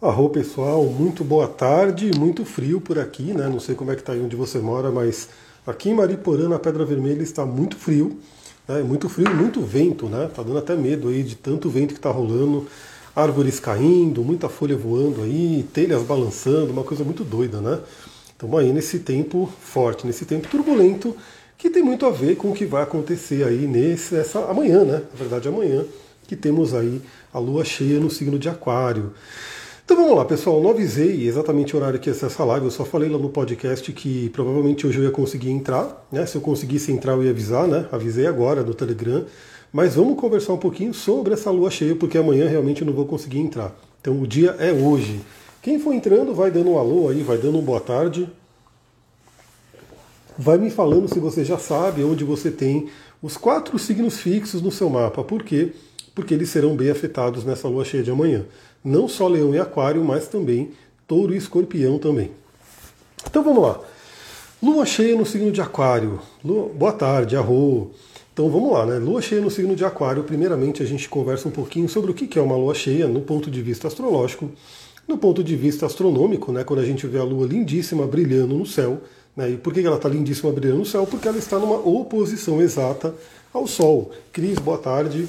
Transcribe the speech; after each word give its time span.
Arro 0.00 0.30
pessoal, 0.30 0.84
muito 0.84 1.24
boa 1.24 1.48
tarde, 1.48 2.12
muito 2.16 2.44
frio 2.44 2.80
por 2.80 3.00
aqui, 3.00 3.34
né? 3.34 3.48
Não 3.48 3.58
sei 3.58 3.74
como 3.74 3.90
é 3.90 3.96
que 3.96 4.02
tá 4.04 4.12
aí 4.12 4.20
onde 4.20 4.36
você 4.36 4.60
mora, 4.60 4.92
mas 4.92 5.28
aqui 5.66 5.90
em 5.90 5.94
Mariporã, 5.94 6.48
na 6.48 6.56
Pedra 6.56 6.84
Vermelha, 6.84 7.20
está 7.20 7.44
muito 7.44 7.76
frio, 7.76 8.16
né? 8.68 8.80
Muito 8.80 9.08
frio, 9.08 9.28
muito 9.34 9.60
vento, 9.60 10.06
né? 10.06 10.30
Tá 10.32 10.44
dando 10.44 10.58
até 10.58 10.76
medo 10.76 11.08
aí 11.08 11.24
de 11.24 11.34
tanto 11.34 11.68
vento 11.68 11.94
que 11.94 12.00
tá 12.00 12.12
rolando, 12.12 12.68
árvores 13.14 13.58
caindo, 13.58 14.22
muita 14.22 14.48
folha 14.48 14.76
voando 14.76 15.20
aí, 15.20 15.68
telhas 15.72 16.04
balançando, 16.04 16.72
uma 16.72 16.84
coisa 16.84 17.02
muito 17.02 17.24
doida, 17.24 17.60
né? 17.60 17.80
Estamos 18.30 18.60
aí 18.60 18.72
nesse 18.72 19.00
tempo 19.00 19.50
forte, 19.60 20.06
nesse 20.06 20.24
tempo 20.24 20.46
turbulento, 20.46 21.16
que 21.56 21.68
tem 21.68 21.82
muito 21.82 22.06
a 22.06 22.10
ver 22.10 22.36
com 22.36 22.52
o 22.52 22.54
que 22.54 22.66
vai 22.66 22.84
acontecer 22.84 23.42
aí 23.42 23.66
nesse, 23.66 24.14
essa, 24.14 24.44
amanhã, 24.44 24.84
né? 24.84 25.02
Na 25.10 25.18
verdade, 25.18 25.48
amanhã, 25.48 25.84
que 26.28 26.36
temos 26.36 26.72
aí 26.72 27.02
a 27.34 27.40
lua 27.40 27.64
cheia 27.64 27.98
no 27.98 28.08
signo 28.08 28.38
de 28.38 28.48
Aquário. 28.48 29.12
Então 29.88 29.96
vamos 29.96 30.18
lá, 30.18 30.24
pessoal. 30.26 30.60
Não 30.60 30.68
avisei 30.68 31.26
exatamente 31.26 31.74
o 31.74 31.78
horário 31.78 31.98
que 31.98 32.10
ia 32.10 32.14
ser 32.14 32.26
essa 32.26 32.44
live, 32.44 32.66
eu 32.66 32.70
só 32.70 32.84
falei 32.84 33.08
lá 33.08 33.16
no 33.16 33.30
podcast 33.30 33.90
que 33.90 34.28
provavelmente 34.28 34.86
hoje 34.86 34.98
eu 34.98 35.04
ia 35.04 35.10
conseguir 35.10 35.48
entrar. 35.48 36.06
Né? 36.12 36.26
Se 36.26 36.36
eu 36.36 36.42
conseguisse 36.42 36.92
entrar, 36.92 37.14
eu 37.14 37.24
ia 37.24 37.30
avisar, 37.30 37.66
né? 37.66 37.88
Avisei 37.90 38.26
agora 38.26 38.62
no 38.62 38.74
Telegram. 38.74 39.24
Mas 39.72 39.94
vamos 39.94 40.20
conversar 40.20 40.52
um 40.52 40.58
pouquinho 40.58 40.92
sobre 40.92 41.32
essa 41.32 41.50
lua 41.50 41.70
cheia, 41.70 41.96
porque 41.96 42.18
amanhã 42.18 42.46
realmente 42.46 42.82
eu 42.82 42.86
não 42.86 42.92
vou 42.92 43.06
conseguir 43.06 43.38
entrar. 43.38 43.74
Então 43.98 44.20
o 44.20 44.26
dia 44.26 44.50
é 44.58 44.70
hoje. 44.70 45.22
Quem 45.62 45.78
for 45.78 45.94
entrando, 45.94 46.34
vai 46.34 46.50
dando 46.50 46.68
um 46.68 46.78
alô 46.78 47.08
aí, 47.08 47.22
vai 47.22 47.38
dando 47.38 47.56
um 47.56 47.62
boa 47.62 47.80
tarde. 47.80 48.28
Vai 50.36 50.58
me 50.58 50.68
falando 50.68 51.08
se 51.08 51.18
você 51.18 51.46
já 51.46 51.56
sabe 51.56 52.04
onde 52.04 52.24
você 52.24 52.50
tem 52.50 52.90
os 53.22 53.38
quatro 53.38 53.78
signos 53.78 54.18
fixos 54.18 54.60
no 54.60 54.70
seu 54.70 54.90
mapa. 54.90 55.24
Por 55.24 55.42
quê? 55.42 55.72
Porque 56.14 56.34
eles 56.34 56.50
serão 56.50 56.76
bem 56.76 56.90
afetados 56.90 57.42
nessa 57.42 57.68
lua 57.68 57.86
cheia 57.86 58.02
de 58.02 58.10
amanhã 58.10 58.44
não 58.88 59.06
só 59.06 59.28
leão 59.28 59.54
e 59.54 59.58
aquário, 59.58 60.02
mas 60.02 60.26
também 60.26 60.70
touro 61.06 61.34
e 61.34 61.36
escorpião 61.36 61.98
também. 61.98 62.30
Então 63.26 63.42
vamos 63.42 63.62
lá. 63.62 63.80
Lua 64.62 64.84
cheia 64.86 65.16
no 65.16 65.26
signo 65.26 65.52
de 65.52 65.60
aquário. 65.60 66.20
Lua... 66.44 66.68
Boa 66.68 66.92
tarde, 66.92 67.36
arro. 67.36 67.90
Então 68.32 68.50
vamos 68.50 68.72
lá, 68.72 68.86
né? 68.86 68.98
Lua 68.98 69.20
cheia 69.20 69.40
no 69.40 69.50
signo 69.50 69.76
de 69.76 69.84
aquário. 69.84 70.24
Primeiramente 70.24 70.82
a 70.82 70.86
gente 70.86 71.08
conversa 71.08 71.48
um 71.48 71.50
pouquinho 71.50 71.88
sobre 71.88 72.10
o 72.10 72.14
que 72.14 72.38
é 72.38 72.42
uma 72.42 72.56
lua 72.56 72.74
cheia 72.74 73.06
no 73.06 73.20
ponto 73.20 73.50
de 73.50 73.60
vista 73.60 73.86
astrológico. 73.86 74.50
No 75.06 75.16
ponto 75.16 75.42
de 75.42 75.56
vista 75.56 75.86
astronômico, 75.86 76.52
né, 76.52 76.64
quando 76.64 76.80
a 76.80 76.84
gente 76.84 77.06
vê 77.06 77.18
a 77.18 77.24
lua 77.24 77.46
lindíssima 77.46 78.06
brilhando 78.06 78.54
no 78.54 78.66
céu, 78.66 79.00
né, 79.34 79.50
e 79.50 79.56
por 79.56 79.72
que 79.72 79.80
ela 79.80 79.96
está 79.96 80.08
lindíssima 80.08 80.52
brilhando 80.52 80.80
no 80.80 80.84
céu? 80.84 81.06
Porque 81.06 81.26
ela 81.26 81.38
está 81.38 81.58
numa 81.58 81.76
oposição 81.76 82.60
exata 82.60 83.14
ao 83.52 83.66
Sol. 83.66 84.10
Cris, 84.32 84.58
boa 84.58 84.76
tarde. 84.76 85.26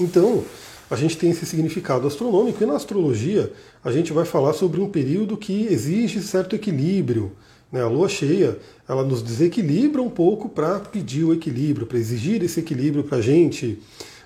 Então, 0.00 0.42
a 0.90 0.96
gente 0.96 1.16
tem 1.16 1.30
esse 1.30 1.44
significado 1.44 2.06
astronômico, 2.06 2.62
e 2.62 2.66
na 2.66 2.76
astrologia 2.76 3.52
a 3.84 3.90
gente 3.90 4.12
vai 4.12 4.24
falar 4.24 4.52
sobre 4.52 4.80
um 4.80 4.88
período 4.88 5.36
que 5.36 5.66
exige 5.66 6.22
certo 6.22 6.54
equilíbrio. 6.54 7.32
Né? 7.70 7.82
A 7.82 7.88
lua 7.88 8.08
cheia 8.08 8.58
ela 8.88 9.02
nos 9.02 9.22
desequilibra 9.22 10.00
um 10.00 10.10
pouco 10.10 10.48
para 10.48 10.78
pedir 10.78 11.24
o 11.24 11.34
equilíbrio, 11.34 11.86
para 11.86 11.98
exigir 11.98 12.42
esse 12.42 12.60
equilíbrio 12.60 13.04
para 13.04 13.18
a 13.18 13.20
gente. 13.20 13.82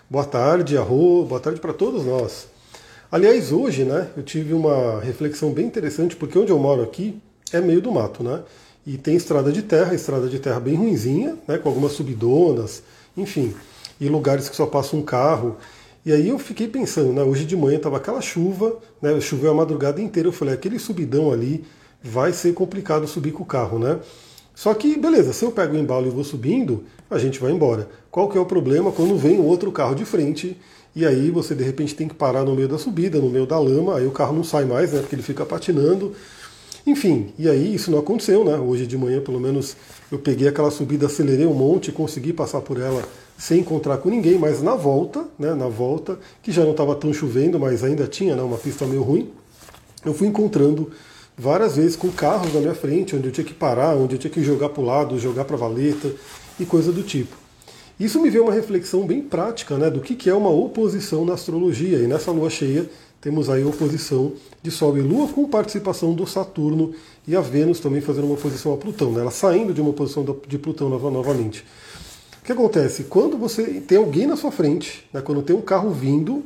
Boa 0.09 0.25
tarde, 0.25 0.77
Arro, 0.77 1.25
boa 1.25 1.41
tarde 1.41 1.61
para 1.61 1.73
todos 1.73 2.05
nós. 2.05 2.49
Aliás, 3.11 3.51
hoje 3.51 3.85
né, 3.85 4.09
eu 4.17 4.23
tive 4.23 4.53
uma 4.53 5.01
reflexão 5.01 5.53
bem 5.53 5.67
interessante, 5.67 6.15
porque 6.15 6.39
onde 6.39 6.53
eu 6.53 6.59
moro 6.59 6.83
aqui 6.83 7.21
é 7.53 7.61
meio 7.61 7.81
do 7.81 7.91
mato, 7.91 8.23
né? 8.23 8.43
E 8.87 8.97
tem 8.97 9.17
estrada 9.17 9.51
de 9.51 9.63
terra, 9.63 9.95
estrada 9.95 10.29
de 10.29 10.39
terra 10.39 10.61
bem 10.61 10.75
ruinzinha, 10.75 11.37
né, 11.47 11.59
com 11.59 11.69
algumas 11.69 11.93
subidonas, 11.93 12.83
enfim, 13.17 13.55
e 14.01 14.09
lugares 14.09 14.49
que 14.49 14.57
só 14.57 14.65
passa 14.65 14.97
um 14.97 15.03
carro. 15.03 15.57
E 16.05 16.13
aí 16.13 16.29
eu 16.29 16.39
fiquei 16.39 16.67
pensando, 16.67 17.13
né, 17.13 17.23
hoje 17.23 17.45
de 17.45 17.55
manhã 17.55 17.77
estava 17.77 17.99
aquela 17.99 18.23
chuva, 18.23 18.79
né, 19.03 19.21
choveu 19.21 19.51
a 19.51 19.55
madrugada 19.55 20.01
inteira, 20.01 20.29
eu 20.29 20.33
falei, 20.33 20.55
aquele 20.55 20.79
subidão 20.79 21.31
ali 21.31 21.65
vai 22.03 22.33
ser 22.33 22.55
complicado 22.55 23.07
subir 23.07 23.33
com 23.33 23.43
o 23.43 23.47
carro, 23.47 23.79
né? 23.79 23.99
Só 24.55 24.73
que, 24.75 24.99
beleza, 24.99 25.33
se 25.33 25.45
eu 25.45 25.53
pego 25.53 25.75
o 25.75 25.79
embalo 25.79 26.07
e 26.07 26.11
vou 26.11 26.25
subindo, 26.25 26.85
a 27.11 27.19
gente 27.19 27.39
vai 27.39 27.53
embora. 27.53 27.89
Qual 28.11 28.29
que 28.29 28.39
é 28.39 28.41
o 28.41 28.47
problema 28.47 28.91
quando 28.91 29.17
vem 29.17 29.39
outro 29.41 29.71
carro 29.71 29.95
de 29.95 30.05
frente 30.05 30.57
e 30.95 31.07
aí 31.07 31.31
você 31.31 31.55
de 31.55 31.63
repente 31.63 31.95
tem 31.95 32.09
que 32.09 32.15
parar 32.15 32.45
no 32.45 32.55
meio 32.55 32.69
da 32.69 32.79
subida, 32.79 33.19
no 33.19 33.31
meio 33.31 33.47
da 33.47 33.59
lama, 33.59 33.97
aí 33.97 34.07
o 34.07 34.11
carro 34.11 34.35
não 34.35 34.43
sai 34.43 34.65
mais, 34.65 34.93
né, 34.93 35.01
porque 35.01 35.15
ele 35.15 35.23
fica 35.23 35.45
patinando. 35.45 36.15
Enfim, 36.87 37.33
e 37.39 37.49
aí 37.49 37.75
isso 37.75 37.91
não 37.91 37.99
aconteceu, 37.99 38.43
né? 38.43 38.57
Hoje 38.57 38.87
de 38.87 38.97
manhã, 38.97 39.21
pelo 39.21 39.39
menos, 39.39 39.77
eu 40.11 40.19
peguei 40.19 40.49
aquela 40.49 40.71
subida, 40.71 41.07
acelerei 41.07 41.47
um 41.47 41.55
monte, 41.55 41.93
consegui 41.93 42.33
passar 42.33 42.63
por 42.63 42.81
ela 42.81 43.05
sem 43.41 43.61
encontrar 43.61 43.97
com 43.97 44.11
ninguém, 44.11 44.39
mas 44.39 44.61
na 44.61 44.77
volta, 44.77 45.25
né, 45.39 45.55
na 45.55 45.67
volta, 45.67 46.19
que 46.43 46.53
já 46.53 46.63
não 46.63 46.73
estava 46.73 46.95
tão 46.95 47.11
chovendo, 47.11 47.59
mas 47.59 47.83
ainda 47.83 48.07
tinha 48.07 48.37
né, 48.37 48.43
uma 48.43 48.59
pista 48.59 48.85
meio 48.87 49.03
ruim, 49.03 49.31
eu 50.05 50.13
fui 50.13 50.29
encontrando 50.29 50.91
várias 51.39 51.77
vezes 51.77 51.97
com 51.97 52.11
carros 52.11 52.53
na 52.53 52.61
minha 52.61 52.75
frente, 52.75 53.17
onde 53.17 53.29
eu 53.29 53.33
tinha 53.33 53.45
que 53.45 53.55
parar, 53.55 53.97
onde 53.97 54.17
eu 54.17 54.19
tinha 54.19 54.31
que 54.31 54.43
jogar 54.45 54.69
para 54.69 54.83
o 54.83 54.85
lado, 54.85 55.19
jogar 55.19 55.47
para 55.47 55.57
a 55.57 55.59
valeta 55.59 56.13
e 56.59 56.67
coisa 56.67 56.93
do 56.93 57.03
tipo. 57.03 57.35
Isso 57.99 58.21
me 58.21 58.29
veio 58.29 58.45
uma 58.45 58.53
reflexão 58.53 59.07
bem 59.07 59.23
prática 59.23 59.79
né, 59.79 59.89
do 59.89 60.01
que, 60.01 60.15
que 60.15 60.29
é 60.29 60.35
uma 60.35 60.51
oposição 60.51 61.25
na 61.25 61.33
astrologia. 61.33 61.99
E 61.99 62.07
nessa 62.07 62.31
lua 62.31 62.51
cheia 62.51 62.91
temos 63.23 63.49
aí 63.49 63.63
a 63.63 63.67
oposição 63.67 64.33
de 64.63 64.71
Sol 64.71 64.99
e 64.99 65.01
Lua 65.01 65.29
com 65.29 65.49
participação 65.49 66.13
do 66.13 66.27
Saturno 66.27 66.93
e 67.27 67.35
a 67.35 67.41
Vênus 67.41 67.81
também 67.81 68.03
fazendo 68.03 68.25
uma 68.25 68.35
oposição 68.35 68.75
a 68.75 68.77
Plutão, 68.77 69.13
né, 69.13 69.21
ela 69.21 69.31
saindo 69.31 69.73
de 69.73 69.81
uma 69.81 69.95
posição 69.95 70.25
de 70.47 70.59
Plutão 70.59 70.91
novamente. 70.91 71.65
O 72.41 72.45
que 72.45 72.53
acontece? 72.53 73.05
Quando 73.05 73.37
você 73.37 73.65
tem 73.81 73.99
alguém 73.99 74.27
na 74.27 74.37
sua 74.37 74.51
frente, 74.51 75.07
né, 75.13 75.21
quando 75.21 75.43
tem 75.43 75.55
um 75.55 75.61
carro 75.61 75.91
vindo, 75.91 76.45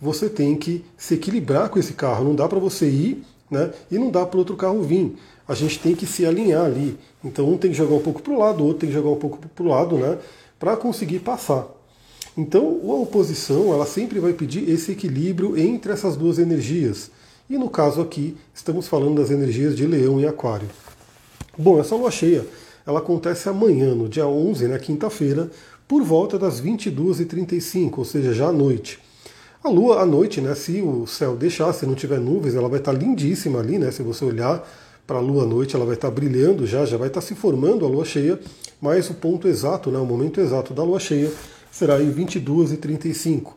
você 0.00 0.28
tem 0.28 0.56
que 0.56 0.84
se 0.96 1.14
equilibrar 1.14 1.68
com 1.70 1.78
esse 1.78 1.92
carro. 1.92 2.24
Não 2.24 2.34
dá 2.34 2.48
para 2.48 2.58
você 2.58 2.88
ir 2.88 3.24
né, 3.50 3.70
e 3.90 3.98
não 3.98 4.10
dá 4.10 4.26
para 4.26 4.38
outro 4.38 4.56
carro 4.56 4.82
vir. 4.82 5.16
A 5.48 5.54
gente 5.54 5.78
tem 5.78 5.94
que 5.94 6.04
se 6.04 6.26
alinhar 6.26 6.64
ali. 6.64 6.98
Então 7.24 7.48
um 7.48 7.56
tem 7.56 7.70
que 7.70 7.76
jogar 7.76 7.94
um 7.94 8.02
pouco 8.02 8.20
para 8.20 8.32
o 8.32 8.38
lado, 8.38 8.62
o 8.62 8.66
outro 8.66 8.80
tem 8.80 8.88
que 8.88 8.94
jogar 8.94 9.10
um 9.10 9.16
pouco 9.16 9.38
para 9.38 9.64
o 9.64 9.68
lado, 9.68 9.96
né, 9.96 10.18
para 10.58 10.76
conseguir 10.76 11.20
passar. 11.20 11.66
Então 12.36 12.80
a 12.84 12.94
oposição 12.94 13.72
ela 13.72 13.86
sempre 13.86 14.18
vai 14.18 14.32
pedir 14.32 14.68
esse 14.68 14.92
equilíbrio 14.92 15.56
entre 15.56 15.92
essas 15.92 16.16
duas 16.16 16.38
energias. 16.38 17.10
E 17.48 17.56
no 17.56 17.70
caso 17.70 18.00
aqui, 18.00 18.36
estamos 18.52 18.88
falando 18.88 19.20
das 19.20 19.30
energias 19.30 19.76
de 19.76 19.86
leão 19.86 20.20
e 20.20 20.26
aquário. 20.26 20.68
Bom, 21.56 21.80
essa 21.80 21.94
lua 21.94 22.10
cheia 22.10 22.44
ela 22.86 23.00
acontece 23.00 23.48
amanhã, 23.48 23.94
no 23.94 24.08
dia 24.08 24.26
11, 24.26 24.68
na 24.68 24.78
quinta-feira, 24.78 25.50
por 25.88 26.02
volta 26.02 26.38
das 26.38 26.60
22h35, 26.60 27.98
ou 27.98 28.04
seja, 28.04 28.32
já 28.32 28.48
à 28.48 28.52
noite. 28.52 28.98
A 29.62 29.68
lua 29.68 30.00
à 30.00 30.06
noite, 30.06 30.40
né, 30.40 30.54
se 30.54 30.80
o 30.80 31.06
céu 31.06 31.36
deixar, 31.36 31.72
se 31.72 31.84
não 31.84 31.94
tiver 31.94 32.20
nuvens, 32.20 32.54
ela 32.54 32.68
vai 32.68 32.78
estar 32.78 32.92
lindíssima 32.92 33.58
ali, 33.58 33.78
né? 33.78 33.90
Se 33.90 34.02
você 34.02 34.24
olhar 34.24 34.64
para 35.06 35.18
a 35.18 35.20
lua 35.20 35.42
à 35.42 35.46
noite, 35.46 35.74
ela 35.74 35.84
vai 35.84 35.94
estar 35.94 36.10
brilhando 36.10 36.66
já, 36.66 36.84
já 36.84 36.96
vai 36.96 37.08
estar 37.08 37.20
se 37.20 37.34
formando 37.34 37.84
a 37.84 37.88
lua 37.88 38.04
cheia, 38.04 38.38
mas 38.80 39.10
o 39.10 39.14
ponto 39.14 39.48
exato, 39.48 39.90
né, 39.90 39.98
o 39.98 40.06
momento 40.06 40.40
exato 40.40 40.72
da 40.72 40.84
lua 40.84 41.00
cheia 41.00 41.32
será 41.70 42.00
em 42.00 42.12
22h35 42.12 43.54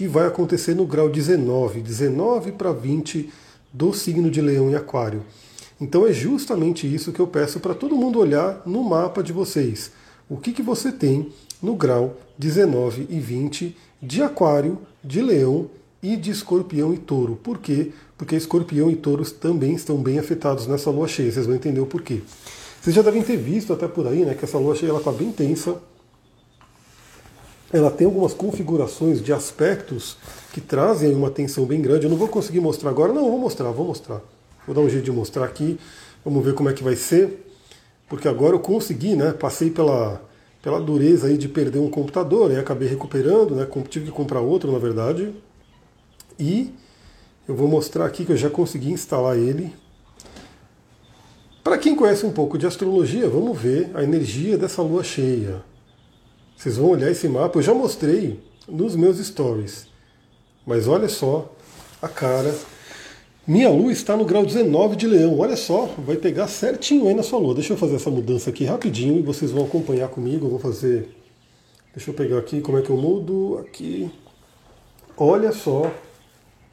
e 0.00 0.06
vai 0.08 0.26
acontecer 0.26 0.74
no 0.74 0.84
grau 0.84 1.08
19, 1.08 1.80
19 1.80 2.52
para 2.52 2.72
20 2.72 3.30
do 3.72 3.92
signo 3.92 4.30
de 4.30 4.40
Leão 4.40 4.70
e 4.70 4.74
Aquário. 4.74 5.22
Então 5.82 6.06
é 6.06 6.12
justamente 6.12 6.86
isso 6.86 7.10
que 7.10 7.18
eu 7.18 7.26
peço 7.26 7.58
para 7.58 7.74
todo 7.74 7.96
mundo 7.96 8.20
olhar 8.20 8.62
no 8.64 8.84
mapa 8.84 9.20
de 9.20 9.32
vocês. 9.32 9.90
O 10.28 10.36
que, 10.36 10.52
que 10.52 10.62
você 10.62 10.92
tem 10.92 11.32
no 11.60 11.74
grau 11.74 12.18
19 12.38 13.08
e 13.10 13.18
20 13.18 13.76
de 14.00 14.22
Aquário, 14.22 14.78
de 15.02 15.20
Leão 15.20 15.68
e 16.00 16.16
de 16.16 16.30
Escorpião 16.30 16.94
e 16.94 16.98
Touro. 16.98 17.34
Por 17.34 17.58
quê? 17.58 17.90
Porque 18.16 18.36
Escorpião 18.36 18.92
e 18.92 18.94
Touros 18.94 19.32
também 19.32 19.74
estão 19.74 19.96
bem 19.96 20.20
afetados 20.20 20.68
nessa 20.68 20.88
lua 20.88 21.08
cheia. 21.08 21.32
Vocês 21.32 21.46
vão 21.46 21.56
entender 21.56 21.80
o 21.80 21.86
porquê. 21.86 22.20
Vocês 22.80 22.94
já 22.94 23.02
devem 23.02 23.22
ter 23.22 23.36
visto 23.36 23.72
até 23.72 23.88
por 23.88 24.06
aí, 24.06 24.24
né, 24.24 24.34
que 24.34 24.44
essa 24.44 24.58
lua 24.58 24.76
cheia 24.76 24.96
está 24.96 25.10
bem 25.10 25.32
tensa. 25.32 25.82
Ela 27.72 27.90
tem 27.90 28.06
algumas 28.06 28.32
configurações 28.32 29.20
de 29.20 29.32
aspectos 29.32 30.16
que 30.52 30.60
trazem 30.60 31.12
uma 31.12 31.30
tensão 31.30 31.66
bem 31.66 31.82
grande. 31.82 32.06
Eu 32.06 32.10
não 32.10 32.16
vou 32.16 32.28
conseguir 32.28 32.60
mostrar 32.60 32.90
agora, 32.90 33.12
não, 33.12 33.28
vou 33.28 33.40
mostrar, 33.40 33.72
vou 33.72 33.86
mostrar. 33.88 34.20
Vou 34.66 34.74
dar 34.74 34.80
um 34.80 34.88
jeito 34.88 35.04
de 35.04 35.12
mostrar 35.12 35.44
aqui. 35.44 35.78
Vamos 36.24 36.44
ver 36.44 36.54
como 36.54 36.68
é 36.68 36.72
que 36.72 36.82
vai 36.82 36.96
ser. 36.96 37.46
Porque 38.08 38.28
agora 38.28 38.54
eu 38.54 38.60
consegui, 38.60 39.16
né? 39.16 39.32
Passei 39.32 39.70
pela, 39.70 40.22
pela 40.60 40.80
dureza 40.80 41.26
aí 41.26 41.36
de 41.36 41.48
perder 41.48 41.78
um 41.78 41.90
computador, 41.90 42.52
e 42.52 42.56
acabei 42.56 42.88
recuperando, 42.88 43.54
né? 43.54 43.66
Tive 43.88 44.06
que 44.06 44.12
comprar 44.12 44.40
outro, 44.40 44.70
na 44.70 44.78
verdade. 44.78 45.34
E 46.38 46.72
eu 47.48 47.54
vou 47.56 47.66
mostrar 47.66 48.06
aqui 48.06 48.24
que 48.24 48.32
eu 48.32 48.36
já 48.36 48.48
consegui 48.48 48.90
instalar 48.90 49.36
ele. 49.36 49.74
Para 51.64 51.78
quem 51.78 51.94
conhece 51.94 52.26
um 52.26 52.32
pouco 52.32 52.58
de 52.58 52.66
astrologia, 52.66 53.28
vamos 53.28 53.58
ver 53.58 53.90
a 53.94 54.02
energia 54.02 54.58
dessa 54.58 54.82
lua 54.82 55.02
cheia. 55.02 55.64
Vocês 56.56 56.76
vão 56.76 56.90
olhar 56.90 57.10
esse 57.10 57.26
mapa, 57.28 57.58
eu 57.58 57.62
já 57.62 57.74
mostrei 57.74 58.40
nos 58.68 58.94
meus 58.94 59.18
stories. 59.18 59.86
Mas 60.66 60.86
olha 60.86 61.08
só 61.08 61.52
a 62.00 62.08
cara 62.08 62.54
minha 63.46 63.68
lua 63.68 63.90
está 63.90 64.16
no 64.16 64.24
grau 64.24 64.46
19 64.46 64.94
de 64.94 65.06
leão. 65.06 65.38
Olha 65.38 65.56
só, 65.56 65.86
vai 65.98 66.16
pegar 66.16 66.46
certinho 66.46 67.08
aí 67.08 67.14
na 67.14 67.24
sua 67.24 67.40
lua. 67.40 67.54
Deixa 67.54 67.72
eu 67.72 67.76
fazer 67.76 67.96
essa 67.96 68.10
mudança 68.10 68.50
aqui 68.50 68.64
rapidinho 68.64 69.18
e 69.18 69.22
vocês 69.22 69.50
vão 69.50 69.64
acompanhar 69.64 70.08
comigo. 70.08 70.46
Eu 70.46 70.50
vou 70.50 70.58
fazer. 70.60 71.08
Deixa 71.92 72.10
eu 72.10 72.14
pegar 72.14 72.38
aqui 72.38 72.60
como 72.60 72.78
é 72.78 72.82
que 72.82 72.90
eu 72.90 72.96
mudo. 72.96 73.58
Aqui. 73.58 74.12
Olha 75.16 75.50
só 75.50 75.92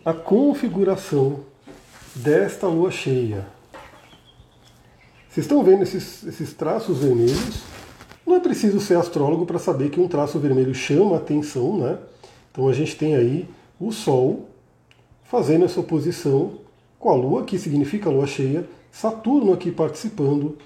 a 0.05 0.13
configuração 0.13 1.39
desta 2.15 2.67
lua 2.67 2.91
cheia. 2.91 3.47
Vocês 5.27 5.45
estão 5.45 5.63
vendo 5.63 5.81
esses, 5.81 6.23
esses 6.23 6.53
traços 6.53 6.99
vermelhos? 6.99 7.63
Não 8.25 8.35
é 8.35 8.39
preciso 8.39 8.79
ser 8.79 8.95
astrólogo 8.95 9.45
para 9.45 9.57
saber 9.57 9.89
que 9.89 9.99
um 9.99 10.07
traço 10.07 10.37
vermelho 10.37 10.75
chama 10.75 11.17
atenção, 11.17 11.79
né? 11.79 11.97
Então 12.51 12.67
a 12.67 12.73
gente 12.73 12.95
tem 12.95 13.15
aí 13.15 13.47
o 13.79 13.91
Sol 13.91 14.48
fazendo 15.29 15.63
essa 15.63 15.79
oposição 15.79 16.53
com 16.97 17.09
a 17.09 17.15
Lua, 17.15 17.43
que 17.43 17.57
significa 17.57 18.09
Lua 18.09 18.25
cheia, 18.25 18.67
Saturno 18.91 19.53
aqui 19.53 19.71
participando 19.71 20.57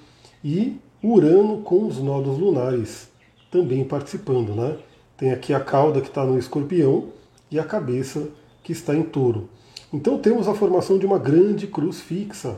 e 0.44 0.78
Urano 1.04 1.62
com 1.62 1.86
os 1.86 1.98
nodos 1.98 2.40
lunares 2.40 3.10
também 3.52 3.84
participando, 3.84 4.56
né? 4.56 4.78
Tem 5.18 5.32
aqui 5.32 5.54
a 5.54 5.60
cauda 5.60 6.02
que 6.02 6.08
está 6.08 6.26
no 6.26 6.40
escorpião 6.40 7.10
e 7.52 7.60
a 7.60 7.64
cabeça 7.64 8.30
que 8.64 8.72
está 8.72 8.96
em 8.96 9.04
touro. 9.04 9.50
Então 9.92 10.18
temos 10.18 10.48
a 10.48 10.56
formação 10.56 10.98
de 10.98 11.06
uma 11.06 11.20
grande 11.20 11.68
cruz 11.68 12.00
fixa 12.00 12.58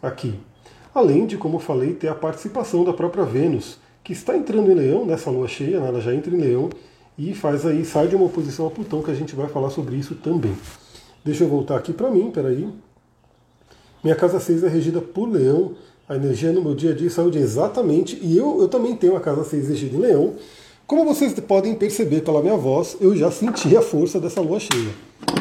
aqui. 0.00 0.38
Além 0.94 1.26
de, 1.26 1.36
como 1.36 1.58
falei, 1.58 1.92
ter 1.92 2.08
a 2.08 2.14
participação 2.14 2.84
da 2.84 2.92
própria 2.92 3.24
Vênus, 3.24 3.78
que 4.04 4.12
está 4.12 4.36
entrando 4.36 4.70
em 4.70 4.74
Leão 4.74 5.04
nessa 5.04 5.30
lua 5.30 5.48
cheia, 5.48 5.80
né? 5.80 5.88
ela 5.88 6.00
já 6.00 6.14
entra 6.14 6.34
em 6.34 6.38
Leão 6.38 6.70
e 7.18 7.34
faz 7.34 7.66
aí, 7.66 7.84
sai 7.84 8.08
de 8.08 8.16
uma 8.16 8.26
oposição 8.26 8.66
a 8.66 8.70
Plutão, 8.70 9.02
que 9.02 9.10
a 9.10 9.14
gente 9.14 9.34
vai 9.34 9.48
falar 9.48 9.70
sobre 9.70 9.96
isso 9.96 10.14
também. 10.14 10.56
Deixa 11.24 11.44
eu 11.44 11.48
voltar 11.48 11.76
aqui 11.76 11.92
para 11.92 12.10
mim, 12.10 12.30
peraí. 12.30 12.68
Minha 14.02 14.16
casa 14.16 14.40
6 14.40 14.64
é 14.64 14.68
regida 14.68 15.00
por 15.00 15.30
Leão, 15.30 15.76
a 16.08 16.16
energia 16.16 16.52
no 16.52 16.60
meu 16.60 16.74
dia 16.74 16.90
a 16.90 16.94
dia 16.94 17.08
saúde 17.08 17.38
exatamente, 17.38 18.18
e 18.20 18.36
eu, 18.36 18.60
eu 18.60 18.68
também 18.68 18.96
tenho 18.96 19.16
a 19.16 19.20
casa 19.20 19.44
6 19.44 19.68
regida 19.68 19.96
em 19.96 20.00
Leão. 20.00 20.34
Como 20.86 21.04
vocês 21.04 21.32
podem 21.40 21.74
perceber 21.74 22.22
pela 22.22 22.42
minha 22.42 22.56
voz, 22.56 22.96
eu 23.00 23.16
já 23.16 23.30
senti 23.30 23.76
a 23.76 23.80
força 23.80 24.18
dessa 24.18 24.40
lua 24.40 24.58
cheia. 24.58 24.90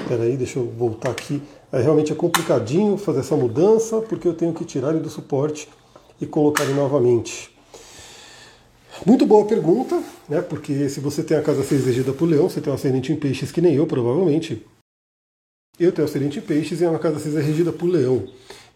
Peraí, 0.08 0.38
deixa 0.38 0.60
eu 0.60 0.66
voltar 0.78 1.10
aqui. 1.10 1.42
É, 1.72 1.82
realmente 1.82 2.12
é 2.12 2.16
complicadinho 2.16 2.96
fazer 2.98 3.22
essa 3.22 3.36
mudança, 3.36 4.00
porque 4.02 4.28
eu 4.28 4.34
tenho 4.34 4.54
que 4.54 4.64
tirar 4.64 4.92
ele 4.92 5.00
do 5.00 5.10
suporte 5.10 5.68
e 6.22 6.26
colocar 6.28 6.64
ele 6.64 6.74
novamente. 6.74 7.50
Muito 9.06 9.26
boa 9.26 9.46
pergunta, 9.46 10.02
né? 10.30 10.42
Porque 10.42 10.88
se 10.88 11.00
você 11.00 11.24
tem 11.24 11.36
a 11.36 11.42
casa 11.42 11.64
6 11.64 11.86
regida 11.86 12.14
por 12.14 12.30
leão, 12.30 12.48
você 12.48 12.62
tem 12.62 12.72
um 12.72 12.76
ascendente 12.76 13.12
em 13.12 13.16
peixes 13.16 13.52
que 13.52 13.60
nem 13.60 13.74
eu, 13.74 13.88
provavelmente. 13.88 14.64
Eu 15.82 15.92
tenho 15.92 16.08
ascendente 16.08 16.38
em 16.38 16.42
peixes 16.44 16.80
e 16.80 16.86
a 16.86 17.00
casa 17.00 17.18
6 17.18 17.38
é 17.38 17.42
regida 17.42 17.72
por 17.72 17.88
leão. 17.88 18.26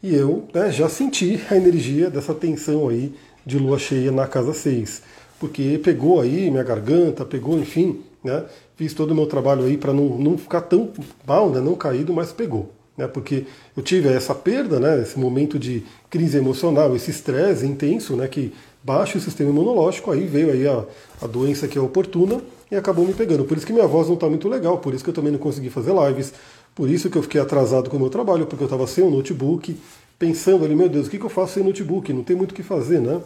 E 0.01 0.15
eu 0.15 0.47
né, 0.51 0.71
já 0.71 0.89
senti 0.89 1.39
a 1.51 1.55
energia 1.55 2.09
dessa 2.09 2.33
tensão 2.33 2.89
aí 2.89 3.13
de 3.45 3.59
lua 3.59 3.77
cheia 3.77 4.11
na 4.11 4.25
casa 4.25 4.53
6. 4.53 5.03
Porque 5.39 5.79
pegou 5.83 6.19
aí 6.19 6.49
minha 6.49 6.63
garganta, 6.63 7.23
pegou, 7.23 7.59
enfim, 7.59 8.01
né? 8.23 8.45
Fiz 8.75 8.91
todo 8.95 9.11
o 9.11 9.15
meu 9.15 9.27
trabalho 9.27 9.65
aí 9.65 9.77
para 9.77 9.93
não, 9.93 10.17
não 10.17 10.35
ficar 10.35 10.61
tão 10.61 10.91
mal, 11.27 11.51
né? 11.51 11.61
Não 11.61 11.75
caído, 11.75 12.11
mas 12.11 12.31
pegou. 12.31 12.71
Né, 12.97 13.07
porque 13.07 13.45
eu 13.75 13.83
tive 13.83 14.07
essa 14.07 14.33
perda, 14.33 14.79
né, 14.79 15.01
esse 15.01 15.19
momento 15.19 15.59
de 15.59 15.83
crise 16.09 16.37
emocional, 16.37 16.95
esse 16.95 17.11
estresse 17.11 17.65
intenso, 17.65 18.15
né, 18.15 18.25
que 18.25 18.53
baixa 18.81 19.17
o 19.17 19.21
sistema 19.21 19.49
imunológico, 19.49 20.11
aí 20.11 20.25
veio 20.25 20.49
aí 20.49 20.65
a, 20.65 20.85
a 21.21 21.27
doença 21.27 21.67
que 21.67 21.77
é 21.77 21.81
oportuna 21.81 22.39
e 22.71 22.75
acabou 22.75 23.05
me 23.05 23.13
pegando. 23.13 23.43
Por 23.43 23.57
isso 23.57 23.65
que 23.65 23.73
minha 23.73 23.85
voz 23.85 24.07
não 24.07 24.13
está 24.15 24.29
muito 24.29 24.47
legal, 24.47 24.77
por 24.77 24.93
isso 24.93 25.03
que 25.03 25.09
eu 25.09 25.13
também 25.13 25.31
não 25.31 25.39
consegui 25.39 25.69
fazer 25.69 25.93
lives, 25.93 26.33
por 26.75 26.89
isso 26.89 27.09
que 27.09 27.17
eu 27.17 27.23
fiquei 27.23 27.39
atrasado 27.39 27.89
com 27.89 27.95
o 27.95 27.99
meu 27.99 28.09
trabalho, 28.09 28.45
porque 28.45 28.61
eu 28.61 28.67
estava 28.67 28.85
sem 28.85 29.01
o 29.01 29.09
notebook, 29.09 29.75
pensando 30.19 30.65
ali, 30.65 30.75
meu 30.75 30.89
Deus, 30.89 31.07
o 31.07 31.09
que, 31.09 31.17
que 31.17 31.25
eu 31.25 31.29
faço 31.29 31.53
sem 31.53 31.63
notebook? 31.63 32.11
Não 32.11 32.21
tem 32.21 32.35
muito 32.35 32.51
o 32.51 32.53
que 32.53 32.61
fazer, 32.61 32.99
né? 32.99 33.21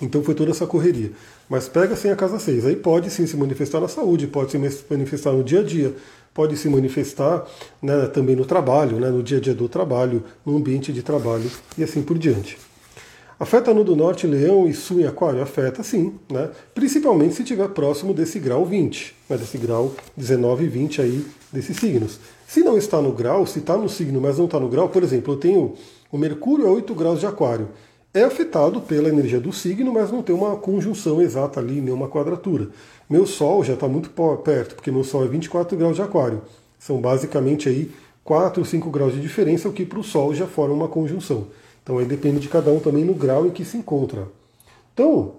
Então 0.00 0.22
foi 0.22 0.34
toda 0.34 0.50
essa 0.50 0.66
correria. 0.66 1.10
Mas 1.48 1.68
pega 1.68 1.96
sem 1.96 2.10
a 2.10 2.16
casa 2.16 2.38
6. 2.38 2.66
Aí 2.66 2.76
pode 2.76 3.10
sim 3.10 3.26
se 3.26 3.36
manifestar 3.36 3.80
na 3.80 3.88
saúde, 3.88 4.26
pode 4.26 4.52
se 4.52 4.58
manifestar 4.88 5.32
no 5.32 5.42
dia 5.42 5.60
a 5.60 5.62
dia, 5.64 5.94
pode 6.32 6.56
se 6.56 6.68
manifestar 6.68 7.44
né, 7.82 8.06
também 8.06 8.36
no 8.36 8.44
trabalho, 8.44 9.00
né, 9.00 9.08
no 9.10 9.22
dia 9.22 9.38
a 9.38 9.40
dia 9.40 9.54
do 9.54 9.68
trabalho, 9.68 10.22
no 10.44 10.56
ambiente 10.56 10.92
de 10.92 11.02
trabalho 11.02 11.50
e 11.76 11.82
assim 11.82 12.02
por 12.02 12.16
diante. 12.16 12.58
Afeta 13.40 13.72
no 13.72 13.84
do 13.84 13.94
norte, 13.94 14.26
leão 14.26 14.68
e 14.68 14.74
sul 14.74 15.00
em 15.00 15.04
aquário? 15.04 15.40
Afeta 15.40 15.82
sim, 15.84 16.14
né? 16.28 16.50
principalmente 16.74 17.36
se 17.36 17.42
estiver 17.42 17.68
próximo 17.68 18.12
desse 18.12 18.40
grau 18.40 18.64
20, 18.64 19.14
né? 19.30 19.36
desse 19.36 19.56
grau 19.58 19.94
19 20.16 20.64
e 20.64 20.68
20 20.68 21.02
aí 21.02 21.26
desses 21.52 21.76
signos. 21.76 22.18
Se 22.48 22.60
não 22.60 22.78
está 22.78 23.02
no 23.02 23.12
grau, 23.12 23.44
se 23.44 23.58
está 23.58 23.76
no 23.76 23.90
signo, 23.90 24.22
mas 24.22 24.38
não 24.38 24.46
está 24.46 24.58
no 24.58 24.70
grau, 24.70 24.88
por 24.88 25.02
exemplo, 25.02 25.34
eu 25.34 25.38
tenho 25.38 25.74
o 26.10 26.16
Mercúrio 26.16 26.66
a 26.66 26.70
8 26.70 26.94
graus 26.94 27.20
de 27.20 27.26
aquário. 27.26 27.68
É 28.14 28.24
afetado 28.24 28.80
pela 28.80 29.10
energia 29.10 29.38
do 29.38 29.52
signo, 29.52 29.92
mas 29.92 30.10
não 30.10 30.22
tem 30.22 30.34
uma 30.34 30.56
conjunção 30.56 31.20
exata 31.20 31.60
ali, 31.60 31.78
nem 31.82 31.92
uma 31.92 32.08
quadratura. 32.08 32.70
Meu 33.06 33.26
Sol 33.26 33.62
já 33.62 33.74
está 33.74 33.86
muito 33.86 34.08
perto, 34.42 34.76
porque 34.76 34.90
meu 34.90 35.04
Sol 35.04 35.26
é 35.26 35.28
24 35.28 35.76
graus 35.76 35.96
de 35.96 36.00
aquário. 36.00 36.40
São 36.78 37.02
basicamente 37.02 37.68
aí 37.68 37.92
4 38.24 38.62
ou 38.62 38.64
5 38.64 38.90
graus 38.90 39.12
de 39.12 39.20
diferença, 39.20 39.68
o 39.68 39.72
que 39.72 39.84
para 39.84 39.98
o 39.98 40.02
Sol 40.02 40.34
já 40.34 40.46
forma 40.46 40.74
uma 40.74 40.88
conjunção. 40.88 41.48
Então 41.82 41.98
aí 41.98 42.06
depende 42.06 42.40
de 42.40 42.48
cada 42.48 42.70
um 42.70 42.80
também 42.80 43.04
no 43.04 43.12
grau 43.12 43.46
em 43.46 43.50
que 43.50 43.62
se 43.62 43.76
encontra. 43.76 44.26
Então, 44.94 45.34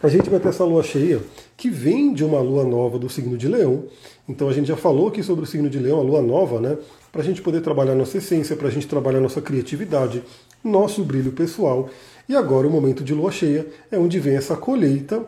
a 0.00 0.06
gente 0.06 0.30
vai 0.30 0.38
ter 0.38 0.50
essa 0.50 0.64
lua 0.64 0.84
cheia 0.84 1.20
que 1.62 1.70
vem 1.70 2.12
de 2.12 2.24
uma 2.24 2.40
lua 2.40 2.64
nova 2.64 2.98
do 2.98 3.08
signo 3.08 3.38
de 3.38 3.46
Leão. 3.46 3.84
Então 4.28 4.48
a 4.48 4.52
gente 4.52 4.66
já 4.66 4.76
falou 4.76 5.06
aqui 5.06 5.22
sobre 5.22 5.44
o 5.44 5.46
signo 5.46 5.70
de 5.70 5.78
Leão, 5.78 6.00
a 6.00 6.02
lua 6.02 6.20
nova, 6.20 6.60
né? 6.60 6.76
Para 7.12 7.22
a 7.22 7.24
gente 7.24 7.40
poder 7.40 7.60
trabalhar 7.60 7.94
nossa 7.94 8.18
essência, 8.18 8.56
para 8.56 8.66
a 8.66 8.70
gente 8.70 8.88
trabalhar 8.88 9.20
nossa 9.20 9.40
criatividade, 9.40 10.24
nosso 10.64 11.04
brilho 11.04 11.30
pessoal. 11.30 11.88
E 12.28 12.34
agora 12.34 12.66
o 12.66 12.70
momento 12.70 13.04
de 13.04 13.14
lua 13.14 13.30
cheia 13.30 13.64
é 13.92 13.96
onde 13.96 14.18
vem 14.18 14.34
essa 14.34 14.56
colheita, 14.56 15.24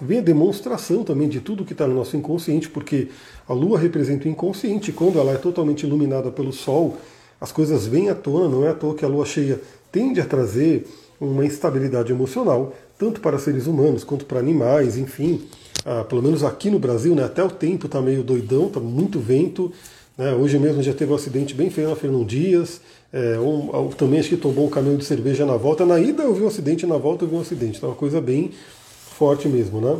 vem 0.00 0.18
a 0.18 0.20
demonstração 0.22 1.04
também 1.04 1.28
de 1.28 1.38
tudo 1.38 1.64
que 1.64 1.74
está 1.74 1.86
no 1.86 1.94
nosso 1.94 2.16
inconsciente, 2.16 2.68
porque 2.68 3.06
a 3.48 3.52
lua 3.52 3.78
representa 3.78 4.26
o 4.26 4.28
inconsciente. 4.32 4.90
Quando 4.90 5.20
ela 5.20 5.30
é 5.30 5.36
totalmente 5.36 5.86
iluminada 5.86 6.32
pelo 6.32 6.52
sol, 6.52 6.96
as 7.40 7.52
coisas 7.52 7.86
vêm 7.86 8.08
à 8.08 8.16
tona, 8.16 8.48
não 8.48 8.66
é 8.66 8.70
à 8.70 8.74
toa 8.74 8.96
que 8.96 9.04
a 9.04 9.08
lua 9.08 9.24
cheia 9.24 9.60
tende 9.92 10.20
a 10.20 10.24
trazer 10.24 10.88
uma 11.20 11.46
instabilidade 11.46 12.10
emocional, 12.10 12.74
tanto 12.98 13.20
para 13.20 13.38
seres 13.38 13.66
humanos 13.66 14.04
quanto 14.04 14.24
para 14.24 14.38
animais, 14.38 14.96
enfim. 14.96 15.42
Ah, 15.84 16.04
pelo 16.04 16.22
menos 16.22 16.44
aqui 16.44 16.70
no 16.70 16.78
Brasil, 16.78 17.14
né, 17.14 17.24
até 17.24 17.42
o 17.42 17.50
tempo 17.50 17.86
está 17.86 18.00
meio 18.00 18.22
doidão, 18.22 18.66
está 18.66 18.80
muito 18.80 19.18
vento. 19.18 19.72
Né, 20.16 20.32
hoje 20.34 20.58
mesmo 20.58 20.82
já 20.82 20.92
teve 20.92 21.12
um 21.12 21.14
acidente 21.14 21.54
bem 21.54 21.70
feio 21.70 21.88
na 21.88 21.96
Fernão 21.96 22.24
Dias. 22.24 22.80
É, 23.12 23.38
um, 23.38 23.88
também 23.90 24.20
acho 24.20 24.28
que 24.28 24.36
tomou 24.36 24.66
um 24.66 24.70
caminhão 24.70 24.96
de 24.96 25.04
cerveja 25.04 25.44
na 25.44 25.56
volta. 25.56 25.84
Na 25.84 25.98
ida 25.98 26.22
eu 26.22 26.34
vi 26.34 26.42
um 26.42 26.46
acidente, 26.46 26.86
na 26.86 26.96
volta 26.96 27.24
eu 27.24 27.28
vi 27.28 27.34
um 27.34 27.40
acidente. 27.40 27.78
Então, 27.78 27.90
uma 27.90 27.96
coisa 27.96 28.20
bem 28.20 28.50
forte 29.18 29.48
mesmo, 29.48 29.80
né? 29.80 29.98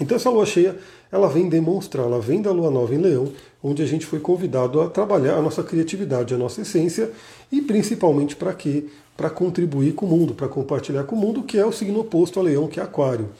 Então 0.00 0.16
essa 0.16 0.30
lua 0.30 0.44
cheia, 0.44 0.76
ela 1.12 1.28
vem 1.28 1.48
demonstrar, 1.48 2.06
ela 2.06 2.20
vem 2.20 2.42
da 2.42 2.50
lua 2.50 2.70
nova 2.70 2.94
em 2.94 2.98
Leão, 2.98 3.32
onde 3.62 3.82
a 3.82 3.86
gente 3.86 4.04
foi 4.04 4.18
convidado 4.18 4.80
a 4.80 4.88
trabalhar 4.88 5.36
a 5.36 5.42
nossa 5.42 5.62
criatividade, 5.62 6.34
a 6.34 6.38
nossa 6.38 6.62
essência 6.62 7.10
e 7.52 7.60
principalmente 7.60 8.34
para 8.34 8.52
quê? 8.52 8.86
Para 9.16 9.30
contribuir 9.30 9.94
com 9.94 10.06
o 10.06 10.08
mundo, 10.08 10.34
para 10.34 10.48
compartilhar 10.48 11.04
com 11.04 11.14
o 11.14 11.18
mundo, 11.18 11.42
que 11.42 11.56
é 11.56 11.64
o 11.64 11.72
signo 11.72 12.00
oposto 12.00 12.40
a 12.40 12.42
Leão, 12.42 12.66
que 12.66 12.80
é 12.80 12.82
Aquário. 12.82 13.30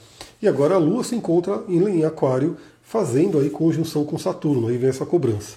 E 0.41 0.47
agora 0.47 0.75
a 0.75 0.77
Lua 0.77 1.03
se 1.03 1.15
encontra 1.15 1.63
em 1.67 2.03
Aquário, 2.03 2.57
fazendo 2.81 3.39
aí 3.39 3.49
conjunção 3.49 4.05
com 4.05 4.17
Saturno, 4.17 4.67
aí 4.67 4.77
vem 4.77 4.89
essa 4.89 5.05
cobrança. 5.05 5.55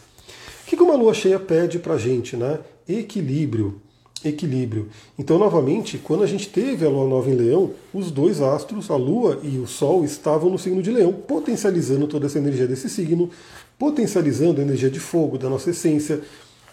O 0.67 0.77
que 0.77 0.83
uma 0.83 0.97
lua 0.97 1.15
cheia 1.15 1.39
pede 1.39 1.79
para 1.79 1.95
a 1.95 1.99
gente? 1.99 2.37
Né? 2.37 2.59
Equilíbrio. 2.89 3.81
Equilíbrio. 4.25 4.89
Então, 5.19 5.39
novamente, 5.39 5.97
quando 5.97 6.25
a 6.25 6.27
gente 6.27 6.49
teve 6.49 6.85
a 6.85 6.89
lua 6.89 7.07
nova 7.07 7.31
em 7.31 7.35
Leão, 7.35 7.71
os 7.95 8.11
dois 8.11 8.41
astros, 8.41 8.91
a 8.91 8.97
Lua 8.97 9.39
e 9.43 9.59
o 9.59 9.67
Sol, 9.67 10.05
estavam 10.05 10.51
no 10.51 10.59
signo 10.59 10.83
de 10.83 10.91
Leão, 10.91 11.13
potencializando 11.13 12.09
toda 12.09 12.27
essa 12.27 12.39
energia 12.39 12.67
desse 12.67 12.91
signo, 12.91 13.31
potencializando 13.79 14.61
a 14.61 14.65
energia 14.65 14.91
de 14.91 14.99
fogo 14.99 15.39
da 15.39 15.49
nossa 15.49 15.71
essência, 15.71 16.21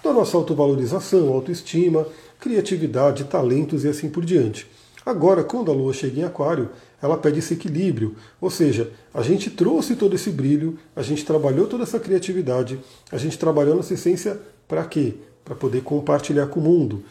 da 0.03 0.11
nossa 0.11 0.35
autovalorização, 0.35 1.31
autoestima, 1.33 2.07
criatividade, 2.39 3.25
talentos 3.25 3.83
e 3.83 3.87
assim 3.87 4.09
por 4.09 4.25
diante. 4.25 4.67
Agora, 5.05 5.43
quando 5.43 5.69
a 5.69 5.73
Lua 5.73 5.93
chega 5.93 6.19
em 6.19 6.23
Aquário, 6.23 6.69
ela 7.01 7.17
pede 7.17 7.39
esse 7.39 7.53
equilíbrio, 7.53 8.15
ou 8.41 8.49
seja, 8.49 8.91
a 9.13 9.21
gente 9.21 9.51
trouxe 9.51 9.95
todo 9.95 10.15
esse 10.15 10.31
brilho, 10.31 10.79
a 10.95 11.03
gente 11.03 11.23
trabalhou 11.23 11.67
toda 11.67 11.83
essa 11.83 11.99
criatividade, 11.99 12.79
a 13.11 13.17
gente 13.17 13.37
trabalhou 13.37 13.75
nossa 13.75 13.93
essência 13.93 14.39
para 14.67 14.83
quê? 14.85 15.13
Para 15.43 15.53
poder 15.53 15.83
compartilhar 15.83 16.47
com 16.47 16.59
o 16.59 16.63
mundo. 16.63 17.03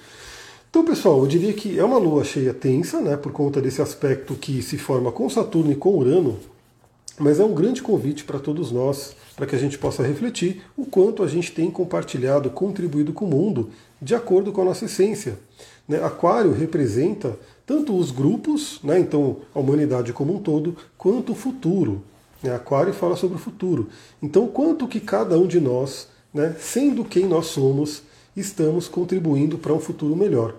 Então, 0.68 0.84
pessoal, 0.84 1.20
eu 1.20 1.28
diria 1.28 1.52
que 1.52 1.78
é 1.78 1.84
uma 1.84 1.98
lua 1.98 2.24
cheia 2.24 2.52
tensa, 2.52 3.00
né, 3.00 3.16
por 3.16 3.30
conta 3.30 3.60
desse 3.60 3.80
aspecto 3.80 4.34
que 4.34 4.60
se 4.60 4.76
forma 4.76 5.12
com 5.12 5.30
Saturno 5.30 5.70
e 5.70 5.76
com 5.76 5.96
Urano, 5.96 6.36
mas 7.16 7.38
é 7.38 7.44
um 7.44 7.54
grande 7.54 7.80
convite 7.80 8.24
para 8.24 8.40
todos 8.40 8.72
nós, 8.72 9.14
para 9.36 9.46
que 9.46 9.54
a 9.54 9.58
gente 9.58 9.78
possa 9.78 10.02
refletir 10.02 10.62
o 10.76 10.84
quanto 10.84 11.22
a 11.22 11.28
gente 11.28 11.52
tem 11.52 11.70
compartilhado, 11.70 12.50
contribuído 12.50 13.12
com 13.12 13.24
o 13.24 13.28
mundo 13.28 13.70
de 14.04 14.14
acordo 14.14 14.52
com 14.52 14.60
a 14.60 14.64
nossa 14.66 14.84
essência. 14.84 15.38
Né? 15.88 16.02
Aquário 16.04 16.52
representa 16.52 17.36
tanto 17.66 17.96
os 17.96 18.10
grupos, 18.10 18.78
né? 18.84 18.98
então 19.00 19.38
a 19.54 19.58
humanidade 19.58 20.12
como 20.12 20.34
um 20.34 20.38
todo, 20.38 20.76
quanto 20.98 21.32
o 21.32 21.34
futuro. 21.34 22.02
Né? 22.42 22.54
Aquário 22.54 22.92
fala 22.92 23.16
sobre 23.16 23.36
o 23.36 23.40
futuro. 23.40 23.88
Então, 24.22 24.46
quanto 24.46 24.86
que 24.86 25.00
cada 25.00 25.38
um 25.38 25.46
de 25.46 25.58
nós, 25.58 26.08
né, 26.32 26.54
sendo 26.60 27.04
quem 27.04 27.26
nós 27.26 27.46
somos, 27.46 28.02
estamos 28.36 28.88
contribuindo 28.88 29.56
para 29.56 29.72
um 29.72 29.80
futuro 29.80 30.14
melhor. 30.14 30.54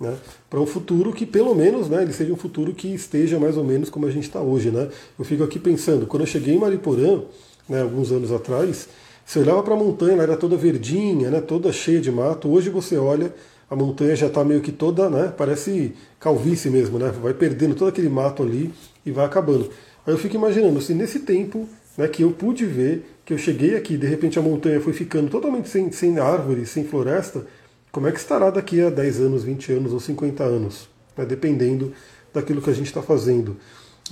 Né, 0.00 0.14
para 0.48 0.60
um 0.60 0.66
futuro 0.66 1.12
que 1.12 1.24
pelo 1.24 1.54
menos 1.54 1.88
né, 1.88 2.02
ele 2.02 2.12
seja 2.12 2.30
um 2.30 2.36
futuro 2.36 2.74
que 2.74 2.88
esteja 2.88 3.38
mais 3.38 3.56
ou 3.56 3.64
menos 3.64 3.90
como 3.90 4.06
a 4.06 4.10
gente 4.10 4.24
está 4.24 4.40
hoje. 4.40 4.70
Né? 4.70 4.88
Eu 5.18 5.24
fico 5.24 5.44
aqui 5.44 5.58
pensando, 5.58 6.06
quando 6.06 6.22
eu 6.22 6.26
cheguei 6.26 6.54
em 6.54 6.58
Mariporã, 6.58 7.22
né, 7.68 7.82
alguns 7.82 8.10
anos 8.10 8.32
atrás, 8.32 8.88
Você 9.26 9.40
olhava 9.40 9.60
para 9.60 9.74
a 9.74 9.76
montanha, 9.76 10.12
ela 10.12 10.22
era 10.22 10.36
toda 10.36 10.56
verdinha, 10.56 11.28
né, 11.30 11.40
toda 11.40 11.72
cheia 11.72 12.00
de 12.00 12.12
mato. 12.12 12.48
Hoje 12.48 12.70
você 12.70 12.96
olha, 12.96 13.34
a 13.68 13.74
montanha 13.74 14.14
já 14.14 14.28
está 14.28 14.44
meio 14.44 14.60
que 14.60 14.70
toda, 14.70 15.10
né, 15.10 15.34
parece 15.36 15.94
calvície 16.20 16.70
mesmo, 16.70 16.96
né, 16.96 17.10
vai 17.10 17.34
perdendo 17.34 17.74
todo 17.74 17.88
aquele 17.88 18.08
mato 18.08 18.44
ali 18.44 18.72
e 19.04 19.10
vai 19.10 19.26
acabando. 19.26 19.68
Aí 20.06 20.14
eu 20.14 20.18
fico 20.18 20.36
imaginando, 20.36 20.80
se 20.80 20.94
nesse 20.94 21.18
tempo 21.18 21.68
né, 21.98 22.06
que 22.06 22.22
eu 22.22 22.30
pude 22.30 22.64
ver, 22.64 23.04
que 23.24 23.34
eu 23.34 23.38
cheguei 23.38 23.74
aqui, 23.74 23.96
de 23.96 24.06
repente 24.06 24.38
a 24.38 24.42
montanha 24.42 24.80
foi 24.80 24.92
ficando 24.92 25.28
totalmente 25.28 25.68
sem, 25.68 25.90
sem 25.90 26.20
árvore, 26.20 26.64
sem 26.64 26.84
floresta, 26.84 27.44
como 27.90 28.06
é 28.06 28.12
que 28.12 28.20
estará 28.20 28.48
daqui 28.48 28.80
a 28.80 28.90
10 28.90 29.20
anos, 29.22 29.42
20 29.42 29.72
anos 29.72 29.92
ou 29.92 29.98
50 29.98 30.44
anos, 30.44 30.88
né, 31.16 31.26
dependendo 31.26 31.92
daquilo 32.32 32.62
que 32.62 32.70
a 32.70 32.74
gente 32.74 32.86
está 32.86 33.02
fazendo. 33.02 33.56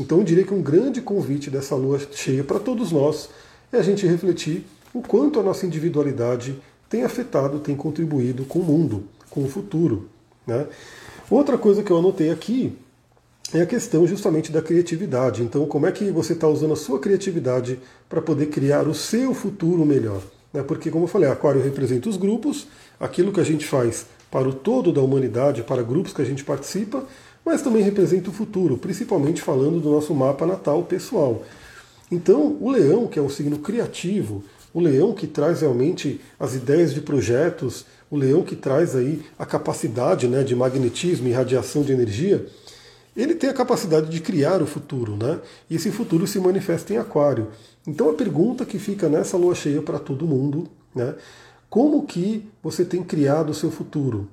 Então 0.00 0.18
eu 0.18 0.24
diria 0.24 0.42
que 0.42 0.52
um 0.52 0.60
grande 0.60 1.00
convite 1.00 1.50
dessa 1.50 1.76
lua 1.76 2.00
cheia 2.10 2.42
para 2.42 2.58
todos 2.58 2.90
nós 2.90 3.28
é 3.72 3.76
a 3.76 3.82
gente 3.82 4.04
refletir 4.08 4.64
o 4.94 5.02
quanto 5.02 5.40
a 5.40 5.42
nossa 5.42 5.66
individualidade 5.66 6.56
tem 6.88 7.02
afetado, 7.02 7.58
tem 7.58 7.74
contribuído 7.74 8.44
com 8.44 8.60
o 8.60 8.64
mundo, 8.64 9.04
com 9.28 9.42
o 9.42 9.48
futuro. 9.48 10.08
Né? 10.46 10.66
Outra 11.28 11.58
coisa 11.58 11.82
que 11.82 11.90
eu 11.90 11.98
anotei 11.98 12.30
aqui 12.30 12.78
é 13.52 13.60
a 13.62 13.66
questão 13.66 14.06
justamente 14.06 14.52
da 14.52 14.62
criatividade. 14.62 15.42
Então, 15.42 15.66
como 15.66 15.86
é 15.86 15.92
que 15.92 16.10
você 16.10 16.32
está 16.32 16.46
usando 16.46 16.72
a 16.72 16.76
sua 16.76 17.00
criatividade 17.00 17.80
para 18.08 18.22
poder 18.22 18.46
criar 18.46 18.86
o 18.86 18.94
seu 18.94 19.34
futuro 19.34 19.84
melhor? 19.84 20.22
Né? 20.52 20.62
Porque, 20.62 20.90
como 20.90 21.04
eu 21.04 21.08
falei, 21.08 21.28
Aquário 21.28 21.60
representa 21.60 22.08
os 22.08 22.16
grupos, 22.16 22.68
aquilo 22.98 23.32
que 23.32 23.40
a 23.40 23.44
gente 23.44 23.66
faz 23.66 24.06
para 24.30 24.48
o 24.48 24.52
todo 24.52 24.92
da 24.92 25.00
humanidade, 25.00 25.62
para 25.62 25.82
grupos 25.82 26.12
que 26.12 26.22
a 26.22 26.24
gente 26.24 26.44
participa, 26.44 27.04
mas 27.44 27.62
também 27.62 27.82
representa 27.82 28.30
o 28.30 28.32
futuro, 28.32 28.78
principalmente 28.78 29.42
falando 29.42 29.80
do 29.80 29.90
nosso 29.90 30.14
mapa 30.14 30.46
natal 30.46 30.82
pessoal. 30.84 31.42
Então, 32.10 32.56
o 32.60 32.70
leão, 32.70 33.06
que 33.06 33.18
é 33.18 33.22
um 33.22 33.28
signo 33.28 33.58
criativo, 33.58 34.44
o 34.74 34.80
leão 34.80 35.14
que 35.14 35.28
traz 35.28 35.60
realmente 35.60 36.20
as 36.38 36.54
ideias 36.54 36.92
de 36.92 37.00
projetos, 37.00 37.86
o 38.10 38.16
leão 38.16 38.42
que 38.42 38.56
traz 38.56 38.96
aí 38.96 39.22
a 39.38 39.46
capacidade 39.46 40.26
né, 40.26 40.42
de 40.42 40.54
magnetismo 40.54 41.28
e 41.28 41.32
radiação 41.32 41.82
de 41.82 41.92
energia, 41.92 42.44
ele 43.16 43.36
tem 43.36 43.48
a 43.48 43.54
capacidade 43.54 44.10
de 44.10 44.20
criar 44.20 44.60
o 44.60 44.66
futuro, 44.66 45.16
né? 45.16 45.38
E 45.70 45.76
esse 45.76 45.92
futuro 45.92 46.26
se 46.26 46.40
manifesta 46.40 46.92
em 46.92 46.96
aquário. 46.96 47.48
Então 47.86 48.10
a 48.10 48.14
pergunta 48.14 48.64
que 48.64 48.76
fica 48.76 49.08
nessa 49.08 49.36
lua 49.36 49.54
cheia 49.54 49.80
para 49.80 50.00
todo 50.00 50.26
mundo, 50.26 50.68
né? 50.92 51.14
Como 51.70 52.04
que 52.04 52.44
você 52.60 52.84
tem 52.84 53.04
criado 53.04 53.50
o 53.50 53.54
seu 53.54 53.70
futuro? 53.70 54.28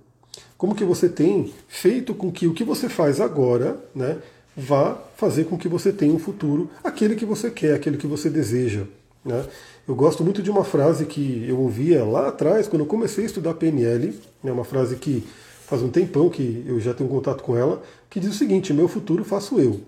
Como 0.58 0.74
que 0.74 0.84
você 0.84 1.08
tem 1.08 1.54
feito 1.68 2.16
com 2.16 2.32
que 2.32 2.48
o 2.48 2.54
que 2.54 2.64
você 2.64 2.90
faz 2.90 3.20
agora, 3.20 3.80
né, 3.96 4.18
vá 4.56 4.96
fazer 5.16 5.46
com 5.46 5.58
que 5.58 5.68
você 5.68 5.92
tenha 5.92 6.14
um 6.14 6.20
futuro, 6.20 6.70
aquele 6.84 7.16
que 7.16 7.26
você 7.26 7.50
quer, 7.50 7.74
aquele 7.74 7.98
que 7.98 8.08
você 8.08 8.30
deseja. 8.30 8.84
Né? 9.24 9.44
Eu 9.88 9.96
gosto 9.96 10.24
muito 10.24 10.42
de 10.44 10.52
uma 10.52 10.64
frase 10.64 11.06
que 11.06 11.46
eu 11.48 11.60
ouvia 11.60 12.04
lá 12.04 12.28
atrás, 12.28 12.68
quando 12.68 12.82
eu 12.82 12.86
comecei 12.86 13.24
a 13.24 13.28
estudar 13.28 13.56
PNL, 13.56 14.14
né, 14.44 14.52
uma 14.52 14.64
frase 14.64 14.96
que 14.96 15.24
faz 15.66 15.82
um 15.82 15.90
tempão 15.90 16.30
que 16.30 16.64
eu 16.68 16.80
já 16.80 16.94
tenho 16.94 17.10
contato 17.10 17.44
com 17.44 17.58
ela, 17.58 17.82
que 18.10 18.20
diz 18.20 18.30
o 18.32 18.38
seguinte: 18.38 18.74
meu 18.74 18.88
futuro 18.88 19.24
faço 19.24 19.60
eu. 19.60 19.82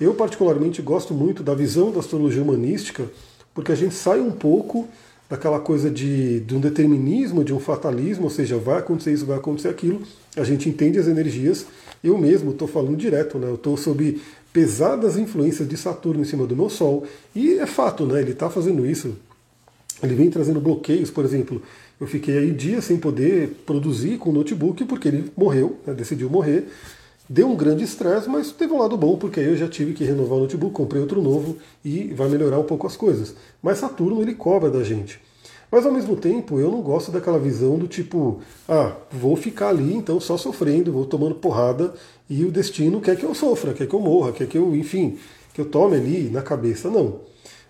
Eu, 0.00 0.14
particularmente, 0.14 0.82
gosto 0.82 1.14
muito 1.14 1.42
da 1.42 1.54
visão 1.54 1.90
da 1.90 2.00
astrologia 2.00 2.42
humanística, 2.42 3.10
porque 3.54 3.70
a 3.70 3.74
gente 3.74 3.94
sai 3.94 4.20
um 4.20 4.30
pouco 4.30 4.88
daquela 5.28 5.60
coisa 5.60 5.90
de, 5.90 6.40
de 6.40 6.56
um 6.56 6.60
determinismo, 6.60 7.44
de 7.44 7.54
um 7.54 7.60
fatalismo, 7.60 8.24
ou 8.24 8.30
seja, 8.30 8.58
vai 8.58 8.78
acontecer 8.78 9.12
isso, 9.12 9.26
vai 9.26 9.36
acontecer 9.36 9.68
aquilo. 9.68 10.02
A 10.36 10.42
gente 10.42 10.68
entende 10.68 10.98
as 10.98 11.06
energias. 11.06 11.66
Eu 12.02 12.18
mesmo 12.18 12.50
estou 12.50 12.66
falando 12.66 12.96
direto, 12.96 13.38
né? 13.38 13.46
Eu 13.46 13.54
estou 13.54 13.76
sob 13.76 14.20
pesadas 14.52 15.16
influências 15.16 15.68
de 15.68 15.76
Saturno 15.76 16.22
em 16.22 16.24
cima 16.24 16.46
do 16.46 16.56
meu 16.56 16.68
Sol. 16.68 17.04
E 17.34 17.58
é 17.58 17.66
fato, 17.66 18.04
né? 18.06 18.20
Ele 18.20 18.32
está 18.32 18.50
fazendo 18.50 18.84
isso. 18.84 19.14
Ele 20.02 20.14
vem 20.14 20.30
trazendo 20.30 20.60
bloqueios, 20.60 21.10
por 21.10 21.24
exemplo. 21.24 21.62
Eu 22.00 22.06
fiquei 22.06 22.38
aí 22.38 22.50
dias 22.50 22.84
sem 22.84 22.96
poder 22.96 23.62
produzir 23.66 24.16
com 24.18 24.30
o 24.30 24.32
notebook 24.32 24.84
porque 24.86 25.08
ele 25.08 25.30
morreu, 25.36 25.78
né? 25.86 25.92
decidiu 25.92 26.30
morrer. 26.30 26.68
Deu 27.28 27.48
um 27.48 27.54
grande 27.54 27.84
estresse, 27.84 28.28
mas 28.28 28.50
teve 28.50 28.72
um 28.72 28.78
lado 28.78 28.96
bom, 28.96 29.16
porque 29.16 29.38
aí 29.38 29.46
eu 29.46 29.56
já 29.56 29.68
tive 29.68 29.92
que 29.92 30.02
renovar 30.02 30.38
o 30.38 30.40
notebook, 30.40 30.74
comprei 30.74 31.00
outro 31.00 31.22
novo 31.22 31.56
e 31.84 32.12
vai 32.14 32.28
melhorar 32.28 32.58
um 32.58 32.64
pouco 32.64 32.86
as 32.86 32.96
coisas. 32.96 33.36
Mas 33.62 33.78
Saturno 33.78 34.20
ele 34.20 34.34
cobra 34.34 34.68
da 34.68 34.82
gente. 34.82 35.20
Mas 35.70 35.86
ao 35.86 35.92
mesmo 35.92 36.16
tempo 36.16 36.58
eu 36.58 36.70
não 36.70 36.82
gosto 36.82 37.12
daquela 37.12 37.38
visão 37.38 37.78
do 37.78 37.86
tipo, 37.86 38.40
ah, 38.68 38.96
vou 39.12 39.36
ficar 39.36 39.68
ali 39.68 39.94
então 39.94 40.18
só 40.18 40.36
sofrendo, 40.36 40.90
vou 40.90 41.06
tomando 41.06 41.36
porrada 41.36 41.94
e 42.28 42.44
o 42.44 42.50
destino 42.50 43.00
quer 43.00 43.16
que 43.16 43.24
eu 43.24 43.34
sofra, 43.34 43.72
quer 43.72 43.86
que 43.86 43.94
eu 43.94 44.00
morra, 44.00 44.32
quer 44.32 44.48
que 44.48 44.58
eu, 44.58 44.74
enfim, 44.74 45.16
que 45.54 45.60
eu 45.60 45.66
tome 45.66 45.96
ali 45.96 46.30
na 46.30 46.42
cabeça. 46.42 46.90
Não. 46.90 47.20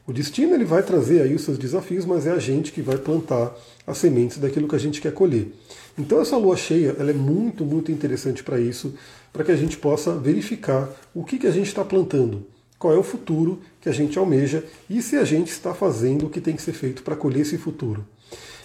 O 0.07 0.13
destino 0.13 0.55
ele 0.55 0.65
vai 0.65 0.83
trazer 0.83 1.23
aí 1.23 1.35
os 1.35 1.43
seus 1.43 1.59
desafios, 1.59 2.05
mas 2.05 2.27
é 2.27 2.33
a 2.33 2.39
gente 2.39 2.73
que 2.73 2.83
vai 2.83 2.97
plantar 2.97 3.55
as 3.87 3.99
sementes 3.99 4.39
daquilo 4.39 4.67
que 4.67 4.75
a 4.75 4.79
gente 4.79 5.01
quer 5.01 5.13
colher. 5.13 5.53
Então 5.99 6.21
essa 6.21 6.37
lua 6.37 6.57
cheia 6.57 6.97
ela 6.99 7.11
é 7.11 7.15
muito, 7.15 7.65
muito 7.65 7.93
interessante 7.93 8.43
para 8.43 8.59
isso, 8.59 8.95
para 9.33 9.45
que 9.45 9.53
a 9.53 9.57
gente 9.57 9.77
possa 9.77 10.15
verificar 10.15 10.89
o 11.15 11.25
que, 11.25 11.39
que 11.39 11.47
a 11.47 11.51
gente 11.53 11.69
está 11.69 11.85
plantando, 11.85 12.47
qual 12.79 12.95
é 12.95 12.99
o 12.99 13.03
futuro 13.03 13.61
que 13.81 13.89
a 13.89 13.93
gente 13.93 14.19
almeja 14.19 14.65
e 14.89 15.03
se 15.03 15.17
a 15.17 15.25
gente 15.25 15.51
está 15.51 15.75
fazendo 15.75 16.27
o 16.27 16.31
que 16.31 16.41
tem 16.41 16.57
que 16.57 16.63
ser 16.63 16.73
feito 16.73 17.03
para 17.03 17.15
colher 17.15 17.43
esse 17.43 17.59
futuro. 17.59 18.05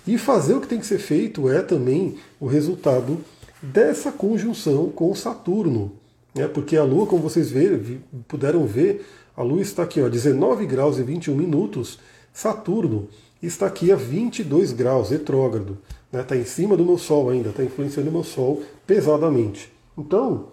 E 0.07 0.17
fazer 0.17 0.53
o 0.53 0.61
que 0.61 0.67
tem 0.67 0.79
que 0.79 0.85
ser 0.85 0.99
feito 0.99 1.49
é 1.49 1.61
também 1.61 2.15
o 2.39 2.45
resultado 2.45 3.19
dessa 3.61 4.11
conjunção 4.11 4.89
com 4.89 5.13
Saturno. 5.15 5.93
Né? 6.33 6.47
Porque 6.47 6.77
a 6.77 6.83
Lua, 6.83 7.07
como 7.07 7.23
vocês 7.23 7.49
ver, 7.49 7.99
puderam 8.27 8.65
ver, 8.65 9.05
a 9.35 9.43
Lua 9.43 9.61
está 9.61 9.83
aqui, 9.83 9.99
a 10.01 10.07
19 10.07 10.65
graus 10.65 10.97
e 10.97 11.03
21 11.03 11.35
minutos. 11.35 11.99
Saturno 12.33 13.09
está 13.41 13.65
aqui 13.65 13.91
a 13.91 13.95
22 13.95 14.71
graus, 14.71 15.09
retrógrado. 15.09 15.77
Está 16.05 16.17
né? 16.17 16.23
Tá 16.23 16.37
em 16.37 16.45
cima 16.45 16.77
do 16.77 16.85
meu 16.85 16.97
Sol 16.97 17.29
ainda, 17.29 17.49
está 17.49 17.63
influenciando 17.63 18.09
o 18.09 18.13
meu 18.13 18.23
Sol 18.23 18.63
pesadamente. 18.87 19.71
Então, 19.97 20.47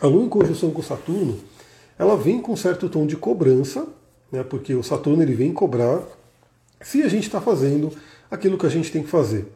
a 0.00 0.06
Lua 0.06 0.24
em 0.24 0.28
conjunção 0.28 0.70
com 0.70 0.82
Saturno, 0.82 1.38
ela 1.98 2.16
vem 2.16 2.40
com 2.40 2.52
um 2.52 2.56
certo 2.56 2.88
tom 2.88 3.06
de 3.06 3.16
cobrança, 3.16 3.86
né? 4.30 4.42
porque 4.42 4.74
o 4.74 4.82
Saturno 4.82 5.22
ele 5.22 5.34
vem 5.34 5.52
cobrar 5.52 6.02
se 6.80 7.02
a 7.02 7.08
gente 7.08 7.24
está 7.24 7.40
fazendo 7.40 7.92
aquilo 8.30 8.58
que 8.58 8.66
a 8.66 8.70
gente 8.70 8.90
tem 8.90 9.02
que 9.02 9.08
fazer. 9.08 9.46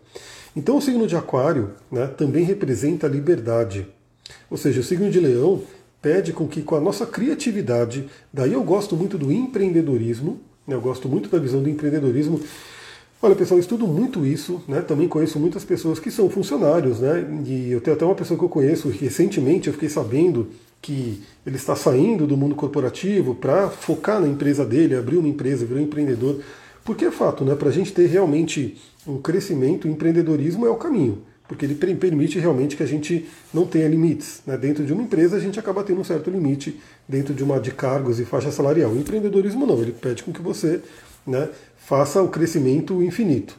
Então 0.55 0.77
o 0.77 0.81
signo 0.81 1.07
de 1.07 1.17
Aquário 1.17 1.73
né, 1.91 2.07
também 2.07 2.45
representa 2.45 3.07
a 3.07 3.11
liberdade. 3.11 3.87
Ou 4.51 4.57
seja, 4.57 4.81
o 4.81 4.85
signo 4.85 5.11
de 5.11 5.21
Leão 5.21 5.63
pede 6.01 6.33
com 6.33 6.47
que 6.47 6.63
com 6.63 6.77
a 6.77 6.81
nossa 6.81 7.07
criatividade, 7.07 8.09
daí 8.33 8.53
eu 8.53 8.63
gosto 8.63 8.97
muito 8.97 9.19
do 9.19 9.33
empreendedorismo, 9.33 10.41
né, 10.67 10.75
eu 10.75 10.81
gosto 10.81 11.09
muito 11.09 11.29
da 11.29 11.39
visão 11.39 11.63
do 11.63 11.69
empreendedorismo. 11.69 12.41
Olha, 13.21 13.35
pessoal, 13.35 13.59
eu 13.59 13.63
estudo 13.63 13.85
muito 13.85 14.25
isso, 14.25 14.63
né? 14.69 14.81
Também 14.81 15.09
conheço 15.09 15.41
muitas 15.41 15.65
pessoas 15.65 15.99
que 15.99 16.09
são 16.09 16.31
funcionários, 16.31 17.01
né? 17.01 17.27
E 17.45 17.73
eu 17.73 17.81
tenho 17.81 17.97
até 17.97 18.05
uma 18.05 18.15
pessoa 18.15 18.39
que 18.39 18.45
eu 18.45 18.49
conheço 18.49 18.89
recentemente, 18.91 19.67
eu 19.67 19.73
fiquei 19.73 19.89
sabendo 19.89 20.47
que 20.81 21.21
ele 21.45 21.57
está 21.57 21.75
saindo 21.75 22.29
do 22.29 22.37
mundo 22.37 22.55
corporativo 22.55 23.35
para 23.35 23.69
focar 23.71 24.21
na 24.21 24.29
empresa 24.29 24.65
dele, 24.65 24.95
abrir 24.95 25.17
uma 25.17 25.27
empresa, 25.27 25.67
virar 25.67 25.81
um 25.81 25.83
empreendedor. 25.83 26.41
Porque 26.85 27.07
é 27.07 27.11
fato, 27.11 27.45
né? 27.45 27.57
Para 27.57 27.71
a 27.71 27.73
gente 27.73 27.93
ter 27.93 28.07
realmente 28.07 28.79
um 29.05 29.19
crescimento, 29.21 29.89
o 29.89 29.91
empreendedorismo 29.91 30.65
é 30.65 30.71
o 30.71 30.77
caminho 30.77 31.19
porque 31.49 31.65
ele 31.65 31.75
permite 31.75 32.39
realmente 32.39 32.77
que 32.77 32.83
a 32.83 32.87
gente 32.87 33.27
não 33.53 33.67
tenha 33.67 33.89
limites. 33.89 34.43
Né? 34.47 34.57
Dentro 34.59 34.85
de 34.85 34.93
uma 34.93 35.03
empresa, 35.03 35.37
a 35.37 35.41
gente 35.41 35.59
acaba 35.59 35.83
tendo 35.83 36.01
um 36.01 36.05
certo 36.05 36.31
limite 36.31 36.79
dentro 37.09 37.33
de 37.33 37.43
uma 37.43 37.59
de 37.59 37.73
cargos 37.73 38.21
e 38.21 38.25
faixa 38.27 38.53
salarial. 38.53 38.91
O 38.91 38.99
empreendedorismo 38.99 39.67
não, 39.67 39.81
ele 39.81 39.93
pede 39.93 40.23
com 40.23 40.31
que 40.31 40.43
você 40.43 40.83
né, 41.27 41.49
faça 41.79 42.23
o 42.23 42.29
crescimento 42.29 43.03
infinito. 43.03 43.57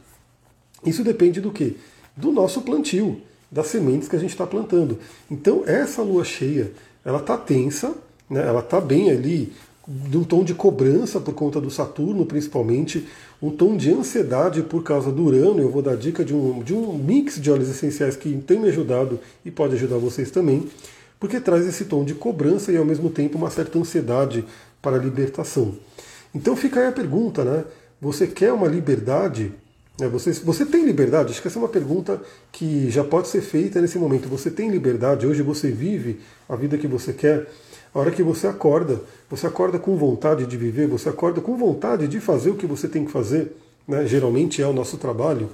Isso 0.86 1.04
depende 1.04 1.42
do 1.42 1.52
quê? 1.52 1.76
Do 2.16 2.32
nosso 2.32 2.62
plantio, 2.62 3.20
das 3.52 3.68
sementes 3.68 4.08
que 4.08 4.16
a 4.16 4.20
gente 4.20 4.32
está 4.32 4.46
plantando. 4.46 5.00
Então, 5.30 5.64
essa 5.66 6.04
lua 6.04 6.24
cheia, 6.24 6.72
ela 7.04 7.18
está 7.18 7.36
tensa, 7.36 7.96
né, 8.30 8.46
ela 8.46 8.60
está 8.60 8.80
bem 8.80 9.10
ali 9.10 9.52
de 9.88 10.16
um 10.16 10.24
tom 10.24 10.44
de 10.44 10.54
cobrança 10.54 11.20
por 11.20 11.34
conta 11.34 11.60
do 11.60 11.72
Saturno, 11.72 12.24
principalmente, 12.24 13.08
um 13.42 13.50
tom 13.50 13.78
de 13.78 13.92
ansiedade 13.92 14.62
por 14.64 14.84
causa 14.84 15.12
do 15.12 15.24
Urano. 15.24 15.60
Eu 15.60 15.70
vou 15.70 15.82
dar 15.82 15.96
dica 15.96 16.24
de 16.26 16.34
um, 16.34 16.62
de 16.62 16.74
um 16.74 16.98
mix 16.98 17.40
de 17.40 17.50
óleos 17.50 17.70
essenciais 17.70 18.16
que 18.16 18.36
tem 18.46 18.60
me 18.60 18.70
ajudado 18.70 19.20
e 19.46 19.52
pode 19.52 19.76
ajudar 19.76 19.98
vocês 19.98 20.30
também, 20.30 20.68
porque 21.20 21.40
traz 21.40 21.66
esse 21.66 21.86
tom 21.86 22.04
de 22.04 22.14
cobrança 22.14 22.72
e 22.72 22.78
ao 22.78 22.86
mesmo 22.86 23.10
tempo 23.10 23.38
uma 23.38 23.50
certa 23.50 23.80
ansiedade 23.80 24.46
para 24.82 24.98
a 24.98 25.00
libertação. 25.00 25.76
Então 26.34 26.56
fica 26.56 26.80
aí 26.80 26.88
a 26.88 26.92
pergunta, 26.92 27.44
né? 27.44 27.64
Você 28.02 28.28
quer 28.28 28.54
uma 28.54 28.68
liberdade? 28.68 29.52
Né? 30.00 30.08
Você, 30.08 30.32
você 30.32 30.66
tem 30.66 30.86
liberdade? 30.86 31.32
Acho 31.32 31.42
que 31.42 31.48
essa 31.48 31.58
é 31.58 31.62
uma 31.62 31.68
pergunta 31.68 32.22
que 32.52 32.90
já 32.90 33.04
pode 33.04 33.28
ser 33.28 33.42
feita 33.42 33.82
nesse 33.82 33.98
momento. 33.98 34.30
Você 34.30 34.50
tem 34.50 34.70
liberdade? 34.70 35.28
Hoje 35.28 35.42
você 35.42 35.70
vive 35.70 36.20
a 36.48 36.56
vida 36.56 36.78
que 36.78 36.88
você 36.88 37.12
quer? 37.12 37.48
A 37.94 38.00
hora 38.00 38.12
que 38.12 38.22
você 38.22 38.48
acorda, 38.48 39.02
você 39.30 39.48
acorda 39.48 39.80
com 39.80 39.96
vontade 39.98 40.46
de 40.46 40.58
viver, 40.58 40.88
você 40.88 41.10
acorda 41.10 41.42
com 41.42 41.58
vontade 41.58 42.08
de 42.08 42.20
fazer 42.20 42.52
o 42.52 42.56
que 42.56 42.66
você 42.66 42.88
tem 42.88 43.06
que 43.06 43.12
fazer, 43.12 43.56
né? 43.88 44.06
geralmente 44.06 44.62
é 44.62 44.68
o 44.68 44.74
nosso 44.74 44.98
trabalho. 44.98 45.50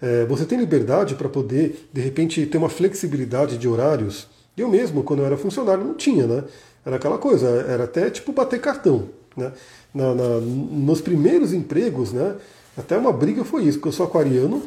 É, 0.00 0.24
você 0.26 0.44
tem 0.44 0.58
liberdade 0.58 1.14
para 1.14 1.28
poder, 1.28 1.88
de 1.92 2.00
repente, 2.00 2.44
ter 2.46 2.58
uma 2.58 2.68
flexibilidade 2.68 3.58
de 3.58 3.68
horários. 3.68 4.28
Eu 4.56 4.68
mesmo, 4.68 5.02
quando 5.02 5.20
eu 5.20 5.26
era 5.26 5.36
funcionário, 5.36 5.84
não 5.84 5.94
tinha, 5.94 6.26
né? 6.26 6.44
Era 6.84 6.96
aquela 6.96 7.18
coisa, 7.18 7.46
era 7.68 7.84
até 7.84 8.10
tipo 8.10 8.32
bater 8.32 8.60
cartão. 8.60 9.08
Né? 9.36 9.52
Na, 9.94 10.14
na, 10.14 10.40
nos 10.40 11.00
primeiros 11.00 11.52
empregos, 11.52 12.12
né, 12.12 12.34
até 12.76 12.96
uma 12.96 13.12
briga 13.12 13.44
foi 13.44 13.64
isso, 13.64 13.78
porque 13.78 13.88
eu 13.88 13.92
sou 13.92 14.06
aquariano, 14.06 14.62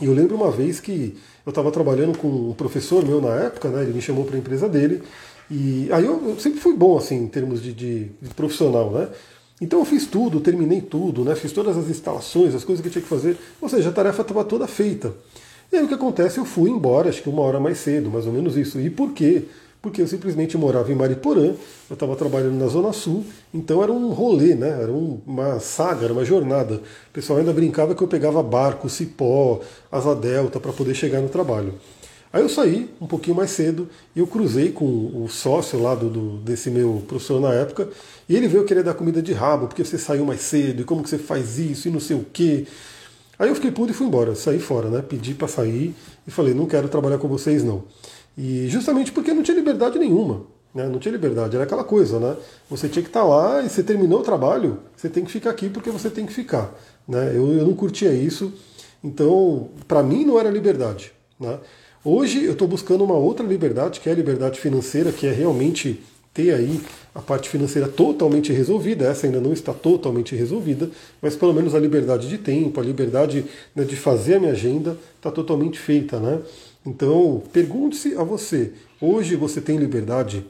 e 0.00 0.06
eu 0.06 0.12
lembro 0.12 0.36
uma 0.36 0.50
vez 0.50 0.80
que 0.80 1.16
eu 1.44 1.50
estava 1.50 1.70
trabalhando 1.70 2.16
com 2.16 2.28
um 2.28 2.54
professor 2.54 3.04
meu 3.04 3.20
na 3.20 3.34
época, 3.34 3.68
né, 3.68 3.82
ele 3.82 3.92
me 3.92 4.02
chamou 4.02 4.24
para 4.24 4.36
a 4.36 4.38
empresa 4.38 4.68
dele, 4.68 5.02
e 5.50 5.88
aí 5.92 6.04
eu, 6.04 6.36
sempre 6.38 6.60
fui 6.60 6.74
bom 6.74 6.96
assim 6.96 7.16
em 7.16 7.28
termos 7.28 7.62
de, 7.62 7.72
de, 7.72 8.04
de, 8.20 8.34
profissional, 8.34 8.90
né? 8.90 9.08
Então 9.60 9.78
eu 9.78 9.84
fiz 9.84 10.06
tudo, 10.06 10.40
terminei 10.40 10.80
tudo, 10.80 11.24
né? 11.24 11.34
Fiz 11.34 11.52
todas 11.52 11.76
as 11.76 11.88
instalações, 11.88 12.54
as 12.54 12.64
coisas 12.64 12.82
que 12.82 12.88
eu 12.88 12.92
tinha 12.92 13.02
que 13.02 13.08
fazer, 13.08 13.36
ou 13.60 13.68
seja, 13.68 13.90
a 13.90 13.92
tarefa 13.92 14.22
estava 14.22 14.44
toda 14.44 14.66
feita. 14.66 15.14
E 15.72 15.76
aí 15.76 15.84
o 15.84 15.88
que 15.88 15.94
acontece? 15.94 16.38
Eu 16.38 16.44
fui 16.44 16.70
embora, 16.70 17.08
acho 17.08 17.22
que 17.22 17.28
uma 17.28 17.42
hora 17.42 17.60
mais 17.60 17.78
cedo, 17.78 18.10
mais 18.10 18.26
ou 18.26 18.32
menos 18.32 18.56
isso. 18.56 18.78
E 18.80 18.90
por 18.90 19.12
quê? 19.12 19.44
Porque 19.80 20.00
eu 20.00 20.06
simplesmente 20.06 20.56
morava 20.56 20.92
em 20.92 20.94
Mariporã, 20.94 21.54
eu 21.90 21.94
estava 21.94 22.14
trabalhando 22.14 22.56
na 22.56 22.68
Zona 22.68 22.92
Sul, 22.92 23.24
então 23.52 23.82
era 23.82 23.90
um 23.90 24.10
rolê, 24.10 24.54
né? 24.54 24.68
Era 24.68 24.92
uma 24.92 25.58
saga, 25.58 26.04
era 26.04 26.12
uma 26.12 26.24
jornada. 26.24 26.74
O 26.74 27.12
pessoal 27.12 27.40
ainda 27.40 27.52
brincava 27.52 27.94
que 27.94 28.02
eu 28.02 28.06
pegava 28.06 28.42
barco, 28.42 28.88
cipó, 28.88 29.60
asa 29.90 30.14
delta 30.14 30.60
para 30.60 30.72
poder 30.72 30.94
chegar 30.94 31.20
no 31.20 31.28
trabalho. 31.28 31.74
Aí 32.32 32.40
eu 32.40 32.48
saí 32.48 32.88
um 33.00 33.06
pouquinho 33.06 33.36
mais 33.36 33.50
cedo 33.50 33.88
e 34.16 34.20
eu 34.20 34.26
cruzei 34.26 34.72
com 34.72 34.84
o 34.84 35.28
sócio 35.28 35.80
lá 35.82 35.94
do, 35.94 36.08
do, 36.08 36.36
desse 36.38 36.70
meu 36.70 37.02
professor 37.06 37.40
na 37.40 37.52
época, 37.52 37.88
e 38.26 38.34
ele 38.34 38.48
veio 38.48 38.64
querer 38.64 38.82
dar 38.82 38.94
comida 38.94 39.20
de 39.20 39.32
rabo, 39.32 39.66
porque 39.66 39.84
você 39.84 39.98
saiu 39.98 40.24
mais 40.24 40.40
cedo, 40.40 40.80
e 40.80 40.84
como 40.84 41.02
que 41.02 41.10
você 41.10 41.18
faz 41.18 41.58
isso, 41.58 41.88
e 41.88 41.90
não 41.90 42.00
sei 42.00 42.16
o 42.16 42.24
quê. 42.32 42.66
Aí 43.38 43.48
eu 43.48 43.54
fiquei 43.54 43.70
puto 43.70 43.90
e 43.90 43.94
fui 43.94 44.06
embora, 44.06 44.34
saí 44.34 44.58
fora, 44.58 44.88
né? 44.88 45.02
Pedi 45.02 45.34
para 45.34 45.46
sair 45.46 45.94
e 46.26 46.30
falei, 46.30 46.54
não 46.54 46.66
quero 46.66 46.88
trabalhar 46.88 47.18
com 47.18 47.28
vocês 47.28 47.62
não. 47.62 47.84
E 48.36 48.66
justamente 48.68 49.12
porque 49.12 49.34
não 49.34 49.42
tinha 49.42 49.56
liberdade 49.56 49.98
nenhuma. 49.98 50.46
Né? 50.74 50.86
Não 50.86 50.98
tinha 50.98 51.12
liberdade, 51.12 51.54
era 51.54 51.64
aquela 51.64 51.84
coisa, 51.84 52.18
né? 52.18 52.36
Você 52.70 52.88
tinha 52.88 53.02
que 53.02 53.10
estar 53.10 53.20
tá 53.20 53.26
lá 53.26 53.62
e 53.62 53.68
você 53.68 53.82
terminou 53.82 54.20
o 54.20 54.22
trabalho, 54.22 54.78
você 54.96 55.08
tem 55.08 55.22
que 55.22 55.30
ficar 55.30 55.50
aqui 55.50 55.68
porque 55.68 55.90
você 55.90 56.08
tem 56.08 56.24
que 56.24 56.32
ficar. 56.32 56.72
Né? 57.06 57.32
Eu, 57.34 57.52
eu 57.52 57.66
não 57.66 57.74
curtia 57.74 58.12
isso, 58.12 58.52
então 59.04 59.68
para 59.86 60.02
mim 60.02 60.24
não 60.24 60.40
era 60.40 60.48
liberdade. 60.48 61.12
Né? 61.38 61.58
Hoje 62.04 62.44
eu 62.44 62.54
estou 62.54 62.66
buscando 62.66 63.04
uma 63.04 63.14
outra 63.14 63.46
liberdade, 63.46 64.00
que 64.00 64.08
é 64.08 64.12
a 64.12 64.16
liberdade 64.16 64.58
financeira, 64.58 65.12
que 65.12 65.24
é 65.24 65.32
realmente 65.32 66.02
ter 66.34 66.52
aí 66.52 66.80
a 67.14 67.20
parte 67.20 67.48
financeira 67.48 67.86
totalmente 67.86 68.52
resolvida. 68.52 69.06
Essa 69.06 69.28
ainda 69.28 69.40
não 69.40 69.52
está 69.52 69.72
totalmente 69.72 70.34
resolvida, 70.34 70.90
mas 71.20 71.36
pelo 71.36 71.54
menos 71.54 71.76
a 71.76 71.78
liberdade 71.78 72.28
de 72.28 72.38
tempo, 72.38 72.80
a 72.80 72.82
liberdade 72.82 73.44
né, 73.72 73.84
de 73.84 73.94
fazer 73.94 74.34
a 74.34 74.40
minha 74.40 74.50
agenda 74.50 74.98
está 75.16 75.30
totalmente 75.30 75.78
feita, 75.78 76.18
né? 76.18 76.40
Então 76.84 77.40
pergunte-se 77.52 78.16
a 78.16 78.24
você: 78.24 78.72
hoje 79.00 79.36
você 79.36 79.60
tem 79.60 79.76
liberdade? 79.76 80.44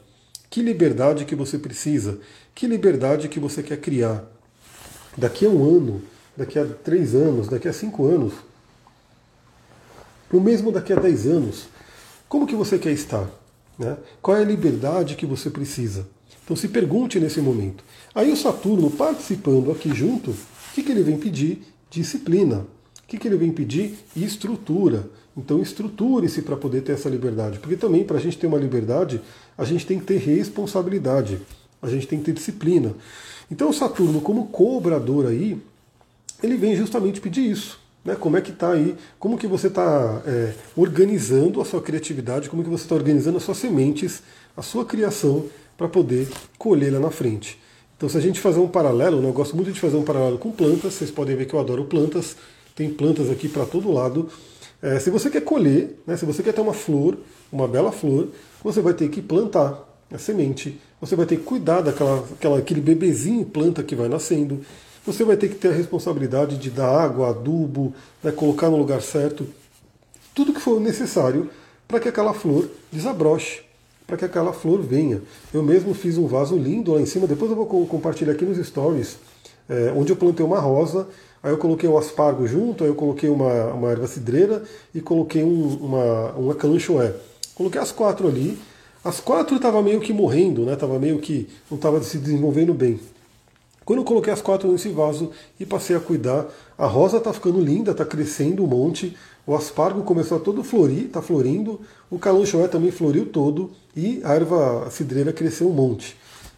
Que 0.49 0.59
liberdade 0.59 1.23
que 1.23 1.35
você 1.35 1.59
precisa? 1.59 2.17
Que 2.55 2.65
liberdade 2.65 3.27
que 3.27 3.39
você 3.39 3.61
quer 3.61 3.77
criar? 3.77 4.23
Daqui 5.15 5.45
a 5.45 5.49
um 5.49 5.63
ano, 5.63 6.01
daqui 6.35 6.57
a 6.57 6.65
três 6.65 7.13
anos, 7.13 7.47
daqui 7.47 7.67
a 7.67 7.73
cinco 7.73 8.07
anos, 8.07 8.33
ou 10.33 10.41
mesmo 10.41 10.71
daqui 10.71 10.93
a 10.93 10.95
10 10.95 11.27
anos, 11.27 11.65
como 12.27 12.47
que 12.47 12.55
você 12.55 12.79
quer 12.79 12.91
estar? 12.91 13.29
Né? 13.77 13.97
Qual 14.21 14.37
é 14.37 14.41
a 14.41 14.45
liberdade 14.45 15.15
que 15.15 15.25
você 15.25 15.49
precisa? 15.49 16.07
Então 16.43 16.55
se 16.55 16.67
pergunte 16.67 17.19
nesse 17.19 17.39
momento. 17.41 17.83
Aí 18.13 18.31
o 18.31 18.37
Saturno 18.37 18.89
participando 18.89 19.71
aqui 19.71 19.93
junto, 19.93 20.31
o 20.31 20.35
que, 20.73 20.83
que 20.83 20.91
ele 20.91 21.03
vem 21.03 21.17
pedir? 21.17 21.63
Disciplina. 21.89 22.65
O 23.03 23.07
que, 23.07 23.17
que 23.17 23.27
ele 23.27 23.37
vem 23.37 23.51
pedir? 23.51 23.97
Estrutura. 24.15 25.09
Então 25.37 25.61
estruture-se 25.61 26.41
para 26.41 26.57
poder 26.57 26.81
ter 26.81 26.93
essa 26.93 27.09
liberdade. 27.09 27.59
Porque 27.59 27.75
também, 27.75 28.03
para 28.03 28.17
a 28.17 28.19
gente 28.19 28.37
ter 28.37 28.47
uma 28.47 28.57
liberdade, 28.57 29.21
a 29.57 29.63
gente 29.63 29.85
tem 29.85 29.99
que 29.99 30.05
ter 30.05 30.17
responsabilidade. 30.17 31.39
A 31.81 31.87
gente 31.87 32.07
tem 32.07 32.19
que 32.19 32.25
ter 32.25 32.33
disciplina. 32.33 32.95
Então 33.51 33.69
o 33.69 33.73
Saturno, 33.73 34.21
como 34.21 34.47
cobrador 34.47 35.27
aí, 35.27 35.61
ele 36.41 36.57
vem 36.57 36.75
justamente 36.75 37.21
pedir 37.21 37.49
isso. 37.49 37.82
Né? 38.03 38.15
Como 38.15 38.37
é 38.37 38.41
que 38.41 38.51
está 38.51 38.71
aí? 38.71 38.95
Como 39.17 39.37
que 39.37 39.47
você 39.47 39.67
está 39.67 40.21
é, 40.25 40.53
organizando 40.75 41.61
a 41.61 41.65
sua 41.65 41.81
criatividade? 41.81 42.49
Como 42.49 42.63
que 42.63 42.69
você 42.69 42.83
está 42.83 42.95
organizando 42.95 43.37
as 43.37 43.43
suas 43.43 43.57
sementes, 43.57 44.21
a 44.55 44.61
sua 44.61 44.85
criação 44.85 45.45
para 45.77 45.87
poder 45.87 46.27
colher 46.57 46.91
lá 46.91 46.99
na 46.99 47.11
frente? 47.11 47.59
Então, 47.95 48.09
se 48.09 48.17
a 48.17 48.21
gente 48.21 48.39
fazer 48.39 48.59
um 48.59 48.67
paralelo, 48.67 49.21
né, 49.21 49.29
eu 49.29 49.33
gosto 49.33 49.55
muito 49.55 49.71
de 49.71 49.79
fazer 49.79 49.95
um 49.95 50.03
paralelo 50.03 50.37
com 50.37 50.51
plantas. 50.51 50.95
Vocês 50.95 51.09
podem 51.09 51.35
ver 51.35 51.45
que 51.45 51.53
eu 51.53 51.59
adoro 51.59 51.85
plantas. 51.85 52.35
Tem 52.75 52.89
plantas 52.89 53.29
aqui 53.29 53.47
para 53.47 53.65
todo 53.65 53.91
lado. 53.91 54.29
É, 54.81 54.99
se 54.99 55.09
você 55.09 55.29
quer 55.29 55.41
colher, 55.41 55.97
né, 56.05 56.17
se 56.17 56.25
você 56.25 56.43
quer 56.43 56.53
ter 56.53 56.59
uma 56.59 56.73
flor, 56.73 57.17
uma 57.49 57.67
bela 57.67 57.91
flor, 57.91 58.27
você 58.61 58.81
vai 58.81 58.93
ter 58.93 59.07
que 59.09 59.21
plantar 59.21 59.89
a 60.11 60.17
semente. 60.17 60.77
Você 60.99 61.15
vai 61.15 61.25
ter 61.25 61.37
que 61.37 61.43
cuidar 61.43 61.81
daquela, 61.81 62.25
aquela, 62.33 62.57
aquele 62.57 62.81
bebezinho 62.81 63.45
planta 63.45 63.81
que 63.81 63.95
vai 63.95 64.09
nascendo 64.09 64.59
você 65.05 65.23
vai 65.23 65.35
ter 65.35 65.49
que 65.49 65.55
ter 65.55 65.69
a 65.69 65.73
responsabilidade 65.73 66.57
de 66.57 66.69
dar 66.69 66.87
água, 66.87 67.29
adubo, 67.29 67.93
né, 68.23 68.31
colocar 68.31 68.69
no 68.69 68.77
lugar 68.77 69.01
certo, 69.01 69.45
tudo 70.33 70.53
que 70.53 70.61
for 70.61 70.79
necessário 70.79 71.49
para 71.87 71.99
que 71.99 72.07
aquela 72.07 72.33
flor 72.33 72.69
desabroche, 72.91 73.61
para 74.07 74.17
que 74.17 74.25
aquela 74.25 74.53
flor 74.53 74.81
venha. 74.81 75.21
Eu 75.53 75.61
mesmo 75.61 75.93
fiz 75.93 76.17
um 76.17 76.25
vaso 76.27 76.55
lindo 76.55 76.93
lá 76.93 77.01
em 77.01 77.05
cima, 77.05 77.27
depois 77.27 77.51
eu 77.51 77.57
vou 77.57 77.67
compartilhar 77.85 78.33
aqui 78.33 78.45
nos 78.45 78.65
stories, 78.65 79.17
é, 79.69 79.93
onde 79.95 80.11
eu 80.11 80.15
plantei 80.15 80.45
uma 80.45 80.59
rosa, 80.59 81.07
aí 81.41 81.51
eu 81.51 81.57
coloquei 81.57 81.87
o 81.87 81.97
aspargo 81.97 82.47
junto, 82.47 82.83
aí 82.83 82.89
eu 82.89 82.95
coloquei 82.95 83.29
uma, 83.29 83.73
uma 83.73 83.91
erva 83.91 84.07
cidreira 84.07 84.63
e 84.95 85.01
coloquei 85.01 85.43
um, 85.43 85.77
uma, 85.81 86.31
uma 86.31 86.55
calanchoé. 86.55 87.13
Coloquei 87.53 87.79
as 87.79 87.91
quatro 87.91 88.27
ali, 88.27 88.57
as 89.03 89.19
quatro 89.19 89.57
estavam 89.57 89.83
meio 89.83 89.99
que 89.99 90.13
morrendo, 90.13 90.65
né? 90.65 90.75
Tava 90.75 90.97
meio 90.97 91.19
que 91.19 91.47
não 91.69 91.75
estava 91.75 92.01
se 92.01 92.17
desenvolvendo 92.17 92.73
bem. 92.73 92.99
Quando 93.85 93.99
eu 93.99 94.05
coloquei 94.05 94.31
as 94.31 94.41
quatro 94.41 94.71
nesse 94.71 94.89
vaso 94.89 95.31
e 95.59 95.65
passei 95.65 95.95
a 95.95 95.99
cuidar, 95.99 96.47
a 96.77 96.85
rosa 96.85 97.17
está 97.17 97.33
ficando 97.33 97.59
linda, 97.59 97.91
está 97.91 98.05
crescendo 98.05 98.63
um 98.63 98.67
monte, 98.67 99.15
o 99.45 99.55
aspargo 99.55 100.03
começou 100.03 100.37
a 100.37 100.39
todo 100.39 100.63
florir, 100.63 101.05
está 101.05 101.21
florindo, 101.21 101.81
o 102.09 102.17
calanchoé 102.17 102.67
também 102.67 102.91
floriu 102.91 103.25
todo 103.25 103.71
e 103.95 104.21
a 104.23 104.33
erva 104.33 104.89
cidreira 104.89 105.33
cresceu 105.33 105.69
um 105.69 105.73
monte. 105.73 106.15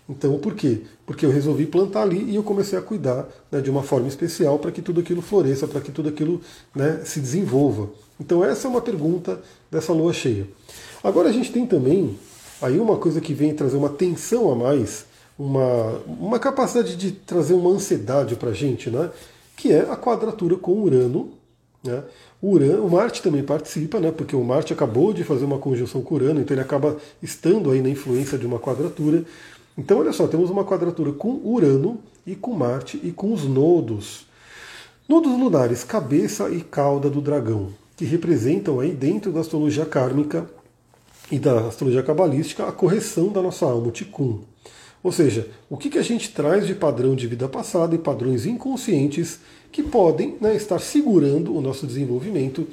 Então, 0.08 0.38
por 0.38 0.54
quê? 0.54 0.82
Porque 1.04 1.26
eu 1.26 1.32
resolvi 1.32 1.66
plantar 1.66 2.04
ali 2.04 2.30
e 2.30 2.36
eu 2.36 2.44
comecei 2.44 2.78
a 2.78 2.82
cuidar 2.82 3.28
né, 3.52 3.60
de 3.60 3.72
uma 3.72 3.82
forma 3.82 4.08
especial 4.08 4.60
para 4.60 4.72
que 4.72 4.82
tudo 4.82 5.00
aquilo 5.02 5.22
floresça, 5.22 5.68
para 5.68 5.82
que 5.82 5.92
tudo 5.92 6.10
aquilo 6.10 6.42
né, 6.76 7.02
se 7.04 7.20
desenvolva. 7.20 7.90
Então, 8.20 8.46
essa 8.46 8.68
é 8.68 8.70
uma 8.70 8.82
pergunta 8.82 9.42
dessa 9.72 9.92
lua 9.92 10.14
cheia. 10.14 10.48
Agora, 11.04 11.30
a 11.30 11.32
gente 11.32 11.52
tem 11.52 11.66
também 11.66 12.18
aí 12.62 12.80
uma 12.80 12.98
coisa 12.98 13.20
que 13.20 13.34
vem 13.34 13.56
trazer 13.56 13.78
uma 13.78 13.90
tensão 13.90 14.52
a 14.52 14.56
mais, 14.56 15.06
uma, 15.38 16.02
uma 16.08 16.40
capacidade 16.40 16.96
de 16.96 17.12
trazer 17.12 17.54
uma 17.54 17.70
ansiedade 17.70 18.36
para 18.36 18.50
a 18.50 18.54
gente, 18.54 18.90
né? 18.90 19.10
que 19.56 19.72
é 19.72 19.82
a 19.82 19.96
quadratura 19.96 20.56
com 20.56 20.82
Urano. 20.82 21.32
Né? 21.84 22.04
Urano, 22.42 22.86
o 22.86 22.92
Marte 22.92 23.22
também 23.22 23.44
participa, 23.44 24.00
né? 24.00 24.12
porque 24.12 24.36
o 24.36 24.44
Marte 24.44 24.74
acabou 24.74 25.14
de 25.14 25.24
fazer 25.24 25.46
uma 25.46 25.60
conjunção 25.60 26.02
com 26.02 26.16
Urano, 26.16 26.42
então 26.42 26.56
ele 26.56 26.62
acaba 26.62 26.98
estando 27.22 27.72
aí 27.72 27.82
na 27.82 27.90
influência 27.90 28.38
de 28.38 28.46
uma 28.46 28.60
quadratura. 28.60 29.24
Então, 29.78 30.00
olha 30.00 30.14
só, 30.14 30.26
temos 30.28 30.50
uma 30.50 30.64
quadratura 30.64 31.12
com 31.12 31.42
Urano 31.44 32.00
e 32.26 32.36
com 32.36 32.54
Marte 32.54 33.00
e 33.04 33.12
com 33.12 33.34
os 33.34 33.44
nodos. 33.44 34.26
Nodos 35.08 35.38
lunares, 35.38 35.84
cabeça 35.84 36.50
e 36.50 36.62
cauda 36.62 37.10
do 37.10 37.22
dragão, 37.22 37.70
que 37.96 38.06
representam 38.06 38.80
aí 38.80 38.92
dentro 38.92 39.32
da 39.32 39.42
astrologia 39.42 39.86
kármica 39.86 40.50
e 41.30 41.38
da 41.38 41.68
astrologia 41.68 42.02
cabalística 42.02 42.66
a 42.66 42.72
correção 42.72 43.30
da 43.30 43.42
nossa 43.42 43.66
alma, 43.66 43.90
o 43.90 43.92
Tikkun. 43.92 44.40
Ou 45.06 45.12
seja, 45.12 45.48
o 45.70 45.78
que, 45.78 45.92
que 45.92 46.00
a 46.00 46.02
gente 46.02 46.32
traz 46.32 46.66
de 46.66 46.74
padrão 46.74 47.16
de 47.16 47.28
vida 47.28 47.48
passada 47.48 47.94
e 47.94 48.00
padrões 48.00 48.48
inconscientes 48.48 49.38
que 49.72 49.84
podem 49.84 50.36
né, 50.42 50.56
estar 50.56 50.80
segurando 50.80 51.56
o 51.56 51.62
nosso 51.62 51.86
desenvolvimento 51.86 52.68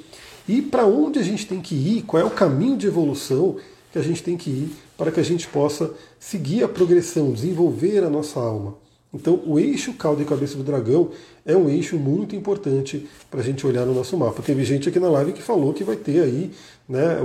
e 0.49 0.59
para 0.59 0.83
onde 0.83 1.19
a 1.19 1.21
gente 1.21 1.45
tem 1.45 1.61
que 1.61 1.75
ir, 1.75 2.01
qual 2.01 2.19
é 2.19 2.25
o 2.25 2.31
caminho 2.31 2.75
de 2.75 2.87
evolução 2.87 3.57
que 3.91 3.99
a 3.99 4.01
gente 4.01 4.23
tem 4.23 4.35
que 4.35 4.49
ir 4.49 4.75
para 4.97 5.11
que 5.11 5.19
a 5.19 5.23
gente 5.23 5.47
possa 5.47 5.93
seguir 6.19 6.63
a 6.63 6.67
progressão, 6.67 7.31
desenvolver 7.31 8.03
a 8.03 8.09
nossa 8.09 8.39
alma. 8.39 8.77
Então, 9.13 9.39
o 9.45 9.59
eixo 9.59 9.93
cauda 9.93 10.23
e 10.23 10.25
cabeça 10.25 10.57
do 10.57 10.63
dragão 10.63 11.11
é 11.45 11.55
um 11.55 11.69
eixo 11.69 11.97
muito 11.97 12.35
importante 12.35 13.07
para 13.29 13.41
a 13.41 13.43
gente 13.43 13.67
olhar 13.67 13.85
no 13.85 13.93
nosso 13.93 14.17
mapa. 14.17 14.41
Teve 14.41 14.63
gente 14.63 14.89
aqui 14.89 14.99
na 14.99 15.07
live 15.07 15.33
que 15.33 15.41
falou 15.43 15.71
que 15.71 15.83
vai 15.83 15.95
ter 15.95 16.23
aí 16.23 16.51
né, 16.89 17.21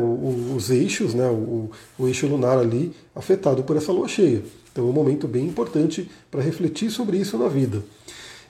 os 0.54 0.68
eixos, 0.68 1.14
né, 1.14 1.26
o, 1.30 1.70
o 1.98 2.06
eixo 2.06 2.26
lunar 2.26 2.58
ali 2.58 2.92
afetado 3.16 3.62
por 3.62 3.74
essa 3.74 3.90
lua 3.90 4.06
cheia. 4.06 4.42
Então 4.78 4.86
é 4.86 4.90
um 4.90 4.92
momento 4.92 5.26
bem 5.26 5.44
importante 5.44 6.08
para 6.30 6.40
refletir 6.40 6.88
sobre 6.88 7.16
isso 7.16 7.36
na 7.36 7.48
vida. 7.48 7.82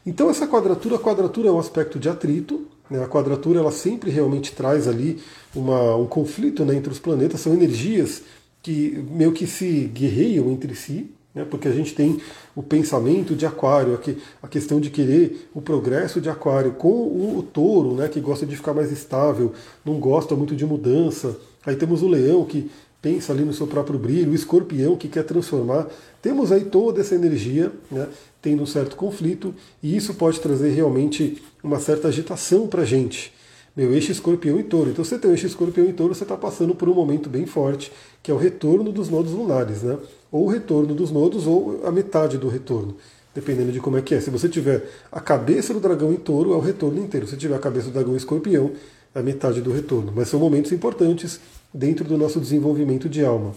Então 0.04 0.28
essa 0.28 0.46
quadratura, 0.46 0.96
a 0.96 0.98
quadratura 0.98 1.48
é 1.48 1.50
um 1.50 1.58
aspecto 1.58 1.98
de 1.98 2.06
atrito, 2.06 2.66
né? 2.90 3.02
a 3.02 3.08
quadratura 3.08 3.60
ela 3.60 3.72
sempre 3.72 4.10
realmente 4.10 4.52
traz 4.52 4.86
ali 4.86 5.18
uma, 5.54 5.96
um 5.96 6.06
conflito 6.06 6.66
né, 6.66 6.74
entre 6.74 6.92
os 6.92 6.98
planetas, 6.98 7.40
são 7.40 7.54
energias 7.54 8.20
que 8.62 9.02
meio 9.10 9.32
que 9.32 9.46
se 9.46 9.90
guerreiam 9.94 10.50
entre 10.50 10.74
si, 10.74 11.10
né? 11.34 11.46
porque 11.48 11.66
a 11.66 11.72
gente 11.72 11.94
tem 11.94 12.20
o 12.54 12.62
pensamento 12.62 13.34
de 13.34 13.46
aquário, 13.46 13.98
a 14.42 14.48
questão 14.48 14.78
de 14.78 14.90
querer 14.90 15.48
o 15.54 15.62
progresso 15.62 16.20
de 16.20 16.28
aquário 16.28 16.72
com 16.72 16.88
o, 16.88 17.38
o 17.38 17.42
touro, 17.42 17.94
né, 17.94 18.06
que 18.06 18.20
gosta 18.20 18.44
de 18.44 18.54
ficar 18.54 18.74
mais 18.74 18.92
estável, 18.92 19.54
não 19.82 19.98
gosta 19.98 20.36
muito 20.36 20.54
de 20.54 20.66
mudança. 20.66 21.38
Aí 21.64 21.74
temos 21.74 22.02
o 22.02 22.08
leão 22.08 22.44
que 22.44 22.70
pensa 23.00 23.32
ali 23.32 23.44
no 23.44 23.52
seu 23.52 23.66
próprio 23.66 23.98
brilho, 23.98 24.32
o 24.32 24.34
escorpião 24.34 24.96
que 24.96 25.08
quer 25.08 25.24
transformar. 25.24 25.86
Temos 26.20 26.50
aí 26.50 26.64
toda 26.64 27.00
essa 27.00 27.14
energia 27.14 27.72
né, 27.90 28.08
tendo 28.42 28.62
um 28.62 28.66
certo 28.66 28.96
conflito, 28.96 29.54
e 29.82 29.96
isso 29.96 30.14
pode 30.14 30.40
trazer 30.40 30.70
realmente 30.70 31.42
uma 31.62 31.78
certa 31.78 32.08
agitação 32.08 32.66
para 32.66 32.82
a 32.82 32.84
gente. 32.84 33.32
Meu 33.76 33.92
eixo 33.92 34.10
escorpião 34.10 34.58
e 34.58 34.64
touro. 34.64 34.90
Então, 34.90 35.04
você 35.04 35.16
tem 35.18 35.30
o 35.30 35.34
eixo 35.34 35.46
escorpião 35.46 35.86
e 35.86 35.92
touro, 35.92 36.14
você 36.14 36.24
está 36.24 36.36
passando 36.36 36.74
por 36.74 36.88
um 36.88 36.94
momento 36.94 37.28
bem 37.28 37.46
forte, 37.46 37.92
que 38.22 38.30
é 38.30 38.34
o 38.34 38.36
retorno 38.36 38.90
dos 38.90 39.08
nodos 39.08 39.32
lunares, 39.32 39.82
né? 39.82 39.96
Ou 40.32 40.46
o 40.46 40.48
retorno 40.48 40.94
dos 40.94 41.12
nodos, 41.12 41.46
ou 41.46 41.80
a 41.86 41.92
metade 41.92 42.38
do 42.38 42.48
retorno, 42.48 42.96
dependendo 43.32 43.70
de 43.70 43.78
como 43.78 43.96
é 43.96 44.02
que 44.02 44.16
é. 44.16 44.20
Se 44.20 44.30
você 44.30 44.48
tiver 44.48 44.90
a 45.12 45.20
cabeça 45.20 45.72
do 45.72 45.78
dragão 45.78 46.12
em 46.12 46.16
touro, 46.16 46.52
é 46.52 46.56
o 46.56 46.60
retorno 46.60 47.00
inteiro. 47.00 47.28
Se 47.28 47.36
tiver 47.36 47.54
a 47.54 47.60
cabeça 47.60 47.86
do 47.86 47.92
dragão 47.92 48.14
em 48.14 48.16
escorpião, 48.16 48.72
é 49.14 49.20
a 49.20 49.22
metade 49.22 49.60
do 49.60 49.70
retorno. 49.70 50.12
Mas 50.12 50.28
são 50.28 50.40
momentos 50.40 50.72
importantes 50.72 51.38
dentro 51.72 52.04
do 52.04 52.18
nosso 52.18 52.40
desenvolvimento 52.40 53.08
de 53.08 53.24
alma. 53.24 53.54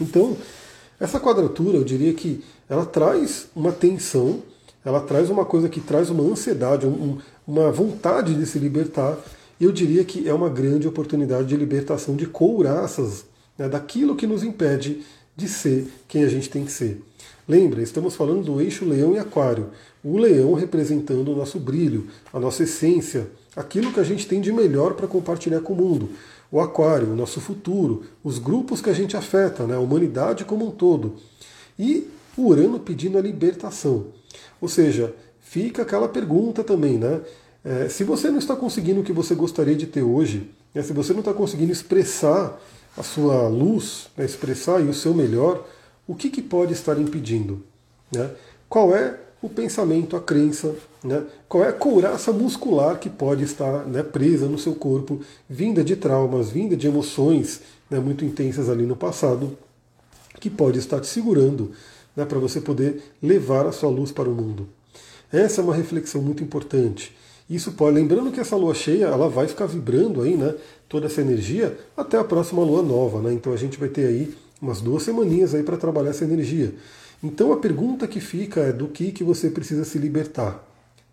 Então, 0.00 0.36
essa 0.98 1.18
quadratura, 1.18 1.76
eu 1.76 1.84
diria 1.84 2.12
que 2.14 2.42
ela 2.68 2.86
traz 2.86 3.48
uma 3.54 3.72
tensão, 3.72 4.42
ela 4.84 5.00
traz 5.00 5.30
uma 5.30 5.44
coisa 5.44 5.68
que 5.68 5.80
traz 5.80 6.10
uma 6.10 6.22
ansiedade, 6.22 6.86
um, 6.86 7.18
uma 7.46 7.70
vontade 7.70 8.34
de 8.34 8.46
se 8.46 8.58
libertar. 8.58 9.18
Eu 9.60 9.72
diria 9.72 10.04
que 10.04 10.28
é 10.28 10.34
uma 10.34 10.48
grande 10.48 10.86
oportunidade 10.86 11.48
de 11.48 11.56
libertação 11.56 12.16
de 12.16 12.26
couraças, 12.26 13.24
né, 13.58 13.68
daquilo 13.68 14.16
que 14.16 14.26
nos 14.26 14.42
impede 14.42 15.02
de 15.36 15.48
ser 15.48 15.88
quem 16.06 16.24
a 16.24 16.28
gente 16.28 16.48
tem 16.48 16.64
que 16.64 16.72
ser. 16.72 17.02
Lembra, 17.46 17.82
estamos 17.82 18.14
falando 18.14 18.42
do 18.42 18.60
eixo 18.60 18.84
leão 18.84 19.14
e 19.14 19.18
aquário. 19.18 19.68
O 20.02 20.16
leão 20.16 20.54
representando 20.54 21.28
o 21.32 21.36
nosso 21.36 21.58
brilho, 21.58 22.06
a 22.32 22.38
nossa 22.38 22.62
essência, 22.62 23.26
aquilo 23.56 23.92
que 23.92 24.00
a 24.00 24.04
gente 24.04 24.26
tem 24.26 24.40
de 24.40 24.52
melhor 24.52 24.94
para 24.94 25.06
compartilhar 25.06 25.60
com 25.60 25.72
o 25.72 25.76
mundo. 25.76 26.10
O 26.54 26.60
aquário, 26.60 27.10
o 27.10 27.16
nosso 27.16 27.40
futuro, 27.40 28.04
os 28.22 28.38
grupos 28.38 28.80
que 28.80 28.88
a 28.88 28.92
gente 28.92 29.16
afeta, 29.16 29.66
né, 29.66 29.74
a 29.74 29.80
humanidade 29.80 30.44
como 30.44 30.68
um 30.68 30.70
todo. 30.70 31.16
E 31.76 32.08
o 32.36 32.42
Urano 32.46 32.78
pedindo 32.78 33.18
a 33.18 33.20
libertação. 33.20 34.06
Ou 34.60 34.68
seja, 34.68 35.12
fica 35.40 35.82
aquela 35.82 36.08
pergunta 36.08 36.62
também, 36.62 36.96
né? 36.96 37.22
É, 37.64 37.88
se 37.88 38.04
você 38.04 38.30
não 38.30 38.38
está 38.38 38.54
conseguindo 38.54 39.00
o 39.00 39.02
que 39.02 39.12
você 39.12 39.34
gostaria 39.34 39.74
de 39.74 39.88
ter 39.88 40.04
hoje, 40.04 40.48
né, 40.72 40.80
se 40.80 40.92
você 40.92 41.12
não 41.12 41.22
está 41.22 41.34
conseguindo 41.34 41.72
expressar 41.72 42.56
a 42.96 43.02
sua 43.02 43.48
luz, 43.48 44.06
né, 44.16 44.24
expressar 44.24 44.80
o 44.80 44.94
seu 44.94 45.12
melhor, 45.12 45.66
o 46.06 46.14
que, 46.14 46.30
que 46.30 46.40
pode 46.40 46.72
estar 46.72 46.96
impedindo? 47.00 47.64
Né? 48.14 48.30
Qual 48.68 48.94
é 48.94 49.18
o 49.44 49.48
pensamento, 49.50 50.16
a 50.16 50.22
crença, 50.22 50.74
né? 51.02 51.22
qual 51.46 51.64
é 51.64 51.68
a 51.68 51.72
couraça 51.72 52.32
muscular 52.32 52.98
que 52.98 53.10
pode 53.10 53.44
estar 53.44 53.84
né, 53.84 54.02
presa 54.02 54.46
no 54.46 54.58
seu 54.58 54.74
corpo, 54.74 55.20
vinda 55.46 55.84
de 55.84 55.96
traumas, 55.96 56.48
vinda 56.48 56.74
de 56.74 56.86
emoções 56.86 57.60
né, 57.90 58.00
muito 58.00 58.24
intensas 58.24 58.70
ali 58.70 58.86
no 58.86 58.96
passado, 58.96 59.54
que 60.40 60.48
pode 60.48 60.78
estar 60.78 60.98
te 60.98 61.06
segurando 61.06 61.72
né, 62.16 62.24
para 62.24 62.38
você 62.38 62.58
poder 62.58 63.02
levar 63.22 63.66
a 63.66 63.72
sua 63.72 63.90
luz 63.90 64.10
para 64.10 64.30
o 64.30 64.34
mundo. 64.34 64.66
Essa 65.30 65.60
é 65.60 65.64
uma 65.64 65.74
reflexão 65.74 66.22
muito 66.22 66.42
importante. 66.42 67.14
Isso 67.48 67.72
pode, 67.72 67.96
lembrando 67.96 68.32
que 68.32 68.40
essa 68.40 68.56
lua 68.56 68.72
cheia, 68.72 69.04
ela 69.04 69.28
vai 69.28 69.46
ficar 69.46 69.66
vibrando 69.66 70.22
aí, 70.22 70.38
né, 70.38 70.54
toda 70.88 71.04
essa 71.04 71.20
energia 71.20 71.76
até 71.94 72.16
a 72.16 72.24
próxima 72.24 72.62
lua 72.64 72.82
nova, 72.82 73.20
né? 73.20 73.30
Então 73.34 73.52
a 73.52 73.56
gente 73.58 73.78
vai 73.78 73.90
ter 73.90 74.06
aí 74.06 74.34
umas 74.62 74.80
duas 74.80 75.02
semaninhas 75.02 75.54
aí 75.54 75.62
para 75.62 75.76
trabalhar 75.76 76.10
essa 76.10 76.24
energia. 76.24 76.72
Então 77.24 77.52
a 77.52 77.56
pergunta 77.56 78.06
que 78.06 78.20
fica 78.20 78.60
é 78.60 78.72
do 78.72 78.86
que 78.86 79.10
que 79.10 79.24
você 79.24 79.48
precisa 79.48 79.84
se 79.84 79.98
libertar, 79.98 80.62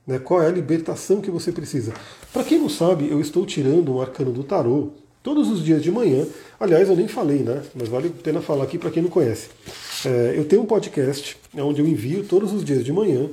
né? 0.06 0.20
Qual 0.20 0.44
é 0.44 0.48
a 0.48 0.52
libertação 0.52 1.22
que 1.22 1.32
você 1.32 1.52
precisa? 1.52 1.94
Para 2.34 2.44
quem 2.44 2.60
não 2.60 2.70
sabe, 2.70 3.10
eu 3.10 3.22
estou 3.22 3.46
tirando 3.46 3.96
um 3.96 4.02
arcano 4.02 4.34
do 4.34 4.44
tarô 4.44 4.90
todos 5.24 5.50
os 5.50 5.64
dias 5.64 5.82
de 5.82 5.90
manhã. 5.90 6.28
Aliás, 6.60 6.90
eu 6.90 6.96
nem 6.98 7.08
falei, 7.08 7.40
né? 7.40 7.62
Mas 7.74 7.88
vale 7.88 8.10
a 8.10 8.24
pena 8.24 8.42
falar 8.42 8.66
aqui 8.66 8.78
para 8.78 8.92
quem 8.92 9.02
não 9.02 9.10
conhece. 9.10 9.48
É, 10.06 10.34
eu 10.38 10.44
tenho 10.46 10.64
um 10.64 10.66
podcast 10.66 11.38
onde 11.58 11.80
eu 11.80 11.88
envio 11.88 12.26
todos 12.26 12.52
os 12.52 12.66
dias 12.66 12.84
de 12.84 12.92
manhã 12.92 13.30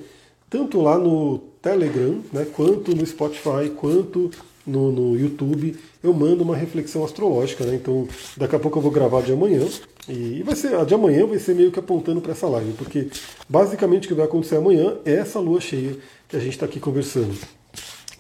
tanto 0.51 0.81
lá 0.81 0.99
no 0.99 1.39
Telegram, 1.61 2.21
né, 2.33 2.47
quanto 2.55 2.95
no 2.95 3.05
Spotify, 3.05 3.71
quanto 3.77 4.31
no, 4.69 4.93
no, 4.93 5.19
YouTube, 5.19 5.77
eu 6.03 6.13
mando 6.13 6.45
uma 6.45 6.57
reflexão 6.57 7.05
astrológica. 7.05 7.65
Né? 7.65 7.75
Então, 7.77 8.07
daqui 8.37 8.55
a 8.55 8.59
pouco 8.59 8.79
eu 8.79 8.83
vou 8.83 8.91
gravar 8.91 9.23
de 9.23 9.33
amanhã. 9.33 9.67
E 10.09 10.43
vai 10.43 10.57
ser, 10.57 10.75
a 10.75 10.85
de 10.85 10.95
amanhã 10.95 11.27
vai 11.27 11.39
ser 11.39 11.55
meio 11.55 11.71
que 11.71 11.79
apontando 11.79 12.21
para 12.21 12.33
essa 12.33 12.47
live, 12.47 12.73
porque 12.73 13.09
basicamente 13.49 14.07
o 14.07 14.09
que 14.09 14.15
vai 14.15 14.25
acontecer 14.25 14.57
amanhã 14.57 14.97
é 15.05 15.15
essa 15.15 15.39
lua 15.39 15.61
cheia 15.61 15.97
que 16.27 16.37
a 16.37 16.41
gente 16.41 16.53
está 16.53 16.65
aqui 16.65 16.81
conversando. 16.81 17.37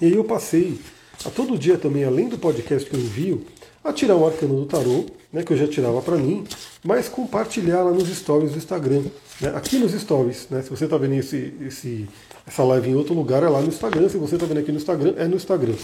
E 0.01 0.07
aí 0.07 0.15
eu 0.15 0.25
passei 0.25 0.79
a 1.25 1.31
todo 1.31 1.59
dia 1.59 1.79
também, 1.79 2.05
além 2.05 2.29
do 2.29 2.39
podcast 2.39 2.89
que 2.89 2.95
eu 2.95 3.01
envio, 3.01 3.45
a 3.83 3.93
tirar 3.93 4.17
um 4.17 4.27
arcano 4.27 4.55
do 4.57 4.67
tarô, 4.67 5.07
né, 5.33 5.43
que 5.43 5.53
eu 5.53 5.57
já 5.57 5.67
tirava 5.67 6.01
para 6.03 6.17
mim, 6.17 6.45
mas 6.85 7.09
compartilhar 7.09 7.83
lá 7.83 7.91
nos 7.91 8.09
stories 8.09 8.53
do 8.53 8.59
Instagram. 8.59 9.03
Né, 9.41 9.53
aqui 9.55 9.79
nos 9.79 9.93
stories, 9.93 10.47
né, 10.51 10.63
se 10.63 10.71
você 10.71 10.85
está 10.85 10.97
vendo 10.97 11.15
esse, 11.15 11.55
esse, 11.67 12.09
essa 12.49 12.65
live 12.65 12.89
em 12.89 12.95
outro 12.95 13.13
lugar, 13.15 13.43
é 13.43 13.49
lá 13.49 13.61
no 13.61 13.69
Instagram. 13.69 14.09
Se 14.09 14.17
você 14.17 14.37
está 14.37 14.47
vendo 14.47 14.59
aqui 14.59 14.73
no 14.73 14.79
Instagram, 14.79 15.13
é 15.19 15.29
no 15.29 15.37
Instagram. 15.37 15.75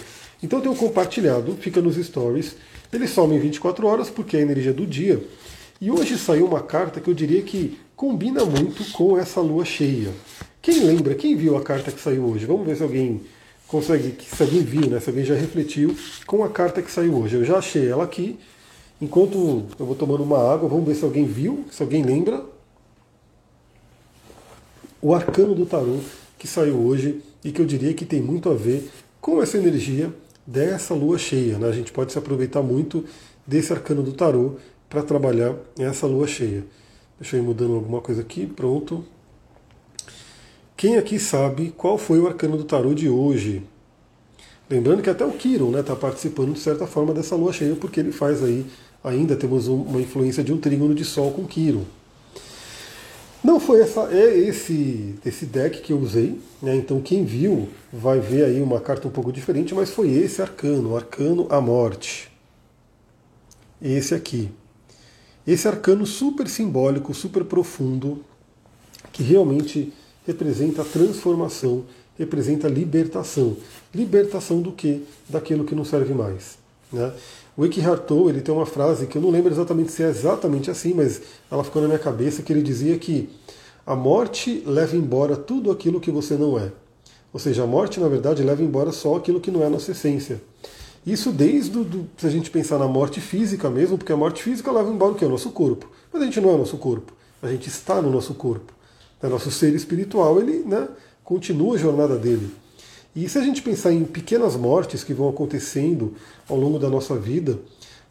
Então 0.42 0.59
eu 0.59 0.62
tenho 0.62 0.74
compartilhado, 0.74 1.55
fica 1.61 1.81
nos 1.83 1.96
stories. 1.96 2.57
Eles 2.90 3.11
somem 3.11 3.38
24 3.38 3.87
horas 3.87 4.09
porque 4.09 4.38
é 4.38 4.40
a 4.40 4.42
energia 4.42 4.72
do 4.72 4.87
dia. 4.87 5.22
E 5.79 5.90
hoje 5.90 6.16
saiu 6.16 6.46
uma 6.46 6.62
carta 6.62 7.00
que 7.00 7.09
eu 7.09 7.12
diria 7.12 7.42
que 7.42 7.79
combina 7.94 8.46
muito 8.46 8.90
com 8.92 9.18
essa 9.18 9.42
lua 9.42 9.64
cheia. 9.66 10.11
Quem 10.62 10.81
lembra? 10.81 11.14
Quem 11.14 11.37
viu 11.37 11.55
a 11.55 11.62
carta 11.62 11.92
que 11.92 12.00
saiu 12.00 12.24
hoje? 12.24 12.46
Vamos 12.46 12.66
ver 12.66 12.77
se 12.77 12.83
alguém 12.83 13.20
consegue, 13.68 14.16
se 14.24 14.42
alguém 14.42 14.62
viu, 14.62 14.88
né? 14.88 15.00
se 15.00 15.11
alguém 15.11 15.24
já 15.24 15.35
refletiu 15.35 15.94
com 16.27 16.42
a 16.42 16.48
carta 16.48 16.81
que 16.81 16.90
saiu 16.90 17.14
hoje. 17.14 17.37
Eu 17.37 17.44
já 17.44 17.59
achei 17.59 17.87
ela 17.87 18.05
aqui. 18.05 18.38
Enquanto 19.03 19.66
eu 19.79 19.85
vou 19.85 19.94
tomando 19.94 20.22
uma 20.22 20.38
água, 20.38 20.66
vamos 20.66 20.87
ver 20.87 20.94
se 20.94 21.05
alguém 21.05 21.27
viu, 21.27 21.66
se 21.70 21.83
alguém 21.83 22.03
lembra. 22.03 22.42
O 25.03 25.14
arcano 25.14 25.55
do 25.55 25.66
tarô 25.66 25.98
que 26.45 26.49
saiu 26.49 26.77
hoje 26.77 27.23
e 27.43 27.51
que 27.51 27.59
eu 27.59 27.65
diria 27.65 27.95
que 27.95 28.05
tem 28.05 28.21
muito 28.21 28.51
a 28.51 28.55
ver 28.55 28.91
com 29.19 29.43
essa 29.43 29.57
energia 29.57 30.13
dessa 30.47 30.93
lua 30.93 31.17
cheia. 31.17 31.57
Né? 31.57 31.67
A 31.67 31.73
gente 31.73 31.91
pode 31.91 32.13
se 32.13 32.19
aproveitar 32.19 32.61
muito 32.61 33.03
desse 33.47 33.73
arcano 33.73 34.03
do 34.03 34.13
tarô 34.13 34.57
para 34.87 35.03
trabalhar 35.03 35.57
essa 35.79 36.07
lua 36.07 36.27
cheia. 36.27 36.63
Deixa 37.19 37.37
eu 37.37 37.41
ir 37.41 37.43
mudando 37.43 37.77
alguma 37.77 38.03
coisa 38.03 38.21
aqui, 38.21 38.47
pronto. 38.47 39.03
Quem 40.77 40.99
aqui 40.99 41.19
sabe 41.19 41.73
qual 41.75 41.97
foi 41.97 42.21
o 42.21 42.27
arcano 42.27 42.59
do 42.59 42.65
tarô 42.65 42.93
de 42.93 43.09
hoje? 43.09 43.63
Lembrando 44.69 45.01
que 45.01 45.09
até 45.09 45.25
o 45.25 45.33
Kiron 45.33 45.69
está 45.69 45.79
né, 45.79 45.83
tá 45.83 45.97
participando 45.97 46.53
de 46.53 46.61
certa 46.61 46.87
forma 46.87 47.15
dessa 47.15 47.35
lua 47.35 47.55
cheia, 47.55 47.75
porque 47.75 48.01
ele 48.01 48.13
faz 48.13 48.45
aí, 48.45 48.67
ainda 49.03 49.35
temos 49.35 49.67
uma 49.67 49.99
influência 49.99 50.45
de 50.45 50.53
um 50.53 50.59
trígono 50.59 50.95
de 50.95 51.07
Sol 51.07 51.31
com 51.31 51.47
Kiron. 51.47 51.85
Não 53.45 53.61
foi 53.61 53.83
essa, 53.83 54.09
é 54.11 54.39
esse, 54.39 55.17
esse 55.23 55.45
deck 55.45 55.83
que 55.83 55.93
eu 55.93 55.99
usei, 55.99 56.41
né? 56.63 56.75
então 56.75 56.99
quem 57.03 57.27
viu 57.27 57.69
vai 57.93 58.19
ver 58.19 58.47
aí 58.47 58.63
uma 58.63 58.81
carta 58.81 59.07
um 59.07 59.11
pouco 59.11 59.31
diferente, 59.31 59.75
mas 59.75 59.91
foi 59.91 60.11
esse 60.13 60.41
arcano, 60.41 60.97
arcano 60.97 61.47
a 61.51 61.61
morte. 61.61 62.33
Esse 63.83 64.15
aqui. 64.15 64.51
Esse 65.47 65.69
arcano 65.69 66.07
super 66.07 66.49
simbólico, 66.49 67.13
super 67.13 67.45
profundo, 67.45 68.25
que 69.13 69.23
realmente 69.23 69.93
representa 70.27 70.81
a 70.81 70.87
transformação, 70.87 71.85
representa 72.19 72.67
a 72.67 72.71
libertação. 72.71 73.59
Libertação 73.95 74.63
do 74.63 74.73
que? 74.73 75.05
Daquilo 75.29 75.67
que 75.67 75.75
não 75.75 75.85
serve 75.85 76.15
mais. 76.15 76.57
Né? 76.91 77.13
O 77.57 77.64
Eckhart 77.64 78.11
ele 78.29 78.40
tem 78.40 78.53
uma 78.53 78.67
frase 78.67 79.07
que 79.07 79.17
eu 79.17 79.23
não 79.23 79.31
lembro 79.31 79.53
exatamente 79.53 79.93
se 79.93 80.03
é 80.03 80.09
exatamente 80.09 80.71
assim, 80.71 80.93
mas 80.93 81.21
ela 81.51 81.62
ficou 81.62 81.81
na 81.81 81.87
minha 81.87 82.01
cabeça, 82.01 82.43
que 82.43 82.53
ele 82.53 82.62
dizia 82.62 82.99
que 82.99 83.31
a 83.87 83.95
morte 83.95 84.62
leva 84.67 84.97
embora 84.97 85.37
tudo 85.37 85.71
aquilo 85.71 86.01
que 86.01 86.11
você 86.11 86.35
não 86.35 86.59
é. 86.59 86.73
Ou 87.33 87.38
seja, 87.38 87.62
a 87.62 87.67
morte, 87.67 88.01
na 88.01 88.09
verdade, 88.09 88.43
leva 88.43 88.62
embora 88.62 88.90
só 88.90 89.17
aquilo 89.17 89.40
que 89.40 89.51
não 89.51 89.62
é 89.62 89.67
a 89.67 89.71
nossa 89.71 89.93
essência. 89.93 90.40
Isso 91.07 91.31
desde, 91.31 91.71
do, 91.71 92.09
se 92.17 92.27
a 92.27 92.31
gente 92.31 92.51
pensar 92.51 92.79
na 92.79 92.88
morte 92.88 93.21
física 93.21 93.69
mesmo, 93.69 93.99
porque 93.99 94.12
a 94.12 94.17
morte 94.17 94.43
física 94.43 94.73
leva 94.73 94.90
embora 94.90 95.12
o 95.12 95.14
que? 95.14 95.25
O 95.25 95.29
nosso 95.29 95.51
corpo. 95.51 95.88
Mas 96.12 96.23
a 96.23 96.25
gente 96.25 96.40
não 96.40 96.51
é 96.51 96.55
o 96.55 96.59
nosso 96.59 96.79
corpo. 96.79 97.12
A 97.43 97.49
gente 97.49 97.69
está 97.69 98.01
no 98.01 98.11
nosso 98.11 98.35
corpo. 98.35 98.73
O 99.23 99.29
nosso 99.29 99.51
ser 99.51 99.75
espiritual, 99.75 100.40
ele 100.40 100.64
né, 100.64 100.88
continua 101.23 101.75
a 101.75 101.79
jornada 101.79 102.17
dele. 102.17 102.51
E 103.16 103.29
se 103.29 103.38
a 103.38 103.42
gente 103.42 103.62
pensar 103.62 103.92
em 103.92 104.05
pequenas 104.05 104.57
mortes 104.57 105.05
que 105.05 105.14
vão 105.14 105.29
acontecendo 105.29 106.14
ao 106.48 106.57
longo 106.57 106.79
da 106.79 106.88
nossa 106.88 107.16
vida, 107.16 107.59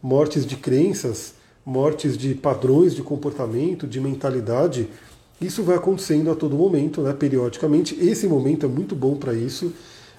mortes 0.02 0.46
de 0.46 0.56
crenças, 0.56 1.34
mortes 1.66 2.18
de 2.18 2.34
padrões 2.34 2.96
de 2.96 3.02
comportamento, 3.02 3.86
de 3.86 4.00
mentalidade, 4.00 4.88
isso 5.42 5.62
vai 5.62 5.76
acontecendo 5.76 6.32
a 6.32 6.36
todo 6.36 6.58
momento, 6.58 7.02
né, 7.02 7.12
periodicamente. 7.12 7.98
Esse 8.00 8.28
momento 8.28 8.66
é 8.66 8.70
muito 8.70 8.96
bom 8.96 9.16
para 9.16 9.34
isso. 9.34 9.74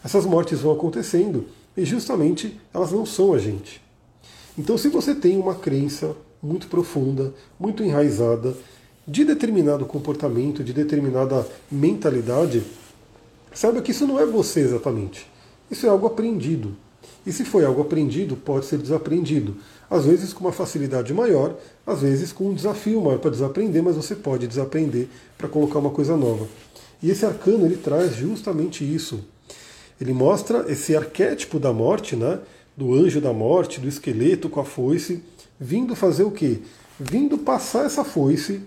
Essas 0.04 0.26
mortes 0.26 0.60
vão 0.60 0.72
acontecendo 0.72 1.46
e 1.74 1.84
justamente 1.84 2.60
elas 2.72 2.92
não 2.92 3.06
são 3.06 3.32
a 3.32 3.38
gente. 3.38 3.80
Então, 4.56 4.76
se 4.76 4.88
você 4.88 5.14
tem 5.14 5.38
uma 5.38 5.54
crença 5.54 6.14
muito 6.42 6.66
profunda, 6.68 7.32
muito 7.58 7.82
enraizada, 7.82 8.54
de 9.06 9.24
determinado 9.24 9.84
comportamento, 9.86 10.62
de 10.62 10.72
determinada 10.72 11.46
mentalidade, 11.70 12.62
saiba 13.54 13.80
que 13.80 13.92
isso 13.92 14.06
não 14.06 14.18
é 14.20 14.26
você 14.26 14.60
exatamente. 14.60 15.26
Isso 15.70 15.86
é 15.86 15.88
algo 15.88 16.06
aprendido. 16.06 16.76
E 17.26 17.32
se 17.32 17.44
foi 17.44 17.64
algo 17.64 17.80
aprendido, 17.80 18.36
pode 18.36 18.66
ser 18.66 18.78
desaprendido. 18.78 19.56
Às 19.88 20.04
vezes 20.04 20.32
com 20.32 20.44
uma 20.44 20.52
facilidade 20.52 21.14
maior, 21.14 21.56
às 21.86 22.02
vezes 22.02 22.32
com 22.32 22.48
um 22.48 22.54
desafio 22.54 23.00
maior 23.00 23.18
para 23.18 23.30
desaprender, 23.30 23.82
mas 23.82 23.96
você 23.96 24.14
pode 24.14 24.46
desaprender 24.46 25.08
para 25.38 25.48
colocar 25.48 25.78
uma 25.78 25.90
coisa 25.90 26.16
nova. 26.16 26.46
E 27.02 27.10
esse 27.10 27.24
arcano 27.24 27.64
ele 27.64 27.76
traz 27.76 28.14
justamente 28.14 28.84
isso. 28.84 29.24
Ele 30.00 30.12
mostra 30.12 30.64
esse 30.68 30.96
arquétipo 30.96 31.58
da 31.58 31.72
morte, 31.72 32.16
né? 32.16 32.40
do 32.76 32.94
anjo 32.94 33.20
da 33.20 33.32
morte, 33.32 33.80
do 33.80 33.88
esqueleto 33.88 34.48
com 34.48 34.60
a 34.60 34.64
foice, 34.64 35.22
vindo 35.58 35.94
fazer 35.94 36.24
o 36.24 36.30
quê? 36.30 36.58
Vindo 36.98 37.38
passar 37.38 37.86
essa 37.86 38.04
foice 38.04 38.62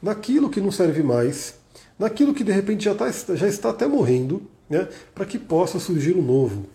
naquilo 0.00 0.48
que 0.48 0.60
não 0.60 0.70
serve 0.70 1.02
mais, 1.02 1.54
naquilo 1.98 2.34
que 2.34 2.44
de 2.44 2.52
repente 2.52 2.84
já, 2.84 2.94
tá, 2.94 3.10
já 3.10 3.46
está 3.46 3.70
até 3.70 3.86
morrendo, 3.86 4.42
né? 4.68 4.88
para 5.14 5.24
que 5.24 5.38
possa 5.38 5.78
surgir 5.78 6.12
o 6.12 6.20
um 6.20 6.22
novo. 6.22 6.66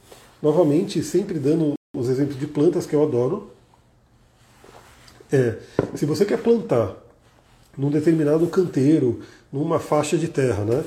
Novamente, 0.42 1.02
sempre 1.04 1.40
dando 1.40 1.74
os 1.96 2.10
exemplos 2.10 2.38
de 2.38 2.48
plantas 2.48 2.86
que 2.86 2.96
eu 2.96 3.04
adoro. 3.04 3.52
É, 5.32 5.58
se 5.96 6.06
você 6.06 6.26
quer 6.26 6.42
plantar 6.42 6.96
num 7.78 7.90
determinado 7.90 8.46
canteiro, 8.48 9.22
numa 9.52 9.80
faixa 9.80 10.18
de 10.18 10.28
terra, 10.28 10.64
né? 10.64 10.84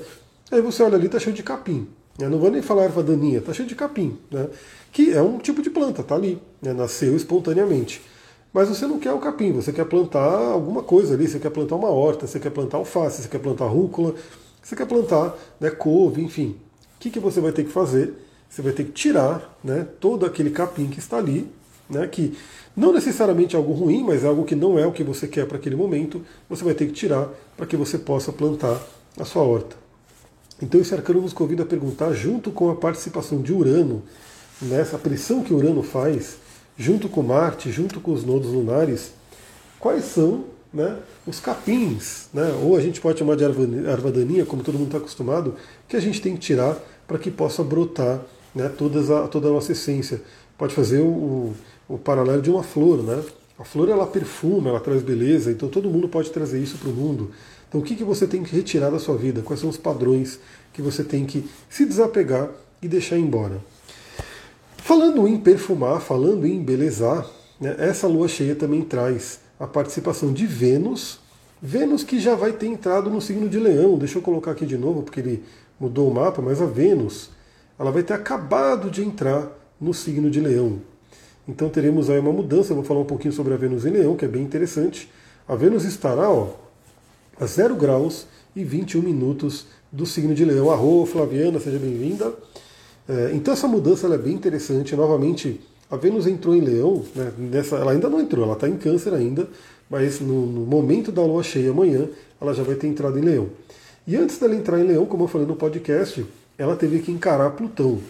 Aí 0.51 0.61
você 0.61 0.83
olha 0.83 0.96
ali, 0.96 1.07
está 1.07 1.18
cheio 1.18 1.35
de 1.35 1.42
capim. 1.42 1.88
Eu 2.18 2.31
não 2.31 2.38
vou 2.38 2.51
nem 2.51 2.62
falar 2.62 2.85
erva 2.85 3.03
daninha, 3.03 3.38
está 3.38 3.53
cheio 3.53 3.68
de 3.68 3.75
capim, 3.75 4.18
né? 4.31 4.49
que 4.92 5.12
é 5.12 5.20
um 5.20 5.38
tipo 5.38 5.61
de 5.61 5.68
planta, 5.68 6.01
está 6.01 6.14
ali, 6.14 6.40
né? 6.62 6.72
nasceu 6.72 7.14
espontaneamente. 7.14 8.01
Mas 8.56 8.70
você 8.70 8.86
não 8.86 8.98
quer 8.98 9.12
o 9.12 9.18
capim, 9.18 9.52
você 9.52 9.70
quer 9.70 9.84
plantar 9.84 10.32
alguma 10.32 10.82
coisa 10.82 11.12
ali, 11.12 11.28
você 11.28 11.38
quer 11.38 11.50
plantar 11.50 11.76
uma 11.76 11.90
horta, 11.90 12.26
você 12.26 12.40
quer 12.40 12.48
plantar 12.48 12.78
alface, 12.78 13.20
você 13.20 13.28
quer 13.28 13.38
plantar 13.38 13.66
rúcula, 13.66 14.14
você 14.62 14.74
quer 14.74 14.86
plantar 14.86 15.36
né, 15.60 15.68
couve, 15.68 16.22
enfim. 16.22 16.56
O 16.96 16.98
que, 16.98 17.10
que 17.10 17.20
você 17.20 17.38
vai 17.38 17.52
ter 17.52 17.64
que 17.64 17.70
fazer? 17.70 18.14
Você 18.48 18.62
vai 18.62 18.72
ter 18.72 18.84
que 18.84 18.92
tirar 18.92 19.54
né, 19.62 19.86
todo 20.00 20.24
aquele 20.24 20.48
capim 20.48 20.86
que 20.86 20.98
está 20.98 21.18
ali, 21.18 21.46
né, 21.86 22.06
que 22.06 22.34
não 22.74 22.94
necessariamente 22.94 23.54
é 23.54 23.58
algo 23.58 23.74
ruim, 23.74 24.02
mas 24.02 24.24
é 24.24 24.26
algo 24.26 24.46
que 24.46 24.54
não 24.54 24.78
é 24.78 24.86
o 24.86 24.92
que 24.92 25.04
você 25.04 25.28
quer 25.28 25.46
para 25.46 25.58
aquele 25.58 25.76
momento, 25.76 26.24
você 26.48 26.64
vai 26.64 26.72
ter 26.72 26.86
que 26.86 26.94
tirar 26.94 27.28
para 27.58 27.66
que 27.66 27.76
você 27.76 27.98
possa 27.98 28.32
plantar 28.32 28.80
a 29.20 29.24
sua 29.26 29.42
horta. 29.42 29.76
Então 30.62 30.80
esse 30.80 30.94
arcano 30.94 31.20
nos 31.20 31.34
convida 31.34 31.62
a 31.62 31.66
perguntar, 31.66 32.14
junto 32.14 32.50
com 32.50 32.70
a 32.70 32.74
participação 32.74 33.42
de 33.42 33.52
Urano, 33.52 34.02
nessa 34.62 34.96
pressão 34.96 35.42
que 35.42 35.52
Urano 35.52 35.82
faz, 35.82 36.45
junto 36.76 37.08
com 37.08 37.22
Marte, 37.22 37.70
junto 37.70 38.00
com 38.00 38.12
os 38.12 38.24
nodos 38.24 38.50
lunares, 38.50 39.12
quais 39.78 40.04
são 40.04 40.44
né, 40.72 40.98
os 41.26 41.40
capins, 41.40 42.28
né, 42.34 42.52
ou 42.62 42.76
a 42.76 42.80
gente 42.80 43.00
pode 43.00 43.18
chamar 43.18 43.36
de 43.36 43.44
arvadaninha, 43.44 44.44
como 44.44 44.62
todo 44.62 44.74
mundo 44.74 44.88
está 44.88 44.98
acostumado, 44.98 45.54
que 45.88 45.96
a 45.96 46.00
gente 46.00 46.20
tem 46.20 46.34
que 46.34 46.40
tirar 46.40 46.76
para 47.06 47.18
que 47.18 47.30
possa 47.30 47.62
brotar 47.64 48.20
né, 48.54 48.68
todas 48.68 49.10
a, 49.10 49.26
toda 49.26 49.48
a 49.48 49.52
nossa 49.52 49.72
essência. 49.72 50.20
Pode 50.58 50.74
fazer 50.74 51.00
o, 51.00 51.54
o, 51.88 51.98
paralelo 51.98 52.42
de 52.42 52.50
uma 52.50 52.62
flor, 52.62 53.02
né? 53.02 53.22
A 53.58 53.64
flor 53.64 53.88
ela 53.88 54.06
perfuma, 54.06 54.70
ela 54.70 54.80
traz 54.80 55.02
beleza, 55.02 55.50
então 55.50 55.68
todo 55.68 55.88
mundo 55.88 56.08
pode 56.08 56.30
trazer 56.30 56.60
isso 56.60 56.76
para 56.78 56.90
o 56.90 56.92
mundo. 56.92 57.30
Então, 57.68 57.80
o 57.80 57.84
que, 57.84 57.94
que 57.94 58.04
você 58.04 58.26
tem 58.26 58.42
que 58.42 58.54
retirar 58.54 58.90
da 58.90 58.98
sua 58.98 59.16
vida? 59.16 59.42
Quais 59.42 59.60
são 59.60 59.68
os 59.68 59.76
padrões 59.76 60.38
que 60.72 60.82
você 60.82 61.02
tem 61.02 61.24
que 61.24 61.48
se 61.68 61.84
desapegar 61.84 62.50
e 62.82 62.88
deixar 62.88 63.18
embora? 63.18 63.60
Falando 64.87 65.27
em 65.27 65.37
perfumar, 65.37 66.01
falando 66.01 66.46
em 66.46 66.59
embelezar, 66.59 67.29
né, 67.61 67.75
essa 67.77 68.07
lua 68.07 68.29
cheia 68.29 68.55
também 68.55 68.83
traz 68.83 69.40
a 69.59 69.66
participação 69.66 70.33
de 70.33 70.46
Vênus. 70.46 71.18
Vênus 71.61 72.05
que 72.05 72.20
já 72.20 72.37
vai 72.37 72.53
ter 72.53 72.68
entrado 72.68 73.11
no 73.11 73.20
signo 73.20 73.49
de 73.49 73.59
Leão. 73.59 73.99
Deixa 73.99 74.16
eu 74.16 74.22
colocar 74.22 74.53
aqui 74.53 74.64
de 74.64 74.79
novo, 74.79 75.03
porque 75.03 75.18
ele 75.18 75.42
mudou 75.81 76.09
o 76.09 76.14
mapa, 76.14 76.40
mas 76.40 76.62
a 76.62 76.66
Vênus 76.66 77.31
ela 77.77 77.90
vai 77.90 78.05
ter 78.05 78.12
acabado 78.12 78.88
de 78.88 79.05
entrar 79.05 79.51
no 79.81 79.92
signo 79.92 80.31
de 80.31 80.38
Leão. 80.38 80.81
Então 81.49 81.68
teremos 81.68 82.09
aí 82.09 82.20
uma 82.20 82.33
mudança. 82.33 82.70
Eu 82.70 82.77
vou 82.77 82.85
falar 82.85 83.01
um 83.01 83.07
pouquinho 83.07 83.35
sobre 83.35 83.55
a 83.55 83.57
Vênus 83.57 83.85
em 83.85 83.90
Leão, 83.90 84.14
que 84.14 84.25
é 84.25 84.29
bem 84.29 84.44
interessante. 84.44 85.11
A 85.49 85.57
Vênus 85.57 85.85
estará 85.85 86.31
ó, 86.31 86.51
a 87.40 87.44
0 87.44 87.75
graus 87.75 88.29
e 88.55 88.62
21 88.62 89.03
minutos 89.03 89.66
do 89.90 90.07
signo 90.07 90.33
de 90.33 90.44
Leão. 90.44 90.70
Arro, 90.70 91.05
Flaviana, 91.07 91.59
seja 91.59 91.77
bem-vinda. 91.81 92.33
É, 93.08 93.30
então 93.34 93.54
essa 93.54 93.68
mudança 93.68 94.12
é 94.12 94.18
bem 94.18 94.34
interessante. 94.34 94.96
Novamente, 94.96 95.60
a 95.90 95.96
Vênus 95.96 96.26
entrou 96.26 96.54
em 96.54 96.60
Leão, 96.60 97.04
né, 97.14 97.32
nessa, 97.38 97.76
ela 97.76 97.92
ainda 97.92 98.08
não 98.08 98.20
entrou, 98.20 98.44
ela 98.44 98.54
está 98.54 98.68
em 98.68 98.76
Câncer 98.76 99.14
ainda, 99.14 99.48
mas 99.88 100.20
no, 100.20 100.46
no, 100.46 100.66
momento 100.66 101.12
da 101.12 101.22
lua 101.22 101.42
cheia 101.42 101.70
amanhã, 101.70 102.08
ela 102.40 102.52
já 102.52 102.62
vai 102.62 102.74
ter 102.74 102.88
entrado 102.88 103.18
em 103.18 103.22
Leão. 103.22 103.48
E 104.06 104.16
antes 104.16 104.38
dela 104.38 104.54
entrar 104.54 104.80
em 104.80 104.84
Leão, 104.84 105.06
como 105.06 105.24
eu 105.24 105.28
falei 105.28 105.46
no 105.46 105.56
podcast, 105.56 106.26
ela 106.58 106.74
teve 106.74 107.00
que 107.00 107.12
encarar 107.12 107.50
Plutão. 107.50 108.00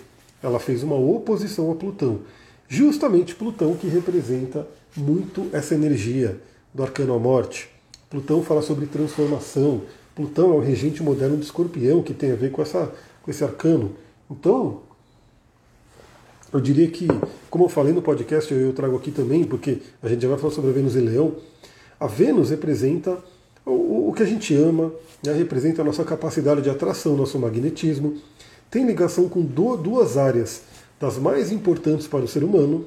Ela 0.42 0.58
fez 0.58 0.82
uma 0.82 0.96
oposição 0.96 1.70
a 1.70 1.74
Plutão. 1.74 2.20
Justamente 2.68 3.34
Plutão 3.34 3.74
que 3.74 3.86
representa 3.86 4.66
muito 4.96 5.48
essa 5.52 5.74
energia 5.74 6.40
do 6.72 6.82
arcano 6.82 7.14
à 7.14 7.18
morte. 7.18 7.68
Plutão 8.08 8.42
fala 8.42 8.62
sobre 8.62 8.86
transformação. 8.86 9.82
Plutão 10.14 10.52
é 10.52 10.56
o 10.56 10.60
regente 10.60 11.02
moderno 11.02 11.36
do 11.36 11.42
escorpião, 11.42 12.02
que 12.02 12.14
tem 12.14 12.32
a 12.32 12.36
ver 12.36 12.50
com, 12.50 12.62
essa, 12.62 12.92
com 13.22 13.30
esse 13.30 13.44
arcano. 13.44 13.92
Então, 14.30 14.80
eu 16.56 16.60
diria 16.60 16.88
que, 16.88 17.06
como 17.50 17.64
eu 17.64 17.68
falei 17.68 17.92
no 17.92 18.00
podcast, 18.00 18.52
eu 18.52 18.72
trago 18.72 18.96
aqui 18.96 19.10
também, 19.10 19.44
porque 19.44 19.78
a 20.02 20.08
gente 20.08 20.22
já 20.22 20.28
vai 20.28 20.38
falar 20.38 20.52
sobre 20.52 20.70
a 20.70 20.72
Vênus 20.72 20.96
e 20.96 21.00
Leão. 21.00 21.36
A 22.00 22.06
Vênus 22.06 22.50
representa 22.50 23.18
o, 23.64 24.08
o 24.08 24.12
que 24.14 24.22
a 24.22 24.26
gente 24.26 24.54
ama, 24.54 24.90
né? 25.22 25.32
representa 25.32 25.82
a 25.82 25.84
nossa 25.84 26.02
capacidade 26.02 26.62
de 26.62 26.70
atração, 26.70 27.16
nosso 27.16 27.38
magnetismo. 27.38 28.14
Tem 28.70 28.86
ligação 28.86 29.28
com 29.28 29.42
duas 29.42 30.16
áreas 30.16 30.62
das 30.98 31.18
mais 31.18 31.52
importantes 31.52 32.06
para 32.06 32.24
o 32.24 32.28
ser 32.28 32.42
humano, 32.42 32.86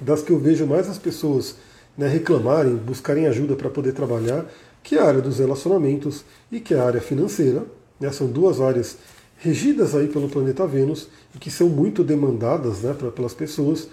das 0.00 0.22
que 0.22 0.30
eu 0.30 0.38
vejo 0.38 0.66
mais 0.66 0.88
as 0.88 0.98
pessoas 0.98 1.56
né, 1.96 2.06
reclamarem, 2.08 2.76
buscarem 2.76 3.26
ajuda 3.26 3.56
para 3.56 3.70
poder 3.70 3.92
trabalhar, 3.92 4.44
que 4.82 4.96
é 4.96 5.00
a 5.00 5.06
área 5.06 5.20
dos 5.20 5.38
relacionamentos 5.38 6.24
e 6.50 6.60
que 6.60 6.74
é 6.74 6.78
a 6.78 6.84
área 6.84 7.00
financeira. 7.00 7.64
Né, 7.98 8.10
são 8.12 8.26
duas 8.26 8.60
áreas 8.60 8.98
regidas 9.42 9.94
aí 9.94 10.08
pelo 10.08 10.28
planeta 10.28 10.66
Vênus 10.66 11.08
e 11.34 11.38
que 11.38 11.50
são 11.50 11.68
muito 11.68 12.02
demandadas 12.02 12.80
né, 12.82 12.94
pelas 13.14 13.34
pessoas. 13.34 13.88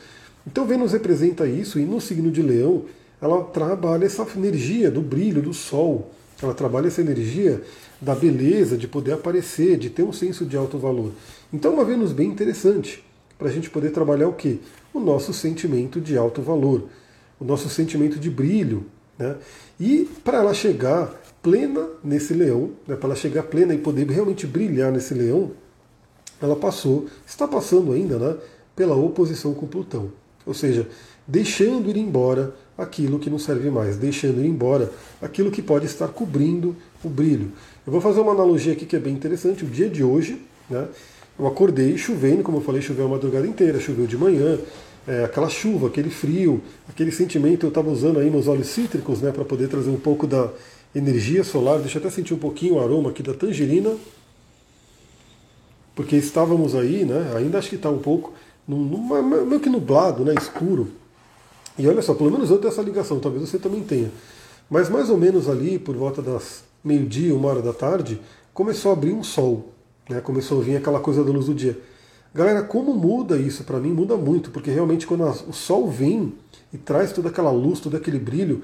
Então 0.45 0.65
Vênus 0.65 0.93
representa 0.93 1.47
isso 1.47 1.79
e 1.79 1.85
no 1.85 1.99
signo 1.99 2.31
de 2.31 2.41
Leão 2.41 2.85
ela 3.21 3.43
trabalha 3.43 4.05
essa 4.05 4.25
energia 4.37 4.89
do 4.89 5.01
brilho 5.01 5.41
do 5.41 5.53
sol, 5.53 6.11
ela 6.41 6.53
trabalha 6.53 6.87
essa 6.87 7.01
energia 7.01 7.61
da 7.99 8.15
beleza, 8.15 8.77
de 8.77 8.87
poder 8.87 9.11
aparecer, 9.11 9.77
de 9.77 9.89
ter 9.89 10.03
um 10.03 10.13
senso 10.13 10.45
de 10.45 10.55
alto 10.55 10.77
valor. 10.77 11.11
Então 11.51 11.73
uma 11.73 11.83
Vênus 11.83 12.13
bem 12.13 12.29
interessante 12.29 13.03
para 13.37 13.49
a 13.49 13.51
gente 13.51 13.69
poder 13.69 13.91
trabalhar 13.91 14.29
o 14.29 14.33
que? 14.33 14.61
O 14.93 14.99
nosso 14.99 15.33
sentimento 15.33 15.99
de 15.99 16.17
alto 16.17 16.41
valor 16.41 16.87
o 17.39 17.45
nosso 17.45 17.69
sentimento 17.69 18.19
de 18.19 18.29
brilho. 18.29 18.85
Né? 19.17 19.37
E 19.79 20.09
para 20.23 20.39
ela 20.39 20.53
chegar 20.53 21.13
plena 21.41 21.87
nesse 22.03 22.33
leão, 22.33 22.71
né, 22.87 22.95
para 22.95 23.09
ela 23.09 23.15
chegar 23.15 23.43
plena 23.43 23.73
e 23.73 23.77
poder 23.77 24.09
realmente 24.09 24.45
brilhar 24.45 24.91
nesse 24.91 25.13
leão, 25.13 25.51
ela 26.41 26.55
passou, 26.55 27.07
está 27.25 27.47
passando 27.47 27.91
ainda, 27.91 28.17
né, 28.17 28.37
pela 28.75 28.95
oposição 28.95 29.53
com 29.53 29.67
Plutão. 29.67 30.11
Ou 30.45 30.53
seja, 30.53 30.87
deixando 31.27 31.89
ir 31.89 31.97
embora 31.97 32.55
aquilo 32.77 33.19
que 33.19 33.29
não 33.29 33.37
serve 33.37 33.69
mais, 33.69 33.97
deixando 33.97 34.43
ir 34.43 34.47
embora 34.47 34.91
aquilo 35.21 35.51
que 35.51 35.61
pode 35.61 35.85
estar 35.85 36.07
cobrindo 36.07 36.75
o 37.03 37.09
brilho. 37.09 37.51
Eu 37.85 37.91
vou 37.91 38.01
fazer 38.01 38.21
uma 38.21 38.31
analogia 38.31 38.73
aqui 38.73 38.85
que 38.85 38.95
é 38.95 38.99
bem 38.99 39.13
interessante. 39.13 39.65
O 39.65 39.67
dia 39.67 39.89
de 39.89 40.03
hoje, 40.03 40.41
né, 40.69 40.87
eu 41.37 41.45
acordei 41.45 41.97
chovendo, 41.97 42.41
como 42.41 42.57
eu 42.57 42.61
falei, 42.61 42.81
choveu 42.81 43.05
a 43.05 43.09
madrugada 43.09 43.45
inteira, 43.45 43.79
choveu 43.79 44.07
de 44.07 44.17
manhã, 44.17 44.57
é, 45.07 45.23
aquela 45.23 45.49
chuva, 45.49 45.87
aquele 45.87 46.09
frio, 46.09 46.61
aquele 46.87 47.11
sentimento 47.11 47.65
eu 47.65 47.69
estava 47.69 47.89
usando 47.89 48.19
aí 48.19 48.29
nos 48.29 48.47
óleos 48.47 48.67
cítricos, 48.67 49.21
né, 49.21 49.31
para 49.31 49.43
poder 49.43 49.67
trazer 49.67 49.89
um 49.89 49.99
pouco 49.99 50.25
da 50.25 50.49
energia 50.93 51.43
solar. 51.43 51.79
Deixa 51.79 51.97
eu 51.97 52.01
até 52.01 52.09
sentir 52.09 52.33
um 52.33 52.39
pouquinho 52.39 52.75
o 52.75 52.79
aroma 52.79 53.09
aqui 53.09 53.21
da 53.21 53.33
tangerina, 53.33 53.95
porque 55.95 56.15
estávamos 56.15 56.75
aí, 56.75 57.05
né, 57.05 57.33
ainda 57.35 57.57
acho 57.57 57.69
que 57.69 57.75
está 57.75 57.89
um 57.89 57.99
pouco, 57.99 58.33
meio 58.67 59.59
que 59.59 59.69
nublado, 59.69 60.23
né, 60.23 60.33
escuro. 60.37 60.89
E 61.77 61.87
olha 61.87 62.01
só, 62.01 62.13
pelo 62.13 62.31
menos 62.31 62.49
eu 62.49 62.57
tenho 62.57 62.71
essa 62.71 62.81
ligação, 62.81 63.19
talvez 63.19 63.49
você 63.49 63.57
também 63.57 63.83
tenha. 63.83 64.11
Mas 64.69 64.89
mais 64.89 65.09
ou 65.09 65.17
menos 65.17 65.49
ali, 65.49 65.79
por 65.79 65.95
volta 65.95 66.21
das 66.21 66.63
meio-dia, 66.83 67.33
uma 67.35 67.49
hora 67.49 67.61
da 67.61 67.73
tarde, 67.73 68.19
começou 68.53 68.91
a 68.91 68.93
abrir 68.93 69.13
um 69.13 69.23
sol. 69.23 69.73
Né, 70.09 70.19
começou 70.21 70.59
a 70.59 70.63
vir 70.63 70.75
aquela 70.75 70.99
coisa 70.99 71.23
da 71.23 71.31
luz 71.31 71.45
do 71.45 71.53
dia. 71.53 71.77
Galera, 72.33 72.63
como 72.63 72.93
muda 72.93 73.37
isso 73.37 73.63
para 73.63 73.79
mim? 73.79 73.91
Muda 73.91 74.15
muito, 74.15 74.51
porque 74.51 74.69
realmente 74.71 75.05
quando 75.05 75.23
o 75.23 75.53
sol 75.53 75.89
vem 75.89 76.33
e 76.73 76.77
traz 76.77 77.11
toda 77.11 77.29
aquela 77.29 77.51
luz, 77.51 77.79
todo 77.79 77.97
aquele 77.97 78.19
brilho, 78.19 78.61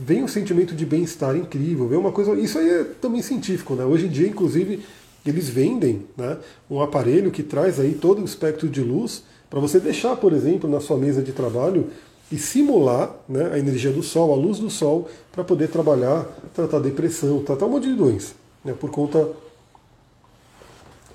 vem 0.00 0.22
um 0.22 0.28
sentimento 0.28 0.76
de 0.76 0.86
bem-estar 0.86 1.36
incrível, 1.36 1.88
vem 1.88 1.98
uma 1.98 2.12
coisa. 2.12 2.32
Isso 2.34 2.56
aí 2.56 2.70
é 2.70 2.84
também 2.84 3.20
científico, 3.20 3.74
né? 3.74 3.84
Hoje 3.84 4.06
em 4.06 4.08
dia, 4.08 4.28
inclusive, 4.28 4.84
eles 5.26 5.48
vendem 5.48 6.06
né, 6.16 6.36
um 6.70 6.80
aparelho 6.80 7.32
que 7.32 7.42
traz 7.42 7.80
aí 7.80 7.94
todo 7.94 8.22
o 8.22 8.24
espectro 8.24 8.68
de 8.68 8.80
luz 8.80 9.24
para 9.50 9.58
você 9.58 9.80
deixar, 9.80 10.14
por 10.16 10.32
exemplo, 10.32 10.70
na 10.70 10.78
sua 10.78 10.96
mesa 10.96 11.20
de 11.20 11.32
trabalho 11.32 11.88
e 12.30 12.38
simular 12.38 13.12
né, 13.28 13.50
a 13.52 13.58
energia 13.58 13.90
do 13.90 14.02
sol, 14.02 14.32
a 14.32 14.36
luz 14.36 14.58
do 14.58 14.70
sol, 14.70 15.08
para 15.32 15.42
poder 15.42 15.68
trabalhar, 15.68 16.24
tratar 16.54 16.78
depressão, 16.78 17.42
tratar 17.42 17.66
um 17.66 17.70
monte 17.70 17.88
de 17.88 17.94
doença, 17.94 18.34
né, 18.64 18.74
por 18.78 18.90
conta 18.90 19.28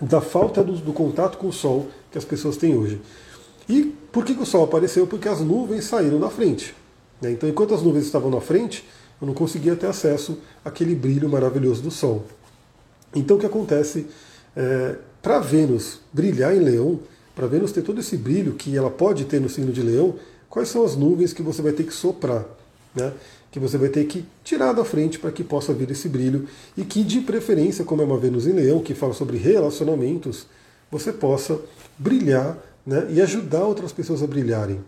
da 0.01 0.19
falta 0.19 0.63
do, 0.63 0.73
do, 0.73 0.91
contato 0.91 1.37
com 1.37 1.47
o 1.47 1.53
sol 1.53 1.87
que 2.11 2.17
as 2.17 2.25
pessoas 2.25 2.57
têm 2.57 2.75
hoje. 2.75 2.99
E 3.69 3.93
Por 4.11 4.25
que, 4.25 4.35
que 4.35 4.43
o 4.43 4.45
Sol 4.45 4.65
apareceu? 4.65 5.07
Porque 5.07 5.27
as 5.27 5.39
nuvens 5.39 5.85
saíram 5.85 6.19
da 6.19 6.29
frente. 6.29 6.75
Né? 7.23 7.31
Então, 7.31 7.47
enquanto 7.47 7.73
as 7.73 7.81
nuvens 7.81 8.05
estavam 8.05 8.29
na 8.29 8.41
frente, 8.41 8.85
eu 9.21 9.25
não 9.25 9.33
conseguia 9.33 9.75
ter 9.75 9.87
acesso 9.87 10.37
àquele 10.63 10.93
brilho 10.93 11.29
maravilhoso 11.29 11.81
do 11.81 11.89
Sol. 11.89 12.25
Então, 13.15 13.37
o 13.37 13.39
que 13.39 13.45
acontece? 13.45 14.07
É, 14.55 14.97
para 15.21 15.39
Vênus 15.39 15.99
brilhar 16.11 16.53
em 16.53 16.59
Leão, 16.59 16.99
para 17.33 17.47
Vênus 17.47 17.71
ter 17.71 17.81
todo 17.81 18.01
esse 18.01 18.17
brilho 18.17 18.53
que 18.53 18.75
ela 18.75 18.91
pode 18.91 19.23
ter 19.25 19.39
no 19.39 19.47
signo 19.47 19.71
de 19.71 19.81
Leão, 19.81 20.15
quais 20.49 20.67
são 20.67 20.83
as 20.83 20.95
nuvens 20.95 21.31
que 21.31 21.41
você 21.41 21.61
vai 21.61 21.71
ter 21.71 21.83
que 21.85 21.93
soprar? 21.93 22.45
Né? 22.93 23.11
que 23.53 23.59
você 23.59 23.77
vai 23.77 23.89
ter 23.89 24.03
que 24.05 24.25
tirar 24.43 24.73
da 24.73 24.83
frente 24.83 25.19
para 25.19 25.31
que 25.31 25.43
possa 25.43 25.71
vir 25.71 25.91
esse 25.91 26.09
brilho 26.09 26.47
e 26.75 26.83
que, 26.83 27.03
de 27.03 27.21
preferência, 27.21 27.85
como 27.85 28.01
é 28.01 28.05
uma 28.05 28.17
Vênus 28.17 28.47
em 28.47 28.51
Leão, 28.51 28.79
que 28.79 28.95
fala 28.95 29.13
sobre 29.13 29.37
relacionamentos, 29.37 30.47
você 30.89 31.13
possa 31.13 31.59
brilhar 31.95 32.57
né, 32.83 33.05
e 33.11 33.21
ajudar 33.21 33.63
outras 33.63 33.91
pessoas 33.91 34.23
a 34.23 34.27
brilharem. 34.27 34.83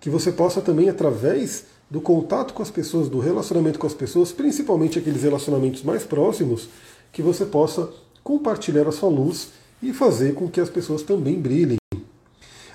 Que 0.00 0.10
você 0.10 0.32
possa 0.32 0.60
também, 0.60 0.88
através 0.88 1.66
do 1.90 2.00
contato 2.00 2.54
com 2.54 2.62
as 2.62 2.70
pessoas, 2.70 3.08
do 3.08 3.18
relacionamento 3.18 3.78
com 3.78 3.86
as 3.86 3.94
pessoas, 3.94 4.32
principalmente 4.32 4.98
aqueles 4.98 5.22
relacionamentos 5.22 5.82
mais 5.82 6.04
próximos, 6.04 6.68
que 7.12 7.20
você 7.20 7.44
possa 7.44 7.90
compartilhar 8.22 8.86
a 8.88 8.92
sua 8.92 9.08
luz 9.08 9.48
e 9.82 9.92
fazer 9.92 10.34
com 10.34 10.48
que 10.48 10.60
as 10.60 10.70
pessoas 10.70 11.02
também 11.02 11.40
brilhem. 11.40 11.78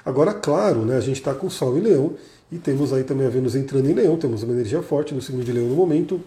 Agora, 0.04 0.34
claro, 0.34 0.86
né, 0.86 0.98
a 0.98 1.02
gente 1.02 1.18
está 1.18 1.34
com 1.34 1.50
Sol 1.50 1.78
em 1.78 1.82
Leão 1.82 2.14
e 2.52 2.58
temos 2.60 2.94
aí 2.94 3.04
também 3.04 3.26
a 3.26 3.30
Vênus 3.30 3.56
entrando 3.56 3.90
em 3.90 3.94
Leão, 3.94 4.18
temos 4.18 4.44
uma 4.44 4.54
energia 4.54 4.82
forte 4.84 5.16
no 5.16 5.22
signo 5.22 5.44
de 5.44 5.52
Leão 5.52 5.68
no 5.68 5.76
momento. 5.76 6.22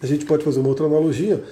A 0.00 0.06
gente 0.06 0.24
pode 0.24 0.44
fazer 0.44 0.60
uma 0.60 0.68
outra 0.68 0.86
analogia. 0.86 1.42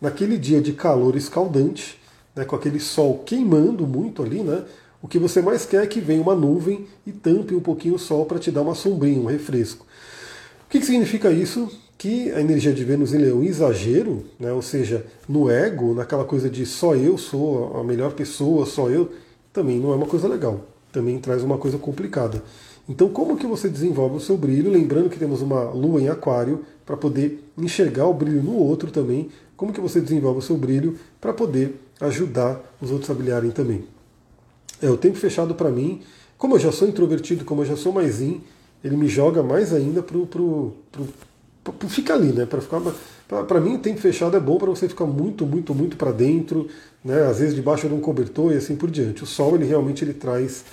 Naquele 0.00 0.38
dia 0.38 0.60
de 0.60 0.72
calor 0.72 1.14
escaldante, 1.16 2.00
né, 2.34 2.44
com 2.44 2.56
aquele 2.56 2.80
sol 2.80 3.18
queimando 3.24 3.86
muito 3.86 4.22
ali, 4.22 4.42
né, 4.42 4.64
o 5.00 5.06
que 5.06 5.18
você 5.18 5.40
mais 5.40 5.64
quer 5.64 5.84
é 5.84 5.86
que 5.86 6.00
venha 6.00 6.20
uma 6.20 6.34
nuvem 6.34 6.86
e 7.06 7.12
tampe 7.12 7.54
um 7.54 7.60
pouquinho 7.60 7.94
o 7.94 7.98
sol 7.98 8.26
para 8.26 8.38
te 8.38 8.50
dar 8.50 8.62
uma 8.62 8.74
sombrinha, 8.74 9.20
um 9.20 9.26
refresco. 9.26 9.86
O 10.66 10.70
que, 10.70 10.80
que 10.80 10.86
significa 10.86 11.30
isso? 11.30 11.70
Que 11.96 12.30
a 12.32 12.40
energia 12.40 12.72
de 12.72 12.84
Vênus 12.84 13.14
em 13.14 13.18
Leão, 13.18 13.42
exagero, 13.42 14.24
né, 14.38 14.52
ou 14.52 14.62
seja, 14.62 15.06
no 15.28 15.48
ego, 15.48 15.94
naquela 15.94 16.24
coisa 16.24 16.50
de 16.50 16.66
só 16.66 16.94
eu 16.94 17.16
sou 17.16 17.76
a 17.76 17.84
melhor 17.84 18.12
pessoa, 18.12 18.66
só 18.66 18.88
eu, 18.88 19.10
também 19.52 19.78
não 19.78 19.92
é 19.92 19.96
uma 19.96 20.06
coisa 20.06 20.28
legal. 20.28 20.66
Também 20.92 21.18
traz 21.18 21.42
uma 21.42 21.58
coisa 21.58 21.78
complicada. 21.78 22.42
Então, 22.88 23.08
como 23.08 23.36
que 23.36 23.46
você 23.46 23.68
desenvolve 23.68 24.16
o 24.16 24.20
seu 24.20 24.36
brilho? 24.36 24.70
Lembrando 24.70 25.10
que 25.10 25.18
temos 25.18 25.42
uma 25.42 25.64
lua 25.70 26.00
em 26.00 26.08
aquário 26.08 26.64
para 26.86 26.96
poder 26.96 27.44
enxergar 27.56 28.06
o 28.06 28.14
brilho 28.14 28.42
no 28.42 28.54
outro 28.56 28.90
também. 28.90 29.28
Como 29.56 29.72
que 29.72 29.80
você 29.80 30.00
desenvolve 30.00 30.38
o 30.38 30.42
seu 30.42 30.56
brilho 30.56 30.96
para 31.20 31.32
poder 31.32 31.74
ajudar 32.00 32.60
os 32.80 32.90
outros 32.90 33.10
a 33.10 33.14
brilharem 33.14 33.50
também? 33.50 33.84
É, 34.80 34.88
o 34.90 34.96
tempo 34.96 35.16
fechado 35.16 35.54
para 35.54 35.70
mim, 35.70 36.02
como 36.36 36.54
eu 36.54 36.58
já 36.58 36.72
sou 36.72 36.88
introvertido, 36.88 37.44
como 37.44 37.62
eu 37.62 37.66
já 37.66 37.76
sou 37.76 37.92
mais 37.92 38.20
in, 38.20 38.40
ele 38.82 38.96
me 38.96 39.08
joga 39.08 39.42
mais 39.42 39.72
ainda 39.72 40.02
pro, 40.02 40.26
pro, 40.26 40.72
pro, 40.92 41.72
pro 41.72 41.88
ficar 41.88 42.14
ali, 42.14 42.32
né? 42.32 42.46
Para 42.46 42.60
ficar 42.60 42.80
para 43.46 43.60
mim, 43.60 43.74
o 43.74 43.78
tempo 43.78 44.00
fechado 44.00 44.36
é 44.36 44.40
bom 44.40 44.56
para 44.56 44.70
você 44.70 44.88
ficar 44.88 45.04
muito, 45.04 45.44
muito, 45.44 45.74
muito 45.74 45.96
para 45.96 46.12
dentro, 46.12 46.66
né? 47.04 47.26
Às 47.26 47.40
vezes 47.40 47.54
debaixo 47.54 47.88
de 47.88 47.94
um 47.94 48.00
cobertor 48.00 48.52
e 48.52 48.56
assim 48.56 48.76
por 48.76 48.90
diante. 48.90 49.22
O 49.22 49.26
sol, 49.26 49.54
ele 49.54 49.66
realmente 49.66 50.02
ele 50.02 50.14
traz 50.14 50.64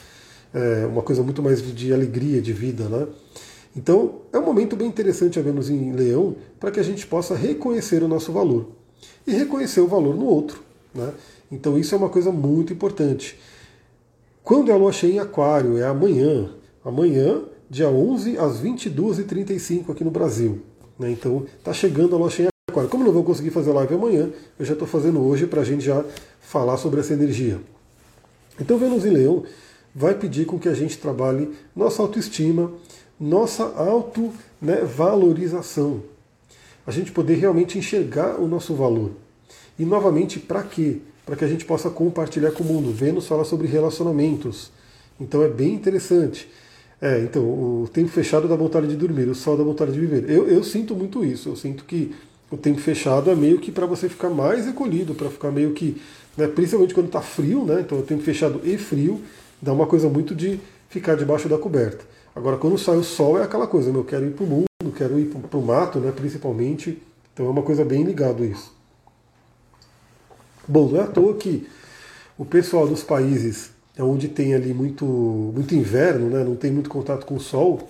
é, 0.55 0.85
uma 0.85 1.01
coisa 1.01 1.21
muito 1.21 1.43
mais 1.43 1.61
de, 1.61 1.73
de, 1.73 1.93
alegria, 1.93 2.41
de 2.41 2.53
vida. 2.53 2.85
Né? 2.85 3.07
Então 3.75 4.21
é 4.31 4.39
um 4.39 4.45
momento 4.45 4.77
bem 4.77 4.87
interessante 4.87 5.37
a 5.37 5.41
Vênus 5.41 5.69
em 5.69 5.91
Leão 5.91 6.37
para 6.57 6.71
que 6.71 6.79
a 6.79 6.83
gente 6.83 7.05
possa 7.05 7.35
reconhecer 7.35 8.01
o 8.01 8.07
nosso 8.07 8.31
valor 8.31 8.69
e 9.27 9.33
reconhecer 9.33 9.81
o 9.81 9.87
valor 9.87 10.15
no 10.15 10.25
outro. 10.25 10.63
Né? 10.93 11.11
Então 11.51 11.77
isso 11.77 11.93
é 11.93 11.97
uma 11.97 12.09
coisa 12.09 12.31
muito 12.31 12.71
importante. 12.71 13.37
Quando 14.45 14.69
é 14.69 14.73
a 14.75 14.77
lua 14.77 14.93
cheia 14.93 15.13
em 15.13 15.19
Aquário? 15.19 15.79
É 15.79 15.87
amanhã. 15.87 16.51
Amanhã, 16.83 17.41
dia 17.67 17.89
11 17.89 18.37
às 18.37 18.61
22h35 18.61 19.89
aqui 19.89 20.03
no 20.03 20.11
Brasil. 20.11 20.61
Né? 20.99 21.09
Então 21.09 21.47
está 21.57 21.73
chegando 21.73 22.15
a 22.15 22.19
lua 22.19 22.29
cheia 22.29 22.45
em 22.45 22.49
Aquário. 22.69 22.87
Como 22.87 23.03
não 23.03 23.11
vou 23.11 23.23
conseguir 23.23 23.49
fazer 23.49 23.71
live 23.71 23.95
amanhã, 23.95 24.29
eu 24.59 24.63
já 24.63 24.73
estou 24.73 24.87
fazendo 24.87 25.19
hoje 25.19 25.47
para 25.47 25.61
a 25.61 25.63
gente 25.63 25.83
já 25.83 26.05
falar 26.39 26.77
sobre 26.77 26.99
essa 26.99 27.13
energia. 27.13 27.59
Então 28.61 28.77
Vênus 28.77 29.03
em 29.03 29.09
Leão 29.09 29.45
vai 29.95 30.13
pedir 30.13 30.45
com 30.45 30.59
que 30.59 30.69
a 30.69 30.75
gente 30.75 30.99
trabalhe 30.99 31.49
nossa 31.75 32.03
autoestima, 32.03 32.71
nossa 33.19 33.63
autovalorização. 33.63 35.95
Né, 35.95 36.01
a 36.85 36.91
gente 36.91 37.11
poder 37.11 37.33
realmente 37.33 37.79
enxergar 37.79 38.39
o 38.39 38.47
nosso 38.47 38.75
valor. 38.75 39.09
E 39.79 39.83
novamente, 39.83 40.39
para 40.39 40.61
quê? 40.61 41.01
Para 41.25 41.35
que 41.35 41.43
a 41.43 41.47
gente 41.47 41.65
possa 41.65 41.89
compartilhar 41.89 42.51
com 42.51 42.63
o 42.63 42.67
mundo. 42.67 42.91
Vênus 42.91 43.27
fala 43.27 43.43
sobre 43.43 43.67
relacionamentos. 43.67 44.71
Então 45.19 45.41
é 45.41 45.47
bem 45.47 45.73
interessante. 45.73 46.47
É, 47.01 47.19
então, 47.19 47.43
o 47.43 47.89
tempo 47.91 48.09
fechado 48.09 48.47
dá 48.47 48.55
vontade 48.55 48.87
de 48.87 48.95
dormir, 48.95 49.27
o 49.27 49.35
sol 49.35 49.57
dá 49.57 49.63
vontade 49.63 49.91
de 49.91 49.99
viver. 49.99 50.29
Eu, 50.29 50.47
eu 50.47 50.63
sinto 50.63 50.95
muito 50.95 51.23
isso. 51.23 51.49
Eu 51.49 51.55
sinto 51.55 51.83
que 51.85 52.15
o 52.49 52.57
tempo 52.57 52.79
fechado 52.79 53.29
é 53.29 53.35
meio 53.35 53.59
que 53.59 53.71
para 53.71 53.85
você 53.85 54.07
ficar 54.07 54.29
mais 54.29 54.65
recolhido, 54.65 55.13
para 55.13 55.29
ficar 55.29 55.51
meio 55.51 55.73
que. 55.73 56.01
Né, 56.37 56.47
principalmente 56.47 56.93
quando 56.93 57.07
está 57.07 57.21
frio, 57.21 57.63
né? 57.63 57.81
Então, 57.81 57.99
o 57.99 58.03
tempo 58.03 58.21
fechado 58.21 58.61
e 58.63 58.77
frio 58.77 59.21
dá 59.61 59.71
uma 59.73 59.87
coisa 59.87 60.09
muito 60.09 60.35
de 60.35 60.59
ficar 60.89 61.15
debaixo 61.15 61.47
da 61.47 61.57
coberta. 61.57 62.05
Agora, 62.35 62.57
quando 62.57 62.77
sai 62.77 62.97
o 62.97 63.03
sol, 63.03 63.39
é 63.39 63.43
aquela 63.43 63.65
coisa, 63.65 63.89
eu 63.89 64.03
quero 64.03 64.25
ir 64.25 64.31
para 64.31 64.43
o 64.43 64.47
mundo, 64.47 64.65
quero 64.95 65.17
ir 65.17 65.27
para 65.27 65.57
o 65.57 65.65
mato, 65.65 65.99
né, 65.99 66.11
principalmente. 66.11 67.01
Então 67.33 67.45
é 67.45 67.49
uma 67.49 67.61
coisa 67.61 67.85
bem 67.85 68.03
ligado 68.03 68.43
isso. 68.43 68.74
Bom, 70.67 70.89
não 70.89 70.99
é 70.99 71.03
à 71.03 71.07
toa 71.07 71.35
que 71.35 71.67
o 72.37 72.45
pessoal 72.45 72.87
dos 72.87 73.03
países 73.03 73.71
onde 73.97 74.27
tem 74.27 74.53
ali 74.53 74.73
muito, 74.73 75.05
muito 75.05 75.73
inverno, 75.73 76.29
né, 76.29 76.43
não 76.43 76.55
tem 76.55 76.71
muito 76.71 76.89
contato 76.89 77.25
com 77.25 77.35
o 77.35 77.39
sol, 77.39 77.87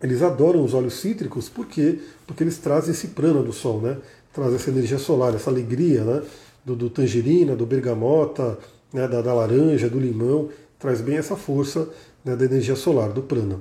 eles 0.00 0.22
adoram 0.22 0.64
os 0.64 0.74
óleos 0.74 1.00
cítricos, 1.00 1.48
por 1.48 1.66
quê? 1.66 1.98
Porque 2.26 2.44
eles 2.44 2.58
trazem 2.58 2.92
esse 2.92 3.08
prana 3.08 3.42
do 3.42 3.52
sol, 3.52 3.80
né? 3.80 3.96
Traz 4.32 4.52
essa 4.52 4.70
energia 4.70 4.98
solar, 4.98 5.34
essa 5.34 5.48
alegria, 5.48 6.04
né? 6.04 6.22
Do, 6.64 6.76
do 6.76 6.90
tangerina, 6.90 7.56
do 7.56 7.64
bergamota, 7.64 8.58
né? 8.92 9.08
da, 9.08 9.22
da 9.22 9.32
laranja, 9.32 9.88
do 9.88 9.98
limão 9.98 10.50
traz 10.78 11.00
bem 11.00 11.16
essa 11.16 11.36
força 11.36 11.88
né, 12.24 12.36
da 12.36 12.44
energia 12.44 12.76
solar, 12.76 13.10
do 13.10 13.22
prana. 13.22 13.60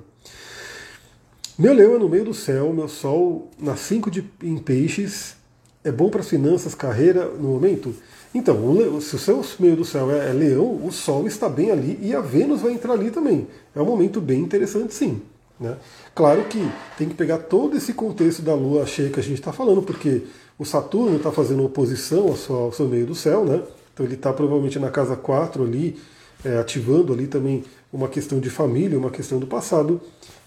Meu 1.58 1.74
leão 1.74 1.96
é 1.96 2.00
no 2.00 2.10
meio 2.10 2.26
do 2.26 2.34
céu, 2.34 2.74
meu 2.74 2.90
sol 2.90 3.50
na 3.58 3.76
5 3.76 4.12
em 4.44 4.58
peixes, 4.58 5.36
é 5.84 5.92
bom 5.92 6.10
para 6.10 6.20
as 6.22 6.30
finanças, 6.30 6.76
carreira 6.76 7.26
no 7.26 7.50
momento? 7.50 7.96
Então, 8.36 9.00
se 9.00 9.16
o 9.16 9.18
seu 9.18 9.42
meio 9.60 9.78
do 9.78 9.86
céu 9.86 10.12
é, 10.12 10.30
é 10.30 10.34
leão, 10.34 10.86
o 10.86 10.92
sol 10.92 11.26
está 11.26 11.48
bem 11.48 11.72
ali 11.72 11.98
e 12.02 12.14
a 12.14 12.20
Vênus 12.20 12.60
vai 12.60 12.74
entrar 12.74 12.92
ali 12.92 13.10
também. 13.10 13.48
É 13.74 13.82
um 13.82 13.86
momento 13.86 14.20
bem 14.20 14.42
interessante, 14.42 14.94
sim. 14.94 15.22
Né? 15.58 15.78
Claro 16.14 16.44
que 16.44 16.60
tem 16.98 17.08
que 17.08 17.16
pegar 17.16 17.38
todo 17.38 17.78
esse 17.78 17.94
contexto 17.94 18.42
da 18.42 18.54
lua 18.54 18.86
cheia 18.86 19.10
que 19.10 19.22
a 19.22 19.24
gente 19.24 19.40
está 19.40 19.54
falando, 19.54 19.82
porque 19.82 20.24
o 20.60 20.66
Saturno 20.66 21.16
está 21.16 21.32
fazendo 21.32 21.64
oposição 21.64 22.28
ao 22.28 22.36
seu, 22.36 22.56
ao 22.56 22.72
seu 22.74 22.90
meio 22.90 23.06
do 23.06 23.16
céu, 23.16 23.46
né? 23.46 23.64
então 23.94 24.06
ele 24.06 24.16
está 24.16 24.34
provavelmente 24.34 24.78
na 24.80 24.92
casa 24.92 25.16
4 25.16 25.64
ali, 25.64 25.98
é, 26.44 26.58
ativando 26.58 27.14
ali 27.14 27.28
também 27.28 27.64
uma 27.92 28.10
questão 28.10 28.42
de 28.42 28.50
família, 28.50 29.00
uma 29.00 29.12
questão 29.12 29.40
do 29.40 29.48
passado. 29.48 30.02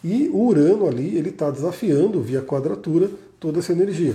E 0.05 0.29
o 0.29 0.45
Urano 0.47 0.87
ali, 0.87 1.17
ele 1.17 1.31
está 1.31 1.51
desafiando 1.51 2.21
via 2.21 2.43
quadratura 2.43 3.11
toda 3.41 3.61
essa 3.61 3.73
energia. 3.73 4.15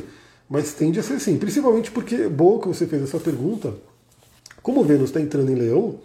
Mas 0.54 0.72
tende 0.72 1.00
a 1.00 1.04
ser 1.04 1.16
assim, 1.16 1.36
principalmente 1.36 1.89
porque, 1.89 2.13
é 2.13 2.30
boa 2.30 2.62
que 2.62 2.68
você 2.68 2.86
fez 2.86 3.02
essa 3.02 3.18
pergunta, 3.18 3.74
como 4.62 4.84
Vênus 4.84 5.10
está 5.10 5.20
entrando 5.20 5.50
em 5.52 5.56
Leão, 5.56 5.96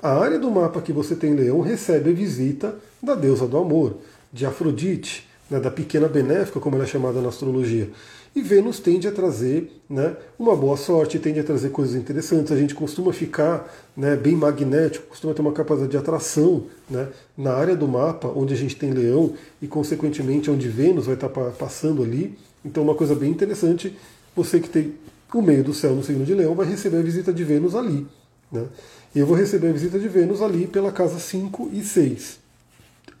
a 0.00 0.10
área 0.10 0.38
do 0.38 0.48
mapa 0.52 0.80
que 0.80 0.92
você 0.92 1.16
tem 1.16 1.32
em 1.32 1.34
Leão 1.34 1.60
recebe 1.60 2.10
a 2.10 2.12
visita 2.12 2.76
da 3.02 3.16
deusa 3.16 3.48
do 3.48 3.58
amor, 3.58 3.96
de 4.32 4.46
Afrodite, 4.46 5.28
né, 5.50 5.58
da 5.58 5.68
pequena 5.68 6.06
benéfica, 6.06 6.60
como 6.60 6.76
ela 6.76 6.84
é 6.84 6.86
chamada 6.86 7.20
na 7.20 7.28
astrologia. 7.28 7.90
E 8.36 8.40
Vênus 8.40 8.78
tende 8.78 9.08
a 9.08 9.10
trazer 9.10 9.68
né, 9.90 10.14
uma 10.38 10.54
boa 10.54 10.76
sorte, 10.76 11.18
tende 11.18 11.40
a 11.40 11.42
trazer 11.42 11.70
coisas 11.70 11.96
interessantes. 11.96 12.52
A 12.52 12.56
gente 12.56 12.76
costuma 12.76 13.12
ficar 13.12 13.68
né, 13.96 14.14
bem 14.14 14.36
magnético, 14.36 15.08
costuma 15.08 15.34
ter 15.34 15.40
uma 15.40 15.50
capacidade 15.50 15.90
de 15.90 15.96
atração 15.96 16.66
né, 16.88 17.08
na 17.36 17.52
área 17.52 17.74
do 17.74 17.88
mapa 17.88 18.28
onde 18.28 18.54
a 18.54 18.56
gente 18.56 18.76
tem 18.76 18.92
leão 18.92 19.34
e, 19.60 19.66
consequentemente, 19.66 20.48
onde 20.52 20.68
Vênus 20.68 21.06
vai 21.06 21.16
estar 21.16 21.28
passando 21.28 22.00
ali. 22.00 22.38
Então, 22.68 22.82
uma 22.82 22.94
coisa 22.94 23.14
bem 23.14 23.30
interessante, 23.30 23.96
você 24.36 24.60
que 24.60 24.68
tem 24.68 24.92
o 25.32 25.40
meio 25.40 25.64
do 25.64 25.72
céu 25.72 25.94
no 25.94 26.04
signo 26.04 26.24
de 26.24 26.34
leão 26.34 26.54
vai 26.54 26.66
receber 26.66 26.98
a 26.98 27.02
visita 27.02 27.32
de 27.32 27.42
Vênus 27.42 27.74
ali. 27.74 28.06
Né? 28.52 28.66
E 29.14 29.18
eu 29.18 29.26
vou 29.26 29.34
receber 29.34 29.70
a 29.70 29.72
visita 29.72 29.98
de 29.98 30.06
Vênus 30.06 30.42
ali 30.42 30.66
pela 30.66 30.92
casa 30.92 31.18
5 31.18 31.70
e 31.72 31.82
6. 31.82 32.38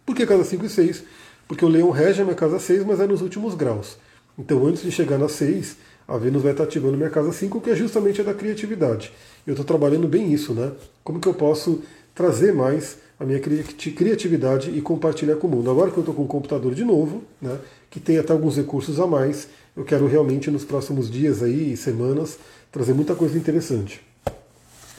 Por 0.04 0.14
que 0.14 0.26
casa 0.26 0.44
5 0.44 0.66
e 0.66 0.68
6? 0.68 1.02
Porque 1.48 1.64
o 1.64 1.68
leão 1.68 1.90
rege 1.90 2.20
a 2.20 2.24
minha 2.24 2.36
casa 2.36 2.58
6, 2.58 2.84
mas 2.84 3.00
é 3.00 3.06
nos 3.06 3.22
últimos 3.22 3.54
graus. 3.54 3.96
Então, 4.38 4.66
antes 4.66 4.82
de 4.82 4.92
chegar 4.92 5.16
na 5.16 5.30
6, 5.30 5.76
a 6.06 6.18
Vênus 6.18 6.42
vai 6.42 6.52
estar 6.52 6.64
ativando 6.64 6.96
minha 6.96 7.10
casa 7.10 7.32
5, 7.32 7.58
que 7.62 7.70
é 7.70 7.74
justamente 7.74 8.20
a 8.20 8.24
da 8.24 8.34
criatividade. 8.34 9.10
Eu 9.46 9.52
estou 9.52 9.64
trabalhando 9.64 10.06
bem 10.06 10.30
isso, 10.30 10.52
né? 10.52 10.72
Como 11.02 11.18
que 11.20 11.26
eu 11.26 11.34
posso 11.34 11.82
trazer 12.14 12.52
mais 12.52 12.98
a 13.18 13.24
minha 13.24 13.40
criatividade 13.40 14.70
e 14.70 14.80
compartilhar 14.80 15.36
com 15.36 15.48
o 15.48 15.50
mundo. 15.50 15.70
Agora 15.70 15.90
que 15.90 15.96
eu 15.96 16.02
estou 16.02 16.14
com 16.14 16.22
o 16.22 16.26
computador 16.26 16.74
de 16.74 16.84
novo, 16.84 17.24
né, 17.42 17.58
que 17.90 18.00
tem 18.00 18.18
até 18.18 18.32
alguns 18.32 18.56
recursos 18.56 19.00
a 19.00 19.06
mais, 19.06 19.48
eu 19.76 19.84
quero 19.84 20.06
realmente 20.06 20.50
nos 20.50 20.64
próximos 20.64 21.10
dias 21.10 21.42
aí, 21.42 21.76
semanas, 21.76 22.38
trazer 22.70 22.92
muita 22.94 23.14
coisa 23.14 23.38
interessante. 23.38 24.00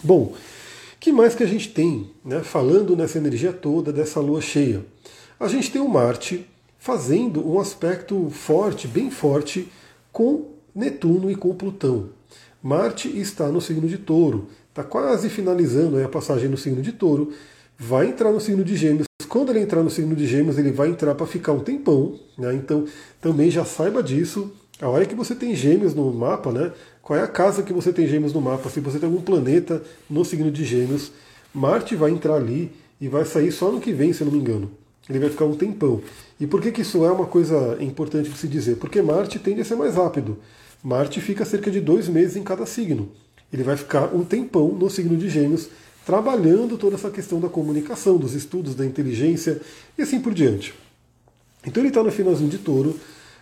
Bom, 0.01 0.33
que 0.99 1.11
mais 1.11 1.35
que 1.35 1.43
a 1.43 1.47
gente 1.47 1.69
tem, 1.69 2.11
né, 2.23 2.41
falando 2.41 2.95
nessa 2.95 3.17
energia 3.17 3.53
toda 3.53 3.91
dessa 3.91 4.19
lua 4.19 4.41
cheia? 4.41 4.85
A 5.39 5.47
gente 5.47 5.71
tem 5.71 5.81
o 5.81 5.87
Marte 5.87 6.45
fazendo 6.77 7.45
um 7.45 7.59
aspecto 7.59 8.29
forte, 8.29 8.87
bem 8.87 9.11
forte, 9.11 9.69
com 10.11 10.45
Netuno 10.73 11.29
e 11.29 11.35
com 11.35 11.53
Plutão. 11.53 12.09
Marte 12.61 13.07
está 13.07 13.49
no 13.49 13.61
signo 13.61 13.87
de 13.87 13.97
Touro, 13.97 14.47
está 14.69 14.83
quase 14.83 15.29
finalizando 15.29 16.01
a 16.03 16.07
passagem 16.07 16.49
no 16.49 16.57
signo 16.57 16.81
de 16.81 16.91
Touro, 16.91 17.31
vai 17.77 18.07
entrar 18.07 18.31
no 18.31 18.39
signo 18.39 18.63
de 18.63 18.75
Gêmeos. 18.75 19.08
Quando 19.29 19.51
ele 19.51 19.59
entrar 19.59 19.83
no 19.83 19.91
signo 19.91 20.15
de 20.15 20.25
Gêmeos, 20.25 20.57
ele 20.57 20.71
vai 20.71 20.89
entrar 20.89 21.13
para 21.13 21.27
ficar 21.27 21.53
um 21.53 21.59
tempão, 21.59 22.19
né? 22.35 22.55
então 22.55 22.85
também 23.21 23.51
já 23.51 23.63
saiba 23.63 24.01
disso. 24.01 24.51
A 24.81 24.89
hora 24.89 25.05
que 25.05 25.13
você 25.13 25.35
tem 25.35 25.55
Gêmeos 25.55 25.93
no 25.93 26.11
mapa, 26.11 26.51
né? 26.51 26.71
Qual 27.03 27.17
é 27.17 27.21
a 27.21 27.27
casa 27.27 27.61
que 27.61 27.71
você 27.71 27.93
tem 27.93 28.07
Gêmeos 28.07 28.33
no 28.33 28.41
mapa? 28.41 28.69
Se 28.69 28.79
você 28.79 28.97
tem 28.97 29.07
algum 29.07 29.21
planeta 29.21 29.83
no 30.09 30.25
signo 30.25 30.49
de 30.49 30.63
Gêmeos, 30.65 31.11
Marte 31.53 31.95
vai 31.95 32.11
entrar 32.11 32.35
ali 32.35 32.71
e 32.99 33.07
vai 33.07 33.23
sair 33.23 33.51
só 33.51 33.71
no 33.71 33.79
que 33.79 33.91
vem, 33.91 34.13
se 34.13 34.21
eu 34.21 34.25
não 34.25 34.33
me 34.33 34.39
engano. 34.39 34.71
Ele 35.07 35.19
vai 35.19 35.29
ficar 35.29 35.45
um 35.45 35.55
tempão. 35.55 36.01
E 36.39 36.47
por 36.47 36.61
que, 36.61 36.71
que 36.71 36.81
isso 36.81 37.03
é 37.05 37.11
uma 37.11 37.25
coisa 37.25 37.77
importante 37.79 38.29
de 38.29 38.37
se 38.37 38.47
dizer? 38.47 38.77
Porque 38.77 39.01
Marte 39.01 39.37
tende 39.37 39.61
a 39.61 39.65
ser 39.65 39.75
mais 39.75 39.95
rápido. 39.95 40.37
Marte 40.83 41.19
fica 41.21 41.45
cerca 41.45 41.69
de 41.69 41.81
dois 41.81 42.07
meses 42.07 42.35
em 42.35 42.43
cada 42.43 42.65
signo. 42.65 43.09
Ele 43.51 43.63
vai 43.63 43.75
ficar 43.75 44.15
um 44.15 44.23
tempão 44.23 44.69
no 44.69 44.89
signo 44.89 45.17
de 45.17 45.29
Gêmeos, 45.29 45.69
trabalhando 46.09 46.75
toda 46.75 46.95
essa 46.95 47.11
questão 47.11 47.39
da 47.39 47.47
comunicação, 47.47 48.17
dos 48.17 48.33
estudos, 48.33 48.73
da 48.73 48.83
inteligência 48.83 49.61
e 49.95 50.01
assim 50.01 50.19
por 50.19 50.33
diante. 50.33 50.73
Então 51.63 51.83
ele 51.83 51.89
está 51.89 52.01
no 52.01 52.11
finalzinho 52.11 52.49
de 52.49 52.57
touro. 52.57 52.99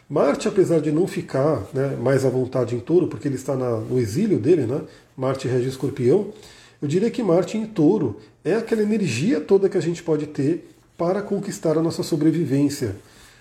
Marte, 0.09 0.49
apesar 0.49 0.81
de 0.81 0.91
não 0.91 1.07
ficar 1.07 1.65
né, 1.73 1.95
mais 1.95 2.25
à 2.25 2.29
vontade 2.29 2.75
em 2.75 2.81
touro, 2.81 3.07
porque 3.07 3.25
ele 3.25 3.35
está 3.35 3.55
na, 3.55 3.77
no 3.77 3.97
exílio 3.97 4.37
dele, 4.37 4.65
né? 4.65 4.81
Marte 5.15 5.47
rege 5.47 5.69
escorpião, 5.69 6.33
eu 6.81 6.89
diria 6.89 7.09
que 7.09 7.23
Marte 7.23 7.57
em 7.57 7.65
touro 7.65 8.19
é 8.43 8.55
aquela 8.55 8.81
energia 8.81 9.39
toda 9.39 9.69
que 9.69 9.77
a 9.77 9.81
gente 9.81 10.03
pode 10.03 10.27
ter 10.27 10.69
para 10.97 11.21
conquistar 11.21 11.77
a 11.77 11.81
nossa 11.81 12.03
sobrevivência, 12.03 12.97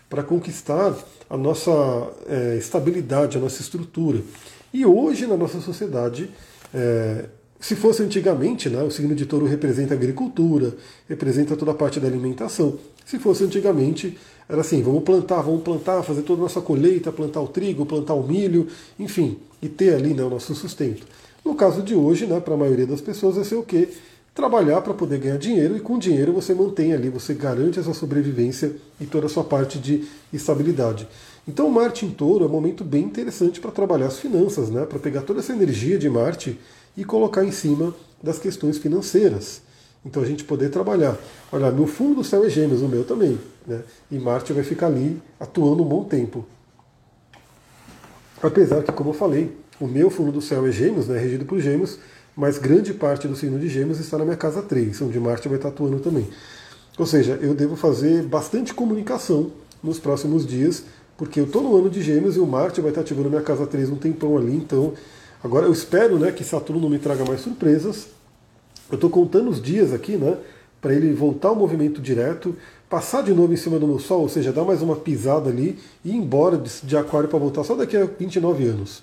para 0.08 0.22
conquistar 0.22 0.96
a 1.28 1.36
nossa 1.36 1.72
é, 2.28 2.56
estabilidade, 2.56 3.38
a 3.38 3.40
nossa 3.40 3.60
estrutura. 3.60 4.20
E 4.72 4.86
hoje, 4.86 5.26
na 5.26 5.36
nossa 5.36 5.60
sociedade, 5.60 6.30
é, 6.72 7.24
se 7.60 7.74
fosse 7.74 8.02
antigamente, 8.02 8.68
né, 8.68 8.82
o 8.82 8.90
signo 8.90 9.14
de 9.14 9.26
touro 9.26 9.46
representa 9.46 9.94
a 9.94 9.96
agricultura, 9.96 10.74
representa 11.08 11.56
toda 11.56 11.70
a 11.70 11.74
parte 11.74 11.98
da 11.98 12.06
alimentação. 12.06 12.78
Se 13.04 13.18
fosse 13.18 13.44
antigamente, 13.44 14.16
era 14.48 14.60
assim: 14.60 14.82
vamos 14.82 15.02
plantar, 15.02 15.42
vamos 15.42 15.62
plantar, 15.62 16.02
fazer 16.02 16.22
toda 16.22 16.40
a 16.40 16.44
nossa 16.44 16.60
colheita, 16.60 17.10
plantar 17.10 17.40
o 17.40 17.48
trigo, 17.48 17.86
plantar 17.86 18.14
o 18.14 18.26
milho, 18.26 18.68
enfim, 18.98 19.38
e 19.62 19.68
ter 19.68 19.94
ali 19.94 20.12
né, 20.14 20.22
o 20.22 20.30
nosso 20.30 20.54
sustento. 20.54 21.06
No 21.44 21.54
caso 21.54 21.82
de 21.82 21.94
hoje, 21.94 22.26
né, 22.26 22.40
para 22.40 22.54
a 22.54 22.56
maioria 22.56 22.86
das 22.86 23.00
pessoas, 23.00 23.36
vai 23.36 23.44
ser 23.44 23.56
o 23.56 23.62
quê? 23.62 23.88
trabalhar 24.36 24.82
para 24.82 24.92
poder 24.92 25.18
ganhar 25.18 25.38
dinheiro 25.38 25.78
e 25.78 25.80
com 25.80 25.98
dinheiro 25.98 26.30
você 26.30 26.54
mantém 26.54 26.92
ali, 26.92 27.08
você 27.08 27.32
garante 27.32 27.80
essa 27.80 27.94
sobrevivência 27.94 28.76
e 29.00 29.06
toda 29.06 29.24
a 29.24 29.28
sua 29.30 29.42
parte 29.42 29.78
de 29.78 30.06
estabilidade. 30.30 31.08
Então 31.48 31.70
Marte 31.70 32.04
em 32.04 32.10
Touro 32.10 32.44
é 32.44 32.46
um 32.46 32.50
momento 32.50 32.84
bem 32.84 33.02
interessante 33.02 33.58
para 33.58 33.70
trabalhar 33.70 34.08
as 34.08 34.18
finanças, 34.18 34.68
né? 34.68 34.84
para 34.84 34.98
pegar 34.98 35.22
toda 35.22 35.40
essa 35.40 35.54
energia 35.54 35.98
de 35.98 36.10
Marte 36.10 36.58
e 36.96 37.04
colocar 37.04 37.44
em 37.44 37.52
cima 37.52 37.94
das 38.22 38.38
questões 38.38 38.78
financeiras. 38.78 39.60
Então 40.04 40.22
a 40.22 40.26
gente 40.26 40.44
poder 40.44 40.70
trabalhar. 40.70 41.16
Olha, 41.52 41.70
meu 41.70 41.86
fundo 41.86 42.16
do 42.16 42.24
céu 42.24 42.44
é 42.44 42.48
gêmeos, 42.48 42.80
o 42.80 42.88
meu 42.88 43.04
também. 43.04 43.38
Né? 43.66 43.82
E 44.10 44.18
Marte 44.18 44.52
vai 44.52 44.62
ficar 44.62 44.86
ali 44.86 45.20
atuando 45.38 45.82
um 45.82 45.86
bom 45.86 46.04
tempo. 46.04 46.44
Apesar 48.42 48.82
que, 48.82 48.92
como 48.92 49.10
eu 49.10 49.14
falei, 49.14 49.56
o 49.80 49.86
meu 49.86 50.08
fundo 50.10 50.30
do 50.30 50.40
céu 50.40 50.66
é 50.66 50.70
gêmeos, 50.70 51.08
né? 51.08 51.18
regido 51.18 51.44
por 51.44 51.58
gêmeos, 51.58 51.98
mas 52.36 52.58
grande 52.58 52.92
parte 52.92 53.26
do 53.26 53.34
signo 53.34 53.58
de 53.58 53.66
Gêmeos 53.66 53.98
está 53.98 54.18
na 54.18 54.24
minha 54.24 54.36
casa 54.36 54.60
3, 54.60 55.00
onde 55.00 55.18
Marte 55.18 55.48
vai 55.48 55.56
estar 55.56 55.70
atuando 55.70 55.98
também. 56.00 56.28
Ou 56.98 57.06
seja, 57.06 57.38
eu 57.40 57.54
devo 57.54 57.76
fazer 57.76 58.22
bastante 58.24 58.74
comunicação 58.74 59.50
nos 59.82 59.98
próximos 59.98 60.46
dias, 60.46 60.84
porque 61.16 61.40
eu 61.40 61.44
estou 61.44 61.62
no 61.62 61.74
ano 61.74 61.88
de 61.88 62.02
Gêmeos 62.02 62.36
e 62.36 62.38
o 62.38 62.46
Marte 62.46 62.82
vai 62.82 62.90
estar 62.90 63.00
ativando 63.00 63.30
minha 63.30 63.40
casa 63.40 63.66
3 63.66 63.88
um 63.88 63.96
tempão 63.96 64.36
ali, 64.36 64.54
então 64.54 64.92
agora 65.46 65.66
eu 65.66 65.72
espero 65.72 66.18
né, 66.18 66.32
que 66.32 66.44
Saturno 66.44 66.88
me 66.90 66.98
traga 66.98 67.24
mais 67.24 67.40
surpresas. 67.40 68.08
Eu 68.90 68.96
estou 68.96 69.08
contando 69.08 69.48
os 69.48 69.60
dias 69.60 69.92
aqui, 69.92 70.16
né? 70.16 70.36
Para 70.80 70.92
ele 70.92 71.12
voltar 71.12 71.48
ao 71.48 71.56
movimento 71.56 72.00
direto, 72.00 72.54
passar 72.88 73.22
de 73.22 73.32
novo 73.32 73.52
em 73.52 73.56
cima 73.56 73.78
do 73.78 73.86
meu 73.86 73.98
Sol, 73.98 74.20
ou 74.20 74.28
seja, 74.28 74.52
dar 74.52 74.64
mais 74.64 74.82
uma 74.82 74.94
pisada 74.94 75.48
ali 75.50 75.78
e 76.04 76.10
ir 76.10 76.16
embora 76.16 76.56
de, 76.56 76.70
de 76.82 76.96
Aquário 76.96 77.28
para 77.28 77.38
voltar 77.38 77.64
só 77.64 77.74
daqui 77.74 77.96
a 77.96 78.04
29 78.04 78.64
anos. 78.66 79.02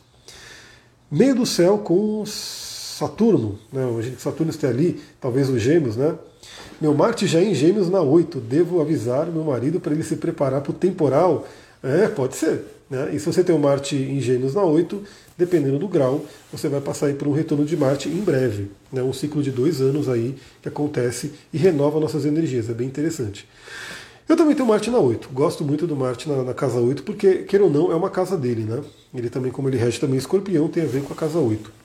Meio 1.11 1.35
do 1.35 1.45
céu 1.45 1.79
com 1.79 2.23
Saturno, 2.25 3.59
né? 3.71 3.83
Saturno 4.17 4.51
está 4.51 4.67
ali, 4.67 5.01
talvez 5.19 5.49
os 5.49 5.61
gêmeos, 5.61 5.97
né? 5.97 6.15
Meu 6.79 6.93
Marte 6.93 7.27
já 7.27 7.39
é 7.39 7.45
em 7.45 7.53
gêmeos 7.53 7.89
na 7.89 8.01
8. 8.01 8.39
Devo 8.39 8.81
avisar 8.81 9.27
meu 9.27 9.43
marido 9.43 9.79
para 9.79 9.93
ele 9.93 10.03
se 10.03 10.15
preparar 10.15 10.61
para 10.61 10.71
o 10.71 10.73
temporal? 10.73 11.47
É, 11.81 12.07
pode 12.07 12.35
ser. 12.35 12.63
Né? 12.89 13.11
E 13.13 13.19
se 13.19 13.25
você 13.25 13.43
tem 13.43 13.55
o 13.55 13.59
Marte 13.59 13.95
em 13.95 14.19
gêmeos 14.19 14.53
na 14.53 14.63
8, 14.63 15.01
dependendo 15.37 15.79
do 15.79 15.87
grau, 15.87 16.25
você 16.51 16.67
vai 16.67 16.81
passar 16.81 17.07
aí 17.07 17.13
por 17.13 17.27
um 17.27 17.31
retorno 17.31 17.65
de 17.65 17.75
Marte 17.75 18.09
em 18.09 18.21
breve. 18.21 18.71
Né? 18.91 19.01
Um 19.01 19.13
ciclo 19.13 19.41
de 19.41 19.51
dois 19.51 19.81
anos 19.81 20.07
aí 20.07 20.35
que 20.61 20.67
acontece 20.67 21.33
e 21.51 21.57
renova 21.57 21.99
nossas 21.99 22.25
energias. 22.25 22.69
É 22.69 22.73
bem 22.73 22.87
interessante. 22.87 23.47
Eu 24.27 24.37
também 24.37 24.55
tenho 24.55 24.67
Marte 24.67 24.89
na 24.89 24.99
8. 24.99 25.29
Gosto 25.33 25.63
muito 25.63 25.85
do 25.85 25.95
Marte 25.95 26.29
na, 26.29 26.43
na, 26.43 26.53
casa 26.53 26.79
8, 26.79 27.03
porque, 27.03 27.39
queira 27.39 27.65
ou 27.65 27.69
não, 27.69 27.91
é 27.91 27.95
uma 27.95 28.09
casa 28.09 28.37
dele, 28.37 28.63
né? 28.63 28.81
Ele 29.13 29.29
também, 29.29 29.51
como 29.51 29.67
ele 29.67 29.77
rege 29.77 29.99
também 29.99 30.17
escorpião, 30.17 30.69
tem 30.69 30.83
a 30.83 30.87
ver 30.87 31.03
com 31.03 31.13
a 31.13 31.15
casa 31.15 31.39
8. 31.39 31.83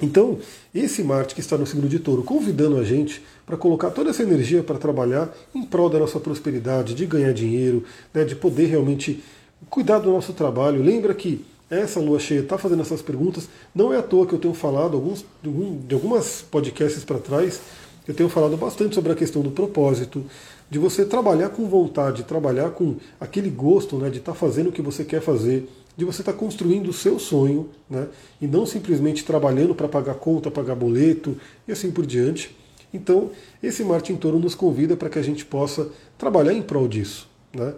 Então, 0.00 0.38
esse 0.72 1.02
Marte 1.02 1.34
que 1.34 1.40
está 1.40 1.58
no 1.58 1.66
signo 1.66 1.88
de 1.88 1.98
touro, 1.98 2.22
convidando 2.22 2.78
a 2.78 2.84
gente 2.84 3.20
para 3.44 3.56
colocar 3.56 3.90
toda 3.90 4.10
essa 4.10 4.22
energia 4.22 4.62
para 4.62 4.78
trabalhar 4.78 5.34
em 5.52 5.64
prol 5.64 5.90
da 5.90 5.98
nossa 5.98 6.20
prosperidade, 6.20 6.94
de 6.94 7.04
ganhar 7.04 7.32
dinheiro, 7.32 7.82
né, 8.14 8.24
de 8.24 8.36
poder 8.36 8.66
realmente 8.66 9.22
cuidar 9.68 9.98
do 9.98 10.12
nosso 10.12 10.32
trabalho. 10.32 10.80
Lembra 10.80 11.12
que 11.12 11.44
essa 11.70 12.00
lua 12.00 12.18
cheia 12.18 12.40
está 12.40 12.56
fazendo 12.56 12.82
essas 12.82 13.02
perguntas. 13.02 13.48
Não 13.74 13.92
é 13.92 13.98
à 13.98 14.02
toa 14.02 14.26
que 14.26 14.32
eu 14.32 14.38
tenho 14.38 14.54
falado 14.54 14.96
alguns, 14.96 15.24
de 15.42 15.94
algumas 15.94 16.42
podcasts 16.42 17.04
para 17.04 17.18
trás, 17.18 17.60
eu 18.06 18.14
tenho 18.14 18.28
falado 18.30 18.56
bastante 18.56 18.94
sobre 18.94 19.12
a 19.12 19.14
questão 19.14 19.42
do 19.42 19.50
propósito, 19.50 20.24
de 20.70 20.78
você 20.78 21.04
trabalhar 21.04 21.50
com 21.50 21.68
vontade, 21.68 22.22
trabalhar 22.22 22.70
com 22.70 22.96
aquele 23.20 23.50
gosto 23.50 23.96
né, 23.96 24.08
de 24.08 24.18
estar 24.18 24.32
tá 24.32 24.38
fazendo 24.38 24.68
o 24.70 24.72
que 24.72 24.80
você 24.80 25.04
quer 25.04 25.20
fazer, 25.20 25.68
de 25.94 26.06
você 26.06 26.22
estar 26.22 26.32
tá 26.32 26.38
construindo 26.38 26.88
o 26.88 26.92
seu 26.92 27.18
sonho, 27.18 27.68
né? 27.88 28.06
e 28.40 28.46
não 28.46 28.64
simplesmente 28.64 29.24
trabalhando 29.24 29.74
para 29.74 29.88
pagar 29.88 30.14
conta, 30.14 30.50
pagar 30.50 30.74
boleto 30.74 31.36
e 31.66 31.72
assim 31.72 31.90
por 31.90 32.06
diante. 32.06 32.56
Então, 32.94 33.30
esse 33.62 33.84
Marte 33.84 34.12
em 34.12 34.16
Touro 34.16 34.38
nos 34.38 34.54
convida 34.54 34.96
para 34.96 35.10
que 35.10 35.18
a 35.18 35.22
gente 35.22 35.44
possa 35.44 35.90
trabalhar 36.16 36.54
em 36.54 36.62
prol 36.62 36.88
disso. 36.88 37.28
Né? 37.52 37.74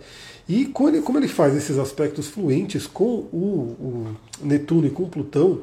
E 0.50 0.66
como 0.66 0.88
ele, 0.88 1.00
como 1.00 1.16
ele 1.16 1.28
faz 1.28 1.56
esses 1.56 1.78
aspectos 1.78 2.26
fluentes 2.26 2.84
com 2.84 3.04
o, 3.04 3.36
o 3.78 4.16
Netuno 4.42 4.88
e 4.88 4.90
com 4.90 5.08
Plutão, 5.08 5.60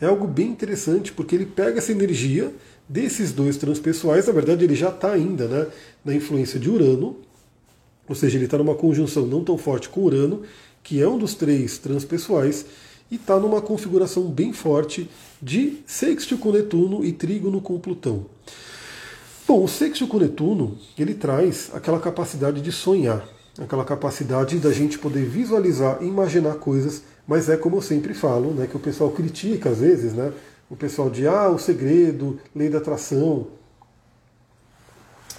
é 0.00 0.06
algo 0.06 0.26
bem 0.26 0.48
interessante, 0.48 1.12
porque 1.12 1.36
ele 1.36 1.46
pega 1.46 1.78
essa 1.78 1.92
energia 1.92 2.52
desses 2.88 3.30
dois 3.30 3.56
transpessoais, 3.56 4.26
na 4.26 4.32
verdade 4.32 4.64
ele 4.64 4.74
já 4.74 4.88
está 4.88 5.12
ainda 5.12 5.46
né, 5.46 5.66
na 6.04 6.12
influência 6.16 6.58
de 6.58 6.68
Urano, 6.68 7.16
ou 8.08 8.16
seja, 8.16 8.36
ele 8.36 8.46
está 8.46 8.58
numa 8.58 8.74
conjunção 8.74 9.24
não 9.24 9.44
tão 9.44 9.56
forte 9.56 9.88
com 9.88 10.00
Urano, 10.00 10.42
que 10.82 11.00
é 11.00 11.08
um 11.08 11.16
dos 11.16 11.34
três 11.34 11.78
transpessoais, 11.78 12.66
e 13.12 13.14
está 13.14 13.38
numa 13.38 13.62
configuração 13.62 14.24
bem 14.24 14.52
forte 14.52 15.08
de 15.40 15.78
sextil 15.86 16.38
com 16.38 16.50
Netuno 16.50 17.04
e 17.04 17.12
trígono 17.12 17.60
com 17.60 17.78
Plutão. 17.78 18.26
Bom, 19.46 19.62
o 19.62 19.68
sextil 19.68 20.08
com 20.08 20.18
Netuno, 20.18 20.76
ele 20.98 21.14
traz 21.14 21.70
aquela 21.72 22.00
capacidade 22.00 22.60
de 22.60 22.72
sonhar, 22.72 23.32
aquela 23.58 23.84
capacidade 23.84 24.58
da 24.58 24.72
gente 24.72 24.98
poder 24.98 25.24
visualizar 25.24 25.98
e 26.00 26.06
imaginar 26.06 26.54
coisas, 26.56 27.02
mas 27.26 27.48
é 27.48 27.56
como 27.56 27.76
eu 27.76 27.82
sempre 27.82 28.14
falo, 28.14 28.52
né, 28.52 28.66
que 28.66 28.76
o 28.76 28.80
pessoal 28.80 29.10
critica 29.10 29.70
às 29.70 29.78
vezes, 29.78 30.12
né, 30.12 30.32
o 30.68 30.76
pessoal 30.76 31.08
de 31.08 31.26
ah, 31.26 31.48
o 31.48 31.58
segredo, 31.58 32.38
lei 32.54 32.68
da 32.68 32.78
atração. 32.78 33.48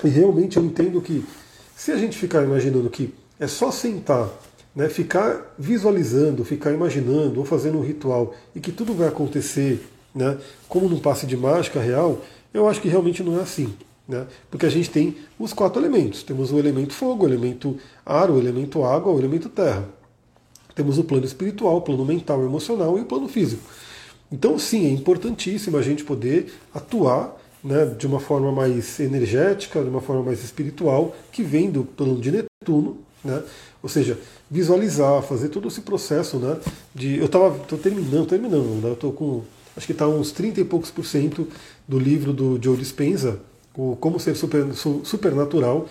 E 0.03 0.07
realmente 0.07 0.57
eu 0.57 0.63
entendo 0.63 1.01
que 1.01 1.25
se 1.75 1.91
a 1.91 1.97
gente 1.97 2.17
ficar 2.17 2.43
imaginando 2.43 2.89
que 2.89 3.13
é 3.39 3.47
só 3.47 3.71
sentar 3.71 4.29
né, 4.75 4.89
ficar 4.89 5.55
visualizando, 5.57 6.43
ficar 6.43 6.73
imaginando 6.73 7.39
ou 7.39 7.45
fazendo 7.45 7.77
um 7.77 7.81
ritual 7.81 8.35
e 8.53 8.59
que 8.59 8.71
tudo 8.71 8.93
vai 8.93 9.07
acontecer 9.07 9.87
né, 10.13 10.37
como 10.67 10.89
num 10.89 10.99
passe 10.99 11.25
de 11.25 11.37
mágica 11.37 11.79
real, 11.79 12.21
eu 12.53 12.67
acho 12.67 12.81
que 12.81 12.89
realmente 12.89 13.23
não 13.23 13.39
é 13.39 13.41
assim. 13.41 13.73
Né? 14.07 14.25
Porque 14.49 14.65
a 14.65 14.69
gente 14.69 14.89
tem 14.89 15.15
os 15.39 15.53
quatro 15.53 15.81
elementos. 15.81 16.23
Temos 16.23 16.51
o 16.51 16.59
elemento 16.59 16.93
fogo, 16.93 17.25
o 17.25 17.27
elemento 17.27 17.77
ar, 18.05 18.29
o 18.29 18.37
elemento 18.37 18.83
água, 18.83 19.11
o 19.11 19.19
elemento 19.19 19.49
terra. 19.49 19.87
Temos 20.75 20.97
o 20.97 21.03
plano 21.03 21.25
espiritual, 21.25 21.77
o 21.77 21.81
plano 21.81 22.05
mental 22.05 22.43
emocional 22.43 22.97
e 22.97 23.01
o 23.01 23.05
plano 23.05 23.27
físico. 23.27 23.63
Então, 24.31 24.59
sim, 24.59 24.85
é 24.85 24.89
importantíssimo 24.89 25.77
a 25.77 25.81
gente 25.81 26.03
poder 26.03 26.53
atuar 26.73 27.35
né, 27.63 27.85
de 27.85 28.05
uma 28.05 28.19
forma 28.19 28.51
mais 28.51 28.99
energética, 28.99 29.81
de 29.81 29.89
uma 29.89 30.01
forma 30.01 30.21
mais 30.23 30.43
espiritual, 30.43 31.15
que 31.31 31.41
vem 31.41 31.71
do 31.71 31.83
plano 31.83 32.19
de 32.19 32.31
Netuno, 32.31 32.97
né? 33.23 33.41
Ou 33.81 33.89
seja, 33.89 34.19
visualizar, 34.49 35.23
fazer 35.23 35.49
todo 35.49 35.67
esse 35.67 35.81
processo, 35.81 36.37
né? 36.37 36.57
De, 36.93 37.17
eu 37.17 37.25
estava 37.25 37.57
terminando, 37.77 38.27
terminando, 38.27 38.81
né? 38.81 38.89
Eu 38.89 38.93
estou 38.93 39.11
com, 39.11 39.43
acho 39.75 39.85
que 39.85 39.93
está 39.93 40.07
uns 40.07 40.31
30 40.31 40.61
e 40.61 40.63
poucos 40.63 40.91
por 40.91 41.05
cento 41.05 41.47
do 41.87 41.97
livro 41.97 42.31
do 42.31 42.59
Joe 42.61 42.77
Dispenza, 42.77 43.39
o 43.77 43.95
Como 43.95 44.19
Ser 44.19 44.35
Super, 44.35 44.65
Supernatural. 45.03 45.87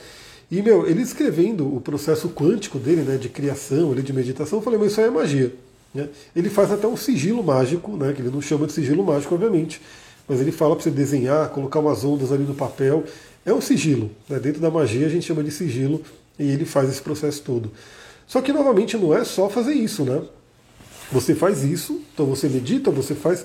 E, 0.50 0.62
meu, 0.62 0.86
ele 0.86 1.02
escrevendo 1.02 1.74
o 1.74 1.80
processo 1.80 2.28
quântico 2.28 2.78
dele, 2.78 3.02
né, 3.02 3.16
de 3.16 3.28
criação, 3.28 3.92
ele 3.92 4.02
de 4.02 4.12
meditação, 4.12 4.58
eu 4.58 4.62
falei, 4.62 4.78
mas 4.78 4.92
isso 4.92 5.00
aí 5.00 5.06
é 5.06 5.10
magia. 5.10 5.54
Né? 5.94 6.08
Ele 6.34 6.50
faz 6.50 6.70
até 6.70 6.86
um 6.86 6.96
sigilo 6.96 7.42
mágico, 7.42 7.96
né, 7.96 8.12
que 8.12 8.20
ele 8.20 8.30
não 8.30 8.42
chama 8.42 8.66
de 8.66 8.72
sigilo 8.72 9.04
mágico, 9.04 9.34
obviamente, 9.34 9.80
mas 10.28 10.40
ele 10.40 10.52
fala 10.52 10.74
para 10.74 10.84
você 10.84 10.90
desenhar, 10.90 11.48
colocar 11.50 11.78
umas 11.80 12.04
ondas 12.04 12.32
ali 12.32 12.44
no 12.44 12.54
papel. 12.54 13.04
É 13.44 13.52
um 13.52 13.60
sigilo. 13.60 14.10
Né? 14.28 14.38
Dentro 14.38 14.60
da 14.60 14.70
magia 14.70 15.06
a 15.06 15.10
gente 15.10 15.26
chama 15.26 15.42
de 15.42 15.50
sigilo 15.50 16.02
e 16.38 16.50
ele 16.50 16.64
faz 16.64 16.88
esse 16.88 17.00
processo 17.00 17.42
todo. 17.42 17.70
Só 18.26 18.40
que, 18.40 18.52
novamente, 18.52 18.96
não 18.96 19.14
é 19.14 19.22
só 19.24 19.48
fazer 19.48 19.74
isso, 19.74 20.02
né? 20.04 20.22
Você 21.12 21.34
faz 21.34 21.62
isso, 21.62 22.00
então 22.12 22.26
você 22.26 22.48
medita, 22.48 22.90
você 22.90 23.14
faz. 23.14 23.44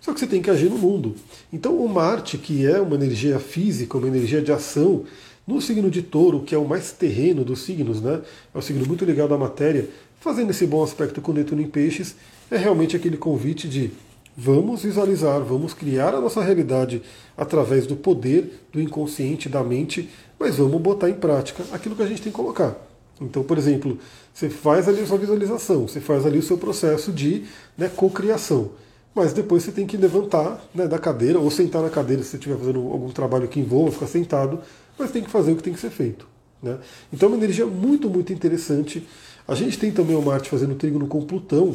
Só 0.00 0.12
que 0.12 0.20
você 0.20 0.26
tem 0.26 0.40
que 0.40 0.50
agir 0.50 0.70
no 0.70 0.78
mundo. 0.78 1.14
Então, 1.52 1.76
o 1.76 1.88
Marte, 1.88 2.38
que 2.38 2.66
é 2.66 2.80
uma 2.80 2.94
energia 2.94 3.38
física, 3.38 3.98
uma 3.98 4.08
energia 4.08 4.40
de 4.40 4.52
ação, 4.52 5.04
no 5.46 5.60
signo 5.62 5.90
de 5.90 6.02
touro, 6.02 6.40
que 6.40 6.54
é 6.54 6.58
o 6.58 6.68
mais 6.68 6.92
terreno 6.92 7.42
dos 7.42 7.62
signos, 7.62 8.02
né? 8.02 8.20
É 8.54 8.58
o 8.58 8.60
signo 8.60 8.86
muito 8.86 9.04
ligado 9.04 9.32
à 9.32 9.38
matéria, 9.38 9.88
fazendo 10.20 10.50
esse 10.50 10.66
bom 10.66 10.82
aspecto 10.82 11.22
com 11.22 11.32
Netuno 11.32 11.62
em 11.62 11.68
peixes, 11.68 12.16
é 12.50 12.56
realmente 12.56 12.94
aquele 12.94 13.16
convite 13.16 13.66
de 13.66 13.90
vamos 14.36 14.82
visualizar, 14.82 15.40
vamos 15.40 15.74
criar 15.74 16.14
a 16.14 16.20
nossa 16.20 16.42
realidade 16.42 17.02
através 17.36 17.86
do 17.86 17.96
poder 17.96 18.66
do 18.72 18.80
inconsciente, 18.80 19.48
da 19.48 19.64
mente, 19.64 20.08
mas 20.38 20.56
vamos 20.56 20.80
botar 20.80 21.08
em 21.08 21.14
prática 21.14 21.64
aquilo 21.72 21.96
que 21.96 22.02
a 22.02 22.06
gente 22.06 22.22
tem 22.22 22.30
que 22.30 22.36
colocar. 22.36 22.76
Então, 23.20 23.42
por 23.42 23.58
exemplo, 23.58 23.98
você 24.32 24.48
faz 24.48 24.86
ali 24.88 25.00
a 25.00 25.06
sua 25.06 25.18
visualização, 25.18 25.88
você 25.88 25.98
faz 26.00 26.24
ali 26.24 26.38
o 26.38 26.42
seu 26.42 26.56
processo 26.56 27.10
de 27.10 27.44
né, 27.76 27.90
cocriação. 27.94 28.70
Mas 29.14 29.32
depois 29.32 29.64
você 29.64 29.72
tem 29.72 29.86
que 29.86 29.96
levantar 29.96 30.64
né, 30.74 30.86
da 30.86 30.98
cadeira 30.98 31.38
ou 31.38 31.50
sentar 31.50 31.82
na 31.82 31.90
cadeira 31.90 32.22
se 32.22 32.30
você 32.30 32.36
estiver 32.36 32.56
fazendo 32.56 32.78
algum 32.78 33.10
trabalho 33.10 33.48
que 33.48 33.58
envolva 33.58 33.90
ficar 33.90 34.06
sentado 34.06 34.60
mas 34.98 35.10
tem 35.10 35.22
que 35.22 35.30
fazer 35.30 35.52
o 35.52 35.56
que 35.56 35.62
tem 35.62 35.72
que 35.72 35.80
ser 35.80 35.90
feito. 35.90 36.26
Né? 36.62 36.78
Então 37.12 37.28
é 37.28 37.32
uma 37.32 37.38
energia 37.38 37.66
muito, 37.66 38.10
muito 38.10 38.32
interessante. 38.32 39.06
A 39.46 39.54
gente 39.54 39.78
tem 39.78 39.92
também 39.92 40.16
o 40.16 40.22
Marte 40.22 40.50
fazendo 40.50 40.74
trígono 40.74 41.06
com 41.06 41.24
Plutão. 41.24 41.74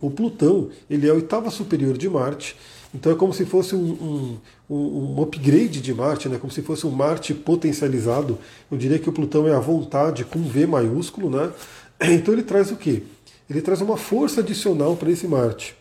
O 0.00 0.10
Plutão 0.10 0.70
ele 0.88 1.06
é 1.06 1.10
a 1.10 1.14
oitava 1.14 1.50
superior 1.50 1.96
de 1.96 2.08
Marte, 2.08 2.56
então 2.94 3.12
é 3.12 3.14
como 3.14 3.32
se 3.32 3.44
fosse 3.44 3.74
um, 3.74 4.38
um, 4.68 4.74
um, 4.74 5.22
upgrade 5.22 5.80
de 5.80 5.94
Marte, 5.94 6.28
né? 6.28 6.38
como 6.38 6.52
se 6.52 6.62
fosse 6.62 6.86
um 6.86 6.90
Marte 6.90 7.32
potencializado. 7.34 8.38
Eu 8.70 8.76
diria 8.76 8.98
que 8.98 9.08
o 9.08 9.12
Plutão 9.12 9.46
é 9.46 9.54
a 9.54 9.60
vontade 9.60 10.24
com 10.24 10.42
V 10.42 10.66
maiúsculo. 10.66 11.30
Né? 11.30 11.52
Então 12.00 12.34
ele 12.34 12.42
traz 12.42 12.72
o 12.72 12.76
quê? 12.76 13.02
Ele 13.48 13.60
traz 13.60 13.80
uma 13.80 13.96
força 13.96 14.40
adicional 14.40 14.96
para 14.96 15.10
esse 15.10 15.28
Marte. 15.28 15.76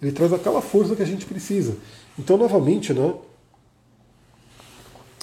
Ele 0.00 0.12
traz 0.12 0.32
aquela 0.32 0.60
força 0.60 0.94
que 0.94 1.02
a 1.02 1.06
gente 1.06 1.24
precisa. 1.24 1.76
Então, 2.18 2.36
novamente, 2.36 2.92
né, 2.92 3.14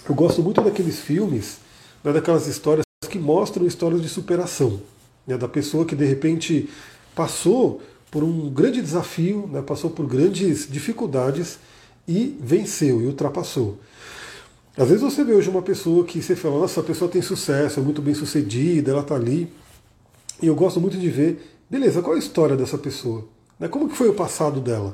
eu 0.07 0.15
gosto 0.15 0.41
muito 0.41 0.61
daqueles 0.61 0.99
filmes, 0.99 1.57
né, 2.03 2.11
daquelas 2.11 2.47
histórias 2.47 2.83
que 3.09 3.19
mostram 3.19 3.65
histórias 3.65 4.01
de 4.01 4.09
superação, 4.09 4.81
né, 5.25 5.37
da 5.37 5.47
pessoa 5.47 5.85
que 5.85 5.95
de 5.95 6.05
repente 6.05 6.69
passou 7.15 7.81
por 8.11 8.23
um 8.23 8.49
grande 8.49 8.81
desafio, 8.81 9.47
né, 9.51 9.61
passou 9.61 9.89
por 9.89 10.05
grandes 10.05 10.67
dificuldades 10.69 11.57
e 12.07 12.37
venceu 12.39 13.01
e 13.01 13.07
ultrapassou. 13.07 13.79
Às 14.75 14.87
vezes 14.87 15.03
você 15.03 15.23
vê 15.23 15.33
hoje 15.33 15.49
uma 15.49 15.61
pessoa 15.61 16.03
que 16.03 16.21
você 16.21 16.35
fala, 16.35 16.59
nossa, 16.59 16.79
a 16.79 16.83
pessoa 16.83 17.09
tem 17.09 17.21
sucesso, 17.21 17.79
é 17.79 17.83
muito 17.83 18.01
bem 18.01 18.15
sucedida, 18.15 18.91
ela 18.91 19.01
está 19.01 19.15
ali. 19.15 19.51
E 20.41 20.47
eu 20.47 20.55
gosto 20.55 20.81
muito 20.81 20.97
de 20.97 21.09
ver, 21.09 21.57
beleza, 21.69 22.01
qual 22.01 22.15
é 22.15 22.17
a 22.17 22.19
história 22.19 22.55
dessa 22.55 22.77
pessoa? 22.77 23.27
Né, 23.63 23.69
como 23.69 23.87
que 23.87 23.95
foi 23.95 24.09
o 24.09 24.13
passado 24.13 24.59
dela? 24.59 24.93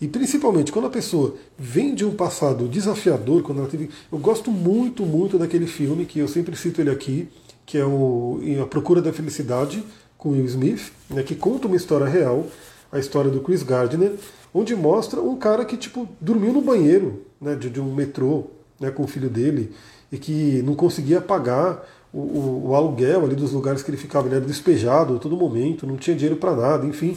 E 0.00 0.06
principalmente 0.06 0.70
quando 0.70 0.86
a 0.86 0.90
pessoa 0.90 1.34
vem 1.58 1.92
de 1.92 2.04
um 2.04 2.14
passado 2.14 2.68
desafiador, 2.68 3.42
quando 3.42 3.58
ela 3.58 3.68
teve. 3.68 3.90
Eu 4.12 4.18
gosto 4.18 4.48
muito, 4.48 5.04
muito 5.04 5.36
daquele 5.36 5.66
filme 5.66 6.06
que 6.06 6.20
eu 6.20 6.28
sempre 6.28 6.54
cito 6.54 6.80
ele 6.80 6.90
aqui, 6.90 7.28
que 7.64 7.76
é 7.76 7.84
o 7.84 8.38
A 8.62 8.66
Procura 8.66 9.02
da 9.02 9.12
Felicidade, 9.12 9.82
com 10.16 10.30
Will 10.30 10.44
Smith, 10.44 10.92
né, 11.10 11.24
que 11.24 11.34
conta 11.34 11.66
uma 11.66 11.76
história 11.76 12.06
real, 12.06 12.46
a 12.92 13.00
história 13.00 13.28
do 13.28 13.40
Chris 13.40 13.64
Gardner, 13.64 14.12
onde 14.54 14.76
mostra 14.76 15.20
um 15.20 15.36
cara 15.36 15.64
que 15.64 15.76
tipo 15.76 16.08
dormiu 16.20 16.52
no 16.52 16.60
banheiro 16.60 17.24
né, 17.40 17.56
de, 17.56 17.68
de 17.68 17.80
um 17.80 17.92
metrô 17.92 18.44
né, 18.78 18.88
com 18.92 19.02
o 19.02 19.08
filho 19.08 19.28
dele 19.28 19.72
e 20.12 20.16
que 20.16 20.62
não 20.62 20.76
conseguia 20.76 21.20
pagar 21.20 21.84
o, 22.12 22.20
o, 22.20 22.68
o, 22.68 22.74
aluguel 22.76 23.24
ali 23.24 23.34
dos 23.34 23.50
lugares 23.50 23.82
que 23.82 23.90
ele 23.90 23.98
ficava, 23.98 24.28
ele 24.28 24.36
era 24.36 24.44
despejado 24.44 25.16
a 25.16 25.18
todo 25.18 25.36
momento, 25.36 25.88
não 25.88 25.96
tinha 25.96 26.14
dinheiro 26.14 26.36
para 26.36 26.54
nada, 26.54 26.86
enfim. 26.86 27.16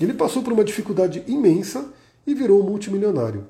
Ele 0.00 0.14
passou 0.14 0.42
por 0.42 0.52
uma 0.52 0.64
dificuldade 0.64 1.22
imensa 1.26 1.86
e 2.26 2.34
virou 2.34 2.62
um 2.62 2.68
multimilionário. 2.68 3.46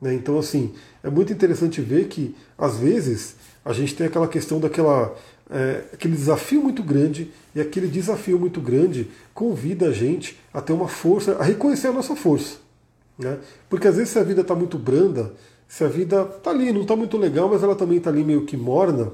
Né? 0.00 0.14
Então, 0.14 0.38
assim, 0.38 0.72
é 1.02 1.08
muito 1.08 1.32
interessante 1.32 1.80
ver 1.80 2.08
que, 2.08 2.34
às 2.58 2.76
vezes, 2.76 3.36
a 3.64 3.72
gente 3.72 3.94
tem 3.94 4.06
aquela 4.06 4.28
questão 4.28 4.58
daquela. 4.60 5.14
É, 5.50 5.84
aquele 5.92 6.16
desafio 6.16 6.62
muito 6.62 6.82
grande, 6.82 7.30
e 7.54 7.60
aquele 7.60 7.86
desafio 7.86 8.38
muito 8.38 8.58
grande 8.60 9.10
convida 9.34 9.88
a 9.88 9.92
gente 9.92 10.38
a 10.52 10.62
ter 10.62 10.72
uma 10.72 10.88
força, 10.88 11.36
a 11.36 11.42
reconhecer 11.42 11.88
a 11.88 11.92
nossa 11.92 12.16
força. 12.16 12.56
Né? 13.18 13.38
Porque 13.68 13.86
às 13.86 13.96
vezes 13.96 14.10
se 14.10 14.18
a 14.18 14.22
vida 14.22 14.40
está 14.40 14.54
muito 14.54 14.78
branda, 14.78 15.34
se 15.68 15.84
a 15.84 15.88
vida 15.88 16.22
está 16.36 16.50
ali, 16.50 16.72
não 16.72 16.82
está 16.82 16.96
muito 16.96 17.18
legal, 17.18 17.50
mas 17.50 17.62
ela 17.62 17.74
também 17.74 17.98
está 17.98 18.08
ali 18.08 18.24
meio 18.24 18.46
que 18.46 18.56
morna, 18.56 19.12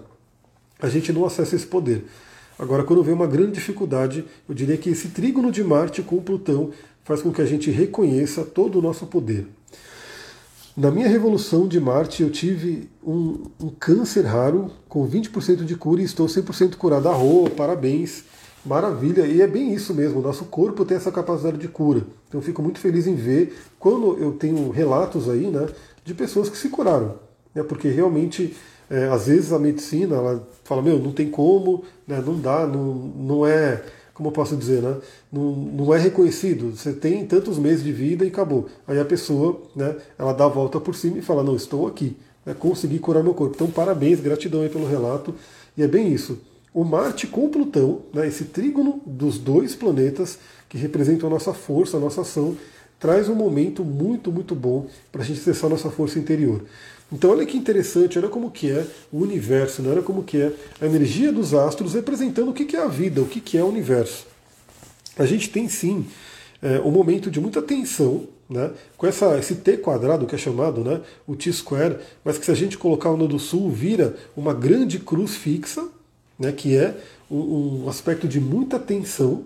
a 0.80 0.88
gente 0.88 1.12
não 1.12 1.24
acessa 1.24 1.56
esse 1.56 1.66
poder. 1.66 2.04
Agora, 2.58 2.82
quando 2.82 3.04
vem 3.04 3.14
uma 3.14 3.26
grande 3.26 3.52
dificuldade, 3.52 4.24
eu 4.48 4.54
diria 4.54 4.76
que 4.76 4.90
esse 4.90 5.08
trígono 5.08 5.52
de 5.52 5.62
Marte 5.62 6.02
com 6.02 6.20
Plutão 6.20 6.70
faz 7.04 7.22
com 7.22 7.32
que 7.32 7.40
a 7.40 7.46
gente 7.46 7.70
reconheça 7.70 8.44
todo 8.44 8.78
o 8.78 8.82
nosso 8.82 9.06
poder. 9.06 9.46
Na 10.76 10.90
minha 10.90 11.08
revolução 11.08 11.66
de 11.66 11.80
Marte, 11.80 12.22
eu 12.22 12.30
tive 12.30 12.88
um, 13.04 13.42
um 13.60 13.68
câncer 13.68 14.24
raro 14.24 14.70
com 14.88 15.08
20% 15.08 15.64
de 15.64 15.74
cura 15.74 16.00
e 16.00 16.04
estou 16.04 16.26
100% 16.26 16.76
curado. 16.76 17.08
Arro, 17.08 17.50
parabéns, 17.50 18.24
maravilha. 18.64 19.26
E 19.26 19.40
é 19.40 19.46
bem 19.46 19.74
isso 19.74 19.94
mesmo, 19.94 20.20
o 20.20 20.22
nosso 20.22 20.44
corpo 20.44 20.84
tem 20.84 20.96
essa 20.96 21.10
capacidade 21.10 21.58
de 21.58 21.66
cura. 21.66 22.02
Então 22.28 22.40
eu 22.40 22.44
fico 22.44 22.62
muito 22.62 22.78
feliz 22.78 23.06
em 23.06 23.14
ver 23.14 23.58
quando 23.78 24.18
eu 24.18 24.32
tenho 24.32 24.70
relatos 24.70 25.28
aí, 25.28 25.48
né, 25.48 25.66
de 26.04 26.14
pessoas 26.14 26.48
que 26.48 26.56
se 26.56 26.68
curaram. 26.68 27.18
Né, 27.54 27.62
porque 27.62 27.88
realmente, 27.88 28.56
é, 28.90 29.08
às 29.08 29.26
vezes 29.26 29.52
a 29.52 29.58
medicina, 29.58 30.16
ela 30.16 30.48
fala, 30.64 30.82
meu, 30.82 30.98
não 30.98 31.12
tem 31.12 31.30
como, 31.30 31.84
né, 32.06 32.22
não 32.24 32.38
dá, 32.38 32.66
não, 32.66 32.94
não 32.94 33.46
é 33.46 33.82
como 34.18 34.30
eu 34.30 34.32
posso 34.32 34.56
dizer, 34.56 34.82
né? 34.82 34.96
Não, 35.32 35.52
não 35.54 35.94
é 35.94 35.98
reconhecido. 35.98 36.76
Você 36.76 36.92
tem 36.92 37.24
tantos 37.24 37.56
meses 37.56 37.84
de 37.84 37.92
vida 37.92 38.24
e 38.24 38.28
acabou. 38.28 38.68
Aí 38.84 38.98
a 38.98 39.04
pessoa, 39.04 39.62
né? 39.76 39.94
Ela 40.18 40.32
dá 40.32 40.46
a 40.46 40.48
volta 40.48 40.80
por 40.80 40.96
cima 40.96 41.18
e 41.18 41.22
fala: 41.22 41.44
não, 41.44 41.54
estou 41.54 41.86
aqui, 41.86 42.16
né, 42.44 42.52
consegui 42.52 42.98
curar 42.98 43.22
meu 43.22 43.32
corpo. 43.32 43.54
Então, 43.54 43.70
parabéns, 43.70 44.18
gratidão 44.18 44.62
aí 44.62 44.68
pelo 44.68 44.88
relato. 44.88 45.32
E 45.76 45.84
é 45.84 45.86
bem 45.86 46.12
isso. 46.12 46.40
O 46.74 46.82
Marte 46.82 47.28
com 47.28 47.48
Plutão, 47.48 48.00
né, 48.12 48.26
esse 48.26 48.46
trígono 48.46 49.00
dos 49.06 49.38
dois 49.38 49.76
planetas 49.76 50.36
que 50.68 50.76
representam 50.76 51.28
a 51.28 51.30
nossa 51.30 51.54
força, 51.54 51.96
a 51.96 52.00
nossa 52.00 52.22
ação, 52.22 52.56
traz 52.98 53.28
um 53.28 53.36
momento 53.36 53.84
muito, 53.84 54.32
muito 54.32 54.52
bom 54.52 54.88
para 55.12 55.22
a 55.22 55.24
gente 55.24 55.38
acessar 55.38 55.66
a 55.66 55.74
nossa 55.74 55.90
força 55.90 56.18
interior. 56.18 56.64
Então 57.10 57.30
olha 57.30 57.46
que 57.46 57.56
interessante, 57.56 58.18
olha 58.18 58.28
como 58.28 58.50
que 58.50 58.70
é 58.70 58.86
o 59.10 59.18
universo, 59.22 59.80
né? 59.80 59.90
olha 59.90 60.02
como 60.02 60.22
que 60.22 60.36
é 60.36 60.52
a 60.80 60.86
energia 60.86 61.32
dos 61.32 61.54
astros 61.54 61.94
representando 61.94 62.50
o 62.50 62.52
que 62.52 62.76
é 62.76 62.82
a 62.82 62.88
vida, 62.88 63.22
o 63.22 63.26
que 63.26 63.56
é 63.56 63.62
o 63.62 63.66
universo. 63.66 64.26
A 65.18 65.24
gente 65.24 65.48
tem 65.48 65.68
sim 65.68 66.06
é, 66.60 66.78
um 66.80 66.90
momento 66.90 67.30
de 67.30 67.40
muita 67.40 67.62
tensão, 67.62 68.28
né? 68.48 68.70
com 68.96 69.06
essa, 69.06 69.38
esse 69.38 69.54
T 69.56 69.78
quadrado 69.78 70.26
que 70.26 70.34
é 70.34 70.38
chamado 70.38 70.84
né? 70.84 71.00
o 71.26 71.34
T-square, 71.34 71.96
mas 72.22 72.36
que 72.36 72.44
se 72.44 72.50
a 72.50 72.54
gente 72.54 72.76
colocar 72.76 73.10
o 73.10 73.26
do 73.26 73.38
sul 73.38 73.70
vira 73.70 74.14
uma 74.36 74.52
grande 74.52 74.98
cruz 74.98 75.34
fixa, 75.34 75.88
né? 76.38 76.52
que 76.52 76.76
é 76.76 76.94
um, 77.30 77.84
um 77.84 77.88
aspecto 77.88 78.28
de 78.28 78.38
muita 78.38 78.78
tensão, 78.78 79.44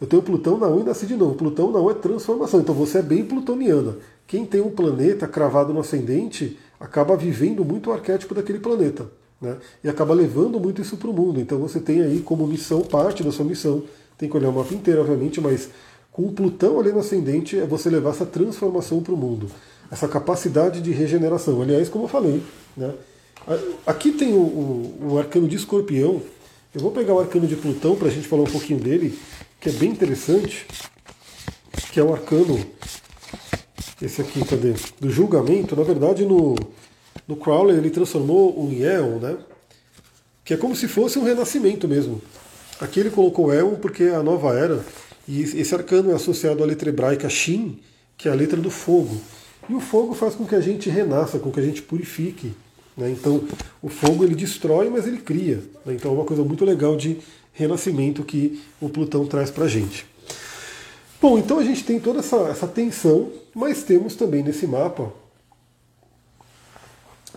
eu 0.00 0.06
tenho 0.06 0.22
Plutão 0.22 0.56
na 0.56 0.66
1 0.66 0.80
e 0.80 0.84
nasci 0.84 1.06
de 1.06 1.14
novo. 1.14 1.34
Plutão 1.34 1.70
na 1.70 1.78
1 1.78 1.90
é 1.90 1.94
transformação, 1.94 2.60
então 2.60 2.74
você 2.74 2.98
é 2.98 3.02
bem 3.02 3.22
plutoniana. 3.22 3.96
Quem 4.26 4.46
tem 4.46 4.60
um 4.60 4.70
planeta 4.70 5.28
cravado 5.28 5.74
no 5.74 5.80
ascendente 5.80 6.56
acaba 6.80 7.14
vivendo 7.14 7.64
muito 7.64 7.90
o 7.90 7.92
arquétipo 7.92 8.34
daquele 8.34 8.58
planeta. 8.58 9.06
Né? 9.40 9.56
E 9.84 9.88
acaba 9.88 10.14
levando 10.14 10.58
muito 10.58 10.80
isso 10.80 10.96
para 10.96 11.10
o 11.10 11.12
mundo. 11.12 11.38
Então 11.38 11.58
você 11.58 11.78
tem 11.78 12.00
aí 12.00 12.20
como 12.20 12.46
missão, 12.46 12.80
parte 12.80 13.22
da 13.22 13.30
sua 13.30 13.44
missão, 13.44 13.84
tem 14.16 14.28
que 14.28 14.36
olhar 14.36 14.48
o 14.48 14.52
mapa 14.52 14.72
inteiro, 14.74 15.00
obviamente, 15.00 15.40
mas 15.40 15.68
com 16.10 16.22
o 16.22 16.32
Plutão 16.32 16.80
ali 16.80 16.90
no 16.90 17.00
ascendente 17.00 17.58
é 17.58 17.66
você 17.66 17.88
levar 17.88 18.10
essa 18.10 18.26
transformação 18.26 19.02
para 19.02 19.14
o 19.14 19.16
mundo, 19.16 19.46
essa 19.90 20.08
capacidade 20.08 20.80
de 20.80 20.90
regeneração. 20.90 21.60
Aliás, 21.62 21.88
como 21.88 22.04
eu 22.04 22.08
falei, 22.08 22.42
né? 22.76 22.94
aqui 23.86 24.12
tem 24.12 24.32
o, 24.32 24.40
o, 24.40 25.12
o 25.12 25.18
arcano 25.18 25.48
de 25.48 25.56
escorpião. 25.56 26.20
Eu 26.74 26.80
vou 26.80 26.90
pegar 26.90 27.14
o 27.14 27.20
arcano 27.20 27.46
de 27.46 27.56
Plutão 27.56 27.96
para 27.96 28.08
a 28.08 28.10
gente 28.10 28.28
falar 28.28 28.42
um 28.42 28.50
pouquinho 28.50 28.78
dele, 28.78 29.18
que 29.60 29.68
é 29.68 29.72
bem 29.72 29.90
interessante, 29.90 30.66
que 31.92 31.98
é 31.98 32.02
o 32.02 32.12
arcano 32.12 32.58
esse 34.02 34.20
aqui, 34.20 34.44
cadê? 34.44 34.74
Do 35.00 35.10
julgamento, 35.10 35.76
na 35.76 35.82
verdade 35.82 36.24
no, 36.24 36.54
no 37.26 37.36
Crowley 37.36 37.76
ele 37.76 37.90
transformou 37.90 38.58
o 38.58 38.72
Eon, 38.72 39.18
né? 39.18 39.36
Que 40.44 40.54
é 40.54 40.56
como 40.56 40.74
se 40.74 40.88
fosse 40.88 41.18
um 41.18 41.24
renascimento 41.24 41.86
mesmo. 41.86 42.20
Aqui 42.80 43.00
ele 43.00 43.10
colocou 43.10 43.52
Eon 43.52 43.76
porque 43.76 44.04
é 44.04 44.14
a 44.14 44.22
nova 44.22 44.54
era, 44.54 44.84
e 45.28 45.42
esse 45.42 45.74
arcano 45.74 46.10
é 46.10 46.14
associado 46.14 46.62
à 46.62 46.66
letra 46.66 46.88
hebraica 46.88 47.28
Shin, 47.28 47.78
que 48.16 48.28
é 48.28 48.32
a 48.32 48.34
letra 48.34 48.60
do 48.60 48.70
fogo. 48.70 49.16
E 49.68 49.74
o 49.74 49.80
fogo 49.80 50.14
faz 50.14 50.34
com 50.34 50.44
que 50.44 50.54
a 50.54 50.60
gente 50.60 50.90
renasça, 50.90 51.38
com 51.38 51.52
que 51.52 51.60
a 51.60 51.62
gente 51.62 51.82
purifique. 51.82 52.52
Né? 52.96 53.10
Então, 53.10 53.44
o 53.80 53.88
fogo 53.88 54.24
ele 54.24 54.34
destrói, 54.34 54.90
mas 54.90 55.06
ele 55.06 55.18
cria. 55.18 55.62
Né? 55.86 55.94
Então, 55.94 56.10
é 56.10 56.14
uma 56.14 56.24
coisa 56.24 56.42
muito 56.42 56.64
legal 56.64 56.96
de 56.96 57.18
renascimento 57.52 58.24
que 58.24 58.60
o 58.80 58.88
Plutão 58.88 59.24
traz 59.26 59.50
para 59.50 59.64
a 59.64 59.68
gente. 59.68 60.04
Bom, 61.20 61.38
então 61.38 61.58
a 61.58 61.62
gente 61.62 61.84
tem 61.84 62.00
toda 62.00 62.20
essa, 62.20 62.36
essa 62.48 62.66
tensão, 62.66 63.30
mas 63.54 63.82
temos 63.82 64.14
também 64.14 64.42
nesse 64.42 64.66
mapa, 64.66 65.12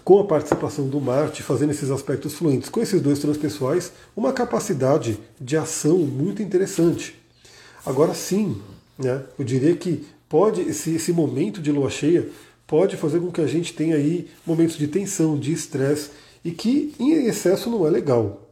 com 0.06 0.22
a 0.22 0.24
participação 0.24 0.88
do 0.88 1.02
Marte, 1.02 1.44
fazendo 1.44 1.72
esses 1.72 1.92
aspectos 1.92 2.34
fluentes 2.34 2.70
com 2.70 2.80
esses 2.80 3.02
dois 3.02 3.20
transpessoais, 3.20 3.92
uma 4.16 4.32
capacidade 4.32 5.20
de 5.40 5.58
ação 5.58 5.98
muito 5.98 6.42
interessante. 6.42 7.14
Agora 7.86 8.14
sim, 8.14 8.62
né, 8.98 9.24
eu 9.38 9.44
diria 9.44 9.76
que 9.76 10.06
pode 10.30 10.62
esse, 10.62 10.96
esse 10.96 11.12
momento 11.12 11.62
de 11.62 11.72
lua 11.72 11.90
cheia 11.90 12.30
pode 12.66 12.96
fazer 12.96 13.20
com 13.20 13.32
que 13.32 13.42
a 13.42 13.48
gente 13.48 13.74
tenha 13.74 13.98
aí 13.98 14.30
momentos 14.46 14.78
de 14.78 14.88
tensão, 14.88 15.38
de 15.38 15.52
estresse, 15.52 16.10
e 16.44 16.52
que 16.52 16.94
em 16.98 17.26
excesso 17.26 17.70
não 17.70 17.86
é 17.86 17.90
legal. 17.90 18.50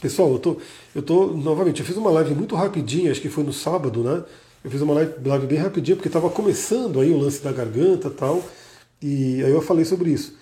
Pessoal, 0.00 0.32
eu 0.32 0.38
tô, 0.38 0.56
eu 0.94 1.02
tô, 1.02 1.28
novamente, 1.28 1.80
eu 1.80 1.86
fiz 1.86 1.96
uma 1.96 2.10
live 2.10 2.34
muito 2.34 2.56
rapidinha, 2.56 3.10
acho 3.10 3.20
que 3.20 3.28
foi 3.28 3.44
no 3.44 3.52
sábado, 3.52 4.02
né? 4.02 4.24
Eu 4.68 4.72
fiz 4.72 4.82
uma 4.82 4.92
live, 4.92 5.46
bem 5.46 5.56
rapidinha, 5.56 5.96
porque 5.96 6.10
estava 6.10 6.28
começando 6.28 7.00
aí 7.00 7.10
o 7.10 7.16
lance 7.16 7.42
da 7.42 7.50
garganta 7.50 8.10
tal, 8.10 8.44
e 9.00 9.42
aí 9.42 9.50
eu 9.50 9.62
falei 9.62 9.82
sobre 9.82 10.10
isso. 10.10 10.36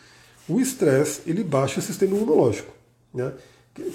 O 0.49 0.59
estresse, 0.59 1.21
ele 1.29 1.45
baixa 1.45 1.79
o 1.79 1.83
sistema 1.83 2.17
imunológico, 2.17 2.73
né? 3.15 3.33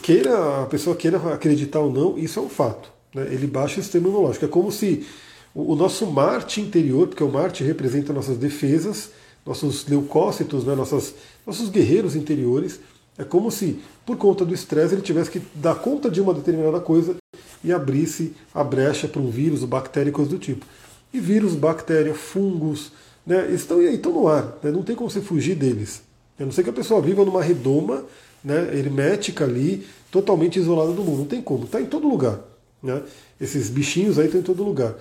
Queira 0.02 0.64
a 0.64 0.66
pessoa 0.68 0.96
queira 0.96 1.18
acreditar 1.34 1.82
ou 1.82 1.92
não, 1.92 2.18
isso 2.18 2.40
é 2.40 2.42
um 2.42 2.48
fato. 2.48 2.90
Né? 3.14 3.28
Ele 3.30 3.46
baixa 3.46 3.82
o 3.82 3.84
sistema 3.84 4.08
imunológico. 4.08 4.46
É 4.46 4.48
como 4.48 4.72
se 4.72 5.06
o, 5.54 5.74
o 5.74 5.76
nosso 5.76 6.06
Marte 6.06 6.62
interior, 6.62 7.10
porque 7.10 7.26
o 7.26 7.30
Marte 7.30 7.62
representa 7.62 8.14
nossas 8.14 8.38
defesas, 8.38 9.10
nossos 9.46 9.86
leucócitos, 9.86 10.64
né? 10.64 10.76
Nossas, 10.76 11.14
nossos 11.46 11.68
guerreiros 11.68 12.16
interiores, 12.16 12.80
é 13.18 13.26
como 13.26 13.52
se, 13.52 13.82
por 14.06 14.16
conta 14.16 14.46
do 14.46 14.54
estresse, 14.54 14.96
ele 14.96 15.02
tivesse 15.02 15.30
que 15.30 15.42
dar 15.54 15.76
conta 15.76 16.10
de 16.10 16.22
uma 16.22 16.34
determinada 16.34 16.80
coisa 16.80 17.21
e 17.64 17.72
abrisse 17.72 18.34
a 18.54 18.64
brecha 18.64 19.08
para 19.08 19.22
um 19.22 19.30
vírus, 19.30 19.64
bactéria 19.64 20.10
e 20.10 20.14
coisas 20.14 20.34
do 20.34 20.40
tipo. 20.40 20.66
E 21.14 21.20
vírus, 21.20 21.56
bactéria, 21.56 22.14
fungos, 22.14 22.92
né, 23.26 23.52
estão, 23.52 23.82
estão 23.82 24.12
no 24.12 24.28
ar, 24.28 24.58
né, 24.64 24.72
não 24.72 24.84
tem 24.84 24.96
como 24.96 25.10
você 25.10 25.22
fugir 25.22 25.56
deles. 25.56 26.02
A 26.40 26.46
não 26.46 26.52
ser 26.52 26.64
que 26.64 26.70
a 26.70 26.74
pessoa 26.74 27.02
viva 27.02 27.24
numa 27.24 27.44
redoma 27.44 28.04
né, 28.44 28.76
hermética 28.76 29.44
ali, 29.44 29.86
totalmente 30.10 30.58
isolada 30.58 30.92
do 30.92 31.04
mundo. 31.04 31.20
Não 31.20 31.26
tem 31.26 31.42
como, 31.42 31.66
está 31.66 31.80
em 31.80 31.86
todo 31.86 32.08
lugar. 32.08 32.40
Né? 32.82 33.02
Esses 33.40 33.70
bichinhos 33.70 34.18
aí 34.18 34.26
estão 34.26 34.42
em 34.42 34.44
todo 34.44 34.64
lugar. 34.64 34.96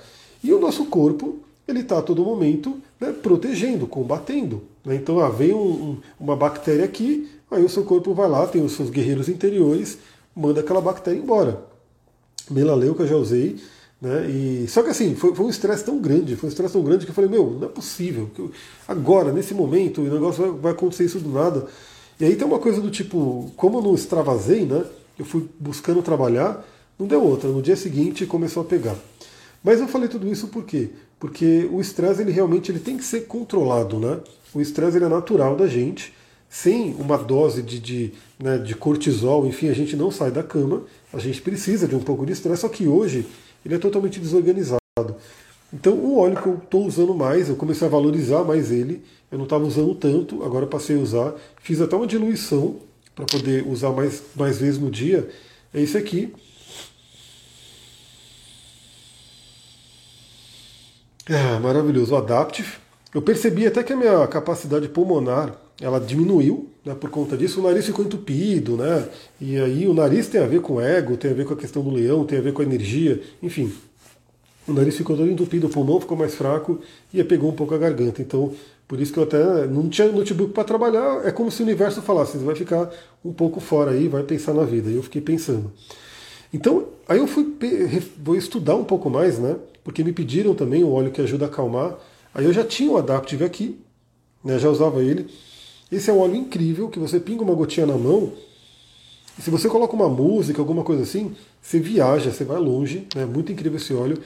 E 0.45 0.53
o 0.53 0.61
nosso 0.61 0.85
corpo, 0.87 1.39
ele 1.67 1.81
está 1.81 1.99
a 1.99 2.03
todo 2.03 2.23
momento 2.23 2.79
né, 3.01 3.13
protegendo, 3.13 3.87
combatendo. 3.87 4.63
Né? 4.85 4.97
Então, 4.97 5.19
ah, 5.21 5.31
vem 5.31 5.55
um, 5.55 5.59
um, 5.59 5.99
uma 6.19 6.37
bactéria 6.37 6.85
aqui, 6.85 7.27
Aí 7.51 7.65
o 7.65 7.69
seu 7.69 7.85
corpo 7.85 8.15
vai 8.15 8.29
lá, 8.29 8.47
tem 8.47 8.63
os 8.63 8.73
seus 8.73 8.91
guerreiros 8.91 9.29
interiores, 9.29 9.99
manda 10.35 10.61
aquela 10.61 10.81
bactéria 10.81 11.19
embora. 11.19 11.61
Melaleuca 12.51 13.07
já 13.07 13.16
usei, 13.16 13.57
né? 14.01 14.28
E, 14.30 14.66
só 14.68 14.82
que 14.82 14.90
assim, 14.90 15.14
foi, 15.14 15.34
foi 15.34 15.46
um 15.46 15.51
estresse 15.51 15.84
tão 15.84 15.98
grande, 16.01 16.36
foi 16.36 16.48
um 16.48 16.51
estresse 16.51 16.72
tão 16.72 16.82
grande 16.82 17.05
que 17.05 17.11
eu 17.11 17.14
falei, 17.14 17.30
meu, 17.30 17.51
não 17.51 17.66
é 17.66 17.70
possível. 17.70 18.30
Agora, 18.88 19.32
nesse 19.32 19.55
momento, 19.55 20.01
o 20.01 20.05
negócio 20.05 20.42
vai, 20.42 20.61
vai 20.61 20.72
acontecer 20.72 21.05
isso 21.05 21.18
do 21.18 21.30
nada. 21.30 21.66
E 22.18 22.24
aí 22.24 22.36
tem 22.36 22.46
uma 22.46 22.59
coisa 22.59 22.80
do 22.80 22.90
tipo, 22.90 23.51
como 23.57 23.78
eu 23.78 23.82
não 23.82 23.94
extravasei, 23.94 24.64
né? 24.64 24.84
Eu 25.18 25.24
fui 25.24 25.48
buscando 25.59 26.03
trabalhar, 26.03 26.66
não 26.98 27.07
deu 27.07 27.22
outra. 27.22 27.48
No 27.48 27.61
dia 27.61 27.76
seguinte 27.76 28.26
começou 28.26 28.62
a 28.62 28.66
pegar. 28.66 28.96
Mas 29.62 29.80
eu 29.80 29.88
falei 29.88 30.09
tudo 30.09 30.26
isso 30.26 30.48
por 30.48 30.64
quê? 30.64 30.90
Porque 31.18 31.68
o 31.70 31.80
estresse 31.80 32.22
ele 32.22 32.32
realmente 32.32 32.72
ele 32.72 32.78
tem 32.78 32.96
que 32.96 33.05
ser 33.05 33.26
controlado, 33.26 33.98
né? 33.98 34.20
O 34.55 34.61
estresse 34.61 34.96
ele 34.96 35.05
é 35.05 35.09
natural 35.09 35.57
da 35.57 35.66
gente 35.66 36.14
sem 36.51 36.94
uma 36.98 37.16
dose 37.16 37.62
de, 37.62 37.78
de, 37.78 38.12
né, 38.36 38.59
de 38.59 38.74
cortisol, 38.74 39.46
enfim, 39.46 39.68
a 39.68 39.72
gente 39.72 39.94
não 39.94 40.11
sai 40.11 40.32
da 40.32 40.42
cama, 40.42 40.82
a 41.13 41.19
gente 41.19 41.41
precisa 41.41 41.89
de 41.89 41.95
um 41.95 42.01
pouco 42.01 42.25
de 42.25 42.33
estresse, 42.33 42.63
só 42.63 42.69
que 42.69 42.87
hoje 42.87 43.27
ele 43.65 43.75
é 43.75 43.79
totalmente 43.79 44.21
desorganizado. 44.21 44.81
Então 45.73 45.95
o 45.95 46.19
óleo 46.19 46.41
que 46.41 46.47
eu 46.47 46.55
estou 46.55 46.87
usando 46.87 47.15
mais, 47.15 47.49
eu 47.49 47.57
comecei 47.57 47.87
a 47.87 47.91
valorizar 47.91 48.45
mais 48.45 48.71
ele, 48.71 49.03
eu 49.31 49.39
não 49.39 49.45
estava 49.45 49.65
usando 49.65 49.95
tanto, 49.95 50.43
agora 50.43 50.67
passei 50.67 50.97
a 50.97 51.01
usar, 51.01 51.35
fiz 51.63 51.81
até 51.81 51.95
uma 51.95 52.07
diluição 52.07 52.77
para 53.15 53.25
poder 53.27 53.67
usar 53.67 53.91
mais, 53.91 54.23
mais 54.35 54.59
vezes 54.59 54.81
no 54.81 54.91
dia, 54.91 55.29
é 55.73 55.81
esse 55.81 55.97
aqui. 55.97 56.33
Ah, 61.29 61.61
maravilhoso, 61.61 62.15
o 62.15 62.17
Adaptive. 62.17 62.79
Eu 63.15 63.23
percebi 63.23 63.67
até 63.67 63.83
que 63.83 63.93
a 63.93 63.97
minha 63.97 64.27
capacidade 64.27 64.89
pulmonar 64.89 65.55
ela 65.81 65.99
diminuiu 65.99 66.68
né, 66.85 66.95
por 66.95 67.11
conta 67.11 67.37
disso, 67.37 67.61
o 67.61 67.62
nariz 67.62 67.87
ficou 67.87 68.05
entupido, 68.05 68.76
né? 68.76 69.09
E 69.41 69.59
aí 69.59 69.87
o 69.87 69.95
nariz 69.95 70.28
tem 70.28 70.41
a 70.41 70.47
ver 70.47 70.61
com 70.61 70.74
o 70.74 70.81
ego, 70.81 71.16
tem 71.16 71.31
a 71.31 71.35
ver 71.35 71.47
com 71.47 71.55
a 71.55 71.57
questão 71.57 71.83
do 71.83 71.91
leão, 71.91 72.24
tem 72.24 72.39
a 72.39 72.43
ver 72.43 72.53
com 72.53 72.62
a 72.62 72.64
energia, 72.64 73.20
enfim. 73.43 73.72
O 74.66 74.72
nariz 74.72 74.97
ficou 74.97 75.16
todo 75.16 75.31
entupido, 75.31 75.66
o 75.66 75.70
pulmão 75.70 76.01
ficou 76.01 76.16
mais 76.16 76.35
fraco 76.35 76.81
e 77.12 77.22
pegou 77.24 77.51
um 77.51 77.55
pouco 77.55 77.74
a 77.74 77.78
garganta. 77.78 78.22
Então, 78.22 78.53
por 78.87 79.01
isso 79.01 79.12
que 79.12 79.18
eu 79.18 79.24
até 79.24 79.66
não 79.66 79.89
tinha 79.89 80.11
notebook 80.11 80.53
para 80.53 80.64
trabalhar, 80.64 81.26
é 81.26 81.31
como 81.31 81.51
se 81.51 81.62
o 81.62 81.64
universo 81.64 82.03
falasse, 82.03 82.39
você 82.39 82.45
vai 82.45 82.55
ficar 82.55 82.91
um 83.24 83.33
pouco 83.33 83.61
fora 83.61 83.93
aí, 83.93 84.09
vai 84.09 84.22
pensar 84.22 84.55
na 84.55 84.64
vida. 84.64 84.91
E 84.91 84.97
eu 84.97 85.03
fiquei 85.03 85.20
pensando. 85.20 85.72
Então, 86.53 86.87
aí 87.09 87.18
eu 87.18 87.26
fui 87.26 87.57
vou 88.18 88.37
estudar 88.37 88.74
um 88.74 88.85
pouco 88.85 89.09
mais, 89.09 89.39
né? 89.39 89.57
Porque 89.85 90.05
me 90.05 90.12
pediram 90.12 90.55
também 90.55 90.85
o 90.85 90.91
óleo 90.91 91.11
que 91.11 91.20
ajuda 91.20 91.47
a 91.47 91.49
acalmar. 91.49 91.97
Aí 92.35 92.45
eu 92.45 92.53
já 92.53 92.64
tinha 92.64 92.91
o 92.91 92.97
Adaptive 92.97 93.45
aqui, 93.45 93.81
né? 94.45 94.59
Já 94.59 94.68
usava 94.68 95.03
ele. 95.03 95.26
Esse 95.91 96.09
é 96.09 96.12
um 96.12 96.18
óleo 96.18 96.36
incrível 96.36 96.88
que 96.88 96.99
você 96.99 97.18
pinga 97.18 97.43
uma 97.43 97.55
gotinha 97.55 97.84
na 97.84 97.97
mão. 97.97 98.32
E 99.36 99.43
se 99.43 99.51
você 99.51 99.68
coloca 99.68 99.95
uma 99.95 100.09
música, 100.09 100.61
alguma 100.61 100.84
coisa 100.84 101.03
assim, 101.03 101.34
você 101.61 101.80
viaja, 101.80 102.30
você 102.30 102.45
vai 102.45 102.59
longe. 102.59 103.07
É 103.16 103.24
muito 103.24 103.51
incrível 103.51 103.78
esse 103.78 103.93
óleo. 103.93 104.18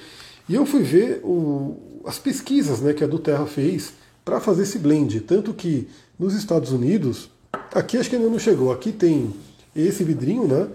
E 0.46 0.54
eu 0.54 0.66
fui 0.66 0.82
ver 0.82 1.20
o, 1.24 2.02
as 2.04 2.18
pesquisas 2.18 2.80
né, 2.80 2.92
que 2.92 3.02
a 3.02 3.06
do 3.06 3.18
Terra 3.18 3.46
fez 3.46 3.94
para 4.24 4.40
fazer 4.40 4.64
esse 4.64 4.78
blend. 4.78 5.20
Tanto 5.20 5.54
que 5.54 5.88
nos 6.18 6.34
Estados 6.34 6.70
Unidos, 6.70 7.30
aqui 7.74 7.96
acho 7.96 8.10
que 8.10 8.16
ainda 8.16 8.28
não 8.28 8.38
chegou. 8.38 8.70
Aqui 8.70 8.92
tem 8.92 9.32
esse 9.74 10.04
vidrinho, 10.04 10.46
né? 10.46 10.68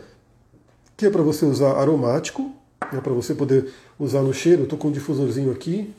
Que 0.98 1.06
é 1.06 1.10
para 1.10 1.22
você 1.22 1.46
usar 1.46 1.74
aromático, 1.74 2.52
né, 2.92 3.00
para 3.00 3.14
você 3.14 3.36
poder 3.36 3.72
usar 4.00 4.24
no 4.24 4.34
cheiro. 4.34 4.64
Estou 4.64 4.78
com 4.78 4.88
um 4.88 4.92
difusorzinho 4.92 5.52
aqui, 5.52 5.94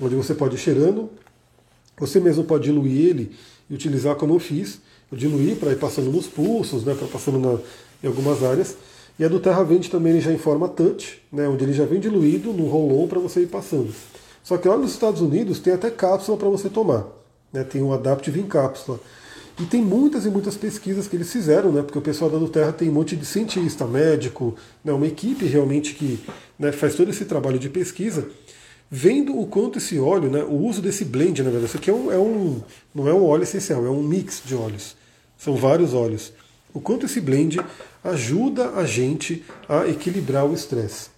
onde 0.00 0.14
você 0.14 0.34
pode 0.34 0.56
ir 0.56 0.58
cheirando. 0.58 1.10
Você 1.98 2.18
mesmo 2.18 2.44
pode 2.44 2.64
diluir 2.64 3.08
ele 3.08 3.36
e 3.70 3.74
utilizar 3.74 4.16
como 4.16 4.34
eu 4.34 4.40
fiz. 4.40 4.80
Eu 5.10 5.16
diluí 5.16 5.54
para 5.54 5.72
ir 5.72 5.78
passando 5.78 6.10
nos 6.10 6.26
pulsos, 6.26 6.84
né, 6.84 6.94
para 6.94 7.06
passando 7.06 7.38
na, 7.38 7.58
em 8.02 8.06
algumas 8.08 8.42
áreas. 8.42 8.76
E 9.18 9.24
a 9.24 9.28
do 9.28 9.38
Terra 9.38 9.62
Vende 9.62 9.88
também 9.88 10.12
ele 10.12 10.20
já 10.20 10.32
em 10.32 10.38
forma 10.38 10.68
touch, 10.68 11.22
né, 11.32 11.48
onde 11.48 11.64
ele 11.64 11.72
já 11.72 11.84
vem 11.84 12.00
diluído 12.00 12.52
no 12.52 12.66
roll-on 12.66 13.06
para 13.06 13.20
você 13.20 13.42
ir 13.42 13.46
passando. 13.46 13.92
Só 14.42 14.56
que 14.56 14.66
lá 14.66 14.76
nos 14.76 14.92
Estados 14.92 15.20
Unidos 15.20 15.60
tem 15.60 15.72
até 15.72 15.90
cápsula 15.90 16.36
para 16.36 16.48
você 16.48 16.68
tomar. 16.68 17.06
Né, 17.52 17.62
tem 17.64 17.82
um 17.82 17.92
Adaptive 17.92 18.40
em 18.40 18.46
cápsula. 18.46 18.98
E 19.58 19.64
tem 19.66 19.82
muitas 19.82 20.24
e 20.24 20.30
muitas 20.30 20.56
pesquisas 20.56 21.06
que 21.06 21.16
eles 21.16 21.30
fizeram, 21.30 21.70
né, 21.70 21.82
porque 21.82 21.98
o 21.98 22.02
pessoal 22.02 22.30
da 22.30 22.38
do 22.38 22.48
Terra 22.48 22.72
tem 22.72 22.88
um 22.88 22.92
monte 22.92 23.14
de 23.14 23.26
cientista, 23.26 23.86
médico, 23.86 24.54
né, 24.82 24.92
uma 24.92 25.06
equipe 25.06 25.44
realmente 25.44 25.94
que 25.94 26.18
né, 26.58 26.72
faz 26.72 26.94
todo 26.94 27.10
esse 27.10 27.24
trabalho 27.26 27.58
de 27.58 27.68
pesquisa 27.68 28.26
vendo 28.90 29.38
o 29.38 29.46
quanto 29.46 29.78
esse 29.78 29.98
óleo, 29.98 30.28
né, 30.28 30.42
o 30.42 30.54
uso 30.54 30.82
desse 30.82 31.04
blend, 31.04 31.42
na 31.42 31.50
verdade, 31.50 31.66
isso 31.66 31.76
aqui 31.76 31.90
é 31.90 31.94
um, 31.94 32.10
é 32.10 32.18
um, 32.18 32.60
não 32.94 33.08
é 33.08 33.14
um 33.14 33.24
óleo 33.24 33.44
essencial, 33.44 33.86
é 33.86 33.90
um 33.90 34.02
mix 34.02 34.42
de 34.44 34.54
óleos. 34.54 34.96
São 35.38 35.54
vários 35.56 35.94
óleos. 35.94 36.32
O 36.74 36.80
quanto 36.80 37.06
esse 37.06 37.20
blend 37.20 37.60
ajuda 38.02 38.70
a 38.70 38.84
gente 38.84 39.44
a 39.68 39.86
equilibrar 39.86 40.44
o 40.44 40.52
estresse 40.52 41.10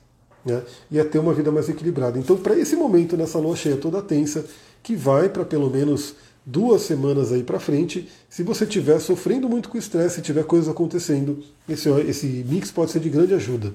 né, 0.45 0.63
e 0.91 1.01
a 1.01 1.05
ter 1.05 1.19
uma 1.19 1.33
vida 1.33 1.51
mais 1.51 1.69
equilibrada. 1.69 2.19
Então, 2.19 2.37
para 2.37 2.59
esse 2.59 2.77
momento, 2.77 3.17
nessa 3.17 3.39
lua 3.39 3.57
cheia 3.57 3.77
toda 3.77 4.03
tensa, 4.03 4.45
que 4.83 4.95
vai 4.95 5.29
para 5.29 5.45
pelo 5.45 5.71
menos 5.71 6.15
duas 6.45 6.83
semanas 6.83 7.33
aí 7.33 7.43
para 7.43 7.61
frente, 7.61 8.09
se 8.29 8.43
você 8.43 8.65
estiver 8.65 8.99
sofrendo 8.99 9.49
muito 9.49 9.69
com 9.69 9.79
estresse, 9.79 10.17
se 10.17 10.23
tiver 10.23 10.45
coisas 10.45 10.69
acontecendo, 10.69 11.43
esse, 11.69 11.89
esse 12.01 12.27
mix 12.49 12.71
pode 12.71 12.91
ser 12.91 13.01
de 13.01 13.09
grande 13.09 13.33
ajuda. 13.33 13.73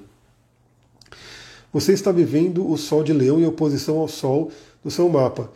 Você 1.72 1.92
está 1.92 2.10
vivendo 2.10 2.68
o 2.68 2.76
Sol 2.76 3.02
de 3.02 3.12
Leão 3.12 3.38
em 3.38 3.46
oposição 3.46 3.98
ao 3.98 4.08
Sol 4.08 4.50
do 4.82 4.90
seu 4.90 5.08
mapa. 5.08 5.50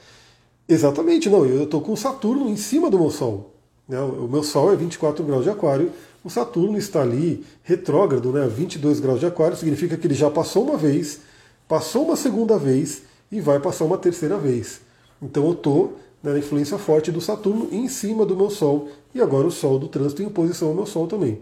Exatamente, 0.69 1.29
não. 1.29 1.45
Eu 1.45 1.65
estou 1.65 1.81
com 1.81 1.97
Saturno 1.97 2.49
em 2.49 2.57
cima 2.57 2.91
do 2.91 2.99
meu 2.99 3.11
Sol. 3.11 3.53
Né? 3.89 4.01
O 4.01 4.29
meu 4.29 4.43
Sol 4.43 4.73
é 4.73 4.77
24 4.77 5.25
graus 5.25 5.45
de 5.45 5.51
Aquário. 5.51 5.91
O 6.25 6.31
Saturno 6.31 6.79
está 6.79 7.03
ali 7.03 7.45
retrógrado, 7.63 8.31
né? 8.33 8.47
22 8.47 9.01
graus 9.01 9.21
de 9.21 9.27
Aquário. 9.27 9.57
Significa 9.57 9.97
que 9.97 10.07
ele 10.07 10.15
já 10.15 10.31
passou 10.31 10.65
uma 10.65 10.77
vez, 10.77 11.21
passou 11.67 12.05
uma 12.05 12.17
segunda 12.17 12.57
vez 12.59 13.03
e 13.31 13.41
vai 13.41 13.59
passar 13.59 13.85
uma 13.85 13.99
terceira 13.99 14.39
vez. 14.39 14.81
Então 15.21 15.47
eu 15.47 15.53
estou 15.53 15.99
né, 16.23 16.33
na 16.33 16.39
influência 16.39 16.79
forte 16.79 17.11
do 17.11 17.21
Saturno 17.21 17.69
em 17.73 17.89
cima 17.89 18.25
do 18.25 18.37
meu 18.37 18.51
Sol. 18.51 18.89
E 19.15 19.21
agora 19.21 19.47
o 19.47 19.51
Sol 19.51 19.79
do 19.79 19.89
trânsito 19.89 20.23
em 20.23 20.27
oposição 20.27 20.69
ao 20.69 20.75
meu 20.75 20.87
Sol 20.87 21.07
também. 21.07 21.41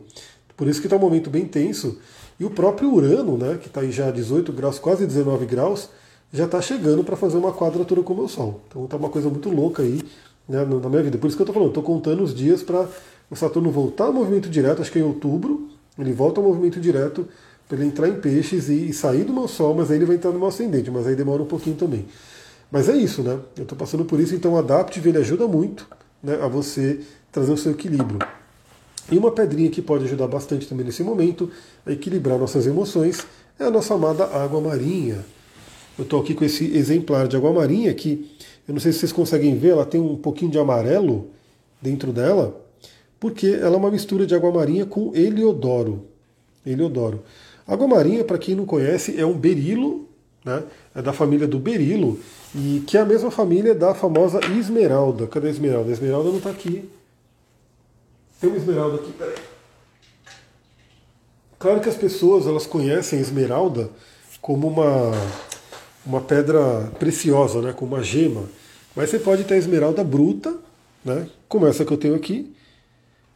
Por 0.57 0.69
isso 0.69 0.81
que 0.81 0.87
está 0.87 0.97
um 0.97 1.01
momento 1.01 1.29
bem 1.29 1.47
tenso. 1.47 1.99
E 2.41 2.45
o 2.45 2.49
próprio 2.49 2.91
Urano, 2.91 3.37
né, 3.37 3.59
que 3.61 3.67
está 3.67 3.83
aí 3.83 3.93
já 3.93 4.09
a 4.09 4.11
18 4.11 4.51
graus, 4.51 4.79
quase 4.79 5.07
19 5.07 5.45
graus, 5.45 5.91
já 6.33 6.47
está 6.47 6.59
chegando 6.63 7.05
para 7.05 7.15
fazer 7.15 7.37
uma 7.37 7.53
quadratura 7.53 8.03
com 8.03 8.15
o 8.15 8.17
meu 8.17 8.29
Sol. 8.29 8.63
Então 8.67 8.85
está 8.85 8.97
uma 8.97 9.11
coisa 9.11 9.29
muito 9.29 9.51
louca 9.51 9.83
aí 9.83 10.01
né, 10.49 10.65
na 10.65 10.89
minha 10.89 11.03
vida. 11.03 11.19
Por 11.19 11.27
isso 11.27 11.37
que 11.37 11.43
eu 11.43 11.45
estou 11.45 11.53
falando, 11.53 11.69
estou 11.69 11.83
contando 11.83 12.23
os 12.23 12.35
dias 12.35 12.63
para 12.63 12.89
o 13.31 13.37
Saturno 13.37 13.71
voltar 13.71 14.07
ao 14.07 14.13
movimento 14.15 14.49
direto, 14.49 14.81
acho 14.81 14.91
que 14.91 14.99
é 14.99 15.03
em 15.03 15.05
outubro, 15.05 15.69
ele 15.99 16.15
volta 16.15 16.41
ao 16.41 16.47
movimento 16.47 16.81
direto 16.81 17.29
para 17.69 17.77
ele 17.77 17.87
entrar 17.87 18.09
em 18.09 18.19
peixes 18.19 18.71
e, 18.71 18.89
e, 18.89 18.93
sair 18.93 19.23
do 19.23 19.35
meu 19.35 19.47
Sol, 19.47 19.75
mas 19.75 19.91
aí 19.91 19.99
ele 19.99 20.07
vai 20.07 20.17
entrar 20.17 20.33
no 20.33 20.39
meu 20.39 20.49
ascendente, 20.49 20.91
mas 20.91 21.07
aí 21.07 21.15
demora 21.15 21.43
um 21.43 21.47
pouquinho 21.47 21.77
também. 21.77 22.07
Mas 22.73 22.89
é 22.89 22.97
isso, 22.97 23.23
né? 23.23 23.39
Eu 23.55 23.65
estou 23.65 23.77
passando 23.77 24.05
por 24.05 24.19
isso, 24.19 24.35
então 24.35 24.55
o 24.55 24.59
Adaptive 24.59 25.11
ele 25.11 25.19
ajuda 25.19 25.47
muito 25.47 25.87
né, 26.23 26.39
a 26.43 26.49
você 26.49 27.01
trazer 27.31 27.53
o 27.53 27.57
seu 27.57 27.73
equilíbrio. 27.73 28.19
E 29.11 29.19
uma 29.19 29.31
pedrinha 29.33 29.71
que 29.71 29.83
pode 29.83 30.05
ajudar 30.05 30.29
bastante 30.29 30.69
também 30.69 30.87
nesse 30.87 31.03
momento 31.03 31.51
a 31.85 31.93
equilibrar 31.93 32.39
nossas 32.39 32.67
emoções 32.67 33.27
é 33.59 33.65
a 33.65 33.71
nossa 33.71 33.95
amada 33.95 34.25
água 34.25 34.61
marinha. 34.61 35.25
Eu 35.99 36.05
estou 36.05 36.21
aqui 36.21 36.35
com 36.35 36.45
esse 36.45 36.77
exemplar 36.77 37.27
de 37.27 37.37
água 37.37 37.53
marinha 37.53 37.93
que 37.93 38.31
eu 38.67 38.73
não 38.73 38.81
sei 38.81 38.93
se 38.93 39.01
vocês 39.01 39.13
conseguem 39.13 39.59
ver, 39.59 39.71
ela 39.71 39.85
tem 39.85 40.01
um 40.01 40.17
pouquinho 40.17 40.51
de 40.51 40.59
amarelo 40.59 41.29
dentro 41.83 42.13
dela, 42.13 42.65
porque 43.19 43.59
ela 43.61 43.75
é 43.75 43.77
uma 43.77 43.91
mistura 43.91 44.25
de 44.25 44.35
água 44.35 44.53
marinha 44.53 44.87
com 44.87 45.13
heliodoro. 45.15 46.05
Heliodoro. 46.65 47.23
Água 47.67 47.89
marinha, 47.89 48.23
para 48.23 48.39
quem 48.39 48.55
não 48.55 48.65
conhece, 48.65 49.21
é 49.21 49.27
um 49.27 49.37
berilo, 49.37 50.09
né? 50.45 50.63
é 50.95 51.03
da 51.03 51.13
família 51.13 51.49
do 51.49 51.59
berilo, 51.59 52.19
e 52.55 52.83
que 52.87 52.97
é 52.97 53.01
a 53.01 53.05
mesma 53.05 53.31
família 53.31 53.75
da 53.75 53.93
famosa 53.93 54.41
esmeralda. 54.57 55.27
Cadê 55.27 55.49
a 55.49 55.51
esmeralda? 55.51 55.91
A 55.91 55.93
esmeralda 55.93 56.29
não 56.29 56.39
está 56.39 56.51
aqui. 56.51 56.89
Tem 58.41 58.49
uma 58.49 58.57
esmeralda 58.57 58.97
aqui, 58.97 59.13
peraí. 59.13 59.35
Claro 61.59 61.81
que 61.81 61.91
as 61.91 61.97
pessoas 61.97 62.47
elas 62.47 62.67
conhecem 62.67 63.19
a 63.19 63.23
esmeralda 63.23 63.91
como 64.41 64.67
uma, 64.67 65.13
uma 66.07 66.23
pedra 66.23 66.91
preciosa, 66.99 67.61
né, 67.61 67.75
como 67.75 67.95
uma 67.95 68.03
gema. 68.03 68.45
Mas 68.97 69.11
você 69.11 69.19
pode 69.19 69.45
ter 69.45 69.55
a 69.55 69.59
esmeralda 69.59 70.03
bruta, 70.03 70.57
né, 71.05 71.29
como 71.49 71.67
essa 71.67 71.85
que 71.85 71.93
eu 71.93 71.99
tenho 71.99 72.15
aqui. 72.15 72.51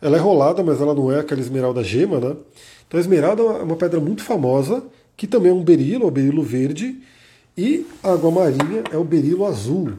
Ela 0.01 0.17
é 0.17 0.21
rolada, 0.21 0.63
mas 0.63 0.81
ela 0.81 0.95
não 0.95 1.13
é 1.13 1.21
aquela 1.21 1.41
esmeralda 1.41 1.85
gema. 1.85 2.19
Né? 2.19 2.37
Então 2.89 2.97
a 2.97 3.01
esmeralda 3.01 3.43
é 3.43 3.63
uma 3.63 3.77
pedra 3.77 4.01
muito 4.01 4.23
famosa, 4.23 4.83
que 5.19 5.27
também 5.27 5.51
é 5.51 5.55
um 5.55 5.63
berilo, 5.63 6.05
é 6.05 6.07
um 6.07 6.11
berilo 6.11 6.43
verde, 6.43 6.99
e 7.57 7.87
a 8.03 8.13
água 8.13 8.31
marinha 8.31 8.83
é 8.91 8.97
o 8.97 9.05
berilo 9.05 9.45
azul. 9.45 9.93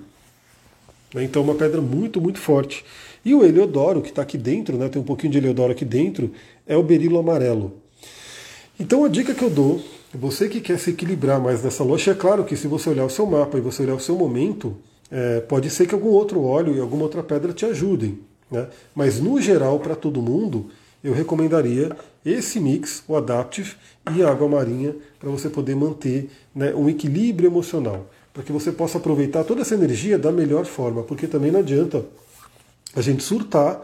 Então 1.13 1.43
é 1.43 1.45
uma 1.45 1.55
pedra 1.55 1.79
muito, 1.79 2.19
muito 2.19 2.39
forte. 2.39 2.83
E 3.25 3.33
o 3.33 3.43
heliodoro, 3.43 4.03
que 4.03 4.09
está 4.09 4.21
aqui 4.21 4.37
dentro, 4.37 4.77
né, 4.77 4.87
tem 4.87 5.01
um 5.01 5.05
pouquinho 5.05 5.31
de 5.31 5.39
heliodoro 5.39 5.71
aqui 5.71 5.83
dentro, 5.83 6.31
é 6.67 6.77
o 6.77 6.83
berilo 6.83 7.17
amarelo. 7.17 7.73
Então 8.79 9.03
a 9.03 9.07
dica 9.09 9.33
que 9.33 9.43
eu 9.43 9.49
dou, 9.49 9.81
você 10.13 10.47
que 10.47 10.61
quer 10.61 10.77
se 10.77 10.91
equilibrar 10.91 11.41
mais 11.41 11.63
nessa 11.63 11.83
loja, 11.83 12.11
é 12.11 12.13
claro 12.13 12.43
que 12.43 12.55
se 12.55 12.67
você 12.67 12.87
olhar 12.87 13.03
o 13.03 13.09
seu 13.09 13.25
mapa 13.25 13.57
e 13.57 13.61
você 13.61 13.81
olhar 13.81 13.95
o 13.95 13.99
seu 13.99 14.15
momento, 14.15 14.77
é, 15.09 15.39
pode 15.39 15.71
ser 15.71 15.87
que 15.87 15.95
algum 15.95 16.09
outro 16.09 16.43
óleo 16.43 16.75
e 16.75 16.79
alguma 16.79 17.03
outra 17.03 17.23
pedra 17.23 17.51
te 17.51 17.65
ajudem. 17.65 18.19
Né? 18.51 18.67
Mas 18.93 19.19
no 19.19 19.41
geral, 19.41 19.79
para 19.79 19.95
todo 19.95 20.21
mundo, 20.21 20.67
eu 21.03 21.13
recomendaria 21.13 21.95
esse 22.23 22.59
mix, 22.59 23.03
o 23.07 23.15
Adaptive 23.15 23.73
e 24.15 24.21
a 24.21 24.29
água 24.29 24.47
marinha, 24.47 24.95
para 25.19 25.29
você 25.29 25.49
poder 25.49 25.75
manter 25.75 26.29
né, 26.53 26.75
um 26.75 26.87
equilíbrio 26.87 27.47
emocional, 27.47 28.07
para 28.33 28.43
que 28.43 28.51
você 28.51 28.71
possa 28.71 28.97
aproveitar 28.97 29.43
toda 29.43 29.61
essa 29.61 29.73
energia 29.73 30.17
da 30.19 30.31
melhor 30.31 30.65
forma, 30.65 31.01
porque 31.01 31.27
também 31.27 31.51
não 31.51 31.61
adianta 31.61 32.05
a 32.95 33.01
gente 33.01 33.23
surtar 33.23 33.81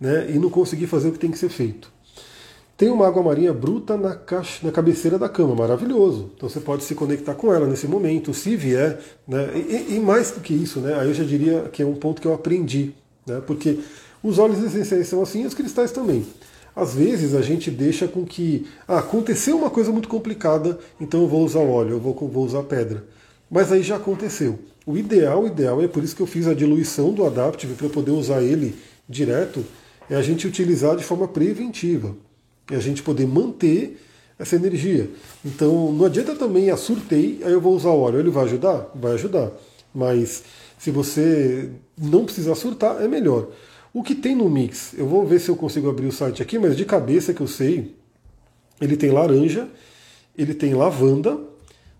né, 0.00 0.30
e 0.30 0.38
não 0.38 0.50
conseguir 0.50 0.86
fazer 0.86 1.08
o 1.08 1.12
que 1.12 1.18
tem 1.18 1.30
que 1.30 1.38
ser 1.38 1.48
feito. 1.48 1.92
Tem 2.76 2.88
uma 2.88 3.06
água 3.06 3.22
marinha 3.22 3.52
bruta 3.52 3.96
na, 3.96 4.16
caixa, 4.16 4.66
na 4.66 4.72
cabeceira 4.72 5.16
da 5.16 5.28
cama, 5.28 5.54
maravilhoso. 5.54 6.32
Então 6.36 6.48
você 6.48 6.58
pode 6.58 6.82
se 6.82 6.94
conectar 6.94 7.34
com 7.34 7.54
ela 7.54 7.66
nesse 7.66 7.86
momento, 7.86 8.34
se 8.34 8.56
vier. 8.56 8.98
Né, 9.26 9.50
e, 9.54 9.94
e, 9.94 10.00
mais 10.00 10.32
do 10.32 10.40
que 10.40 10.52
isso, 10.52 10.80
né, 10.80 10.94
aí 10.98 11.08
eu 11.08 11.14
já 11.14 11.24
diria 11.24 11.68
que 11.72 11.82
é 11.82 11.86
um 11.86 11.94
ponto 11.94 12.20
que 12.20 12.26
eu 12.26 12.34
aprendi. 12.34 12.92
Né, 13.26 13.40
porque 13.46 13.78
os 14.22 14.38
óleos 14.38 14.62
essenciais 14.62 15.06
são 15.06 15.22
assim 15.22 15.42
e 15.42 15.46
os 15.46 15.54
cristais 15.54 15.92
também. 15.92 16.26
Às 16.74 16.94
vezes 16.94 17.34
a 17.34 17.42
gente 17.42 17.70
deixa 17.70 18.08
com 18.08 18.24
que 18.24 18.66
ah, 18.88 18.98
aconteceu 18.98 19.56
uma 19.56 19.70
coisa 19.70 19.92
muito 19.92 20.08
complicada, 20.08 20.76
então 21.00 21.22
eu 21.22 21.28
vou 21.28 21.44
usar 21.44 21.60
óleo, 21.60 21.92
eu 21.92 22.00
vou, 22.00 22.14
vou 22.14 22.44
usar 22.44 22.64
pedra. 22.64 23.04
Mas 23.48 23.70
aí 23.70 23.82
já 23.82 23.96
aconteceu. 23.96 24.58
O 24.86 24.96
ideal, 24.96 25.42
o 25.42 25.46
ideal, 25.46 25.82
é 25.82 25.88
por 25.88 26.02
isso 26.04 26.14
que 26.14 26.22
eu 26.22 26.26
fiz 26.26 26.46
a 26.46 26.54
diluição 26.54 27.12
do 27.12 27.24
Adaptive 27.24 27.74
para 27.74 27.88
poder 27.88 28.10
usar 28.10 28.42
ele 28.42 28.74
direto, 29.08 29.64
é 30.10 30.14
a 30.14 30.22
gente 30.22 30.46
utilizar 30.46 30.96
de 30.96 31.04
forma 31.04 31.26
preventiva. 31.26 32.14
É 32.70 32.76
a 32.76 32.80
gente 32.80 33.02
poder 33.02 33.26
manter 33.26 33.98
essa 34.38 34.56
energia. 34.56 35.08
Então 35.44 35.92
não 35.92 36.04
adianta 36.04 36.34
também 36.34 36.70
a 36.70 36.76
surtei, 36.76 37.40
aí 37.44 37.52
eu 37.52 37.60
vou 37.60 37.74
usar 37.74 37.90
óleo. 37.90 38.18
Ele 38.18 38.30
vai 38.30 38.44
ajudar? 38.44 38.90
Vai 38.94 39.12
ajudar. 39.12 39.50
Mas 39.94 40.44
se 40.78 40.90
você 40.90 41.70
não 41.96 42.24
precisar 42.24 42.54
surtar, 42.54 43.02
é 43.02 43.08
melhor. 43.08 43.48
O 43.92 44.02
que 44.02 44.14
tem 44.14 44.34
no 44.34 44.50
mix? 44.50 44.92
Eu 44.98 45.06
vou 45.06 45.24
ver 45.24 45.40
se 45.40 45.48
eu 45.48 45.56
consigo 45.56 45.88
abrir 45.88 46.06
o 46.06 46.12
site 46.12 46.42
aqui, 46.42 46.58
mas 46.58 46.76
de 46.76 46.84
cabeça 46.84 47.32
que 47.32 47.40
eu 47.40 47.46
sei, 47.46 47.94
ele 48.80 48.96
tem 48.96 49.10
laranja, 49.10 49.68
ele 50.36 50.52
tem 50.52 50.74
lavanda, 50.74 51.38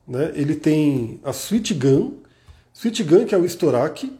né? 0.06 0.32
ele 0.34 0.56
tem 0.56 1.20
a 1.22 1.30
sweet 1.30 1.72
gun, 1.74 2.14
Sweet 2.74 3.04
que 3.26 3.34
é 3.34 3.38
o 3.38 3.44
Storac, 3.44 4.12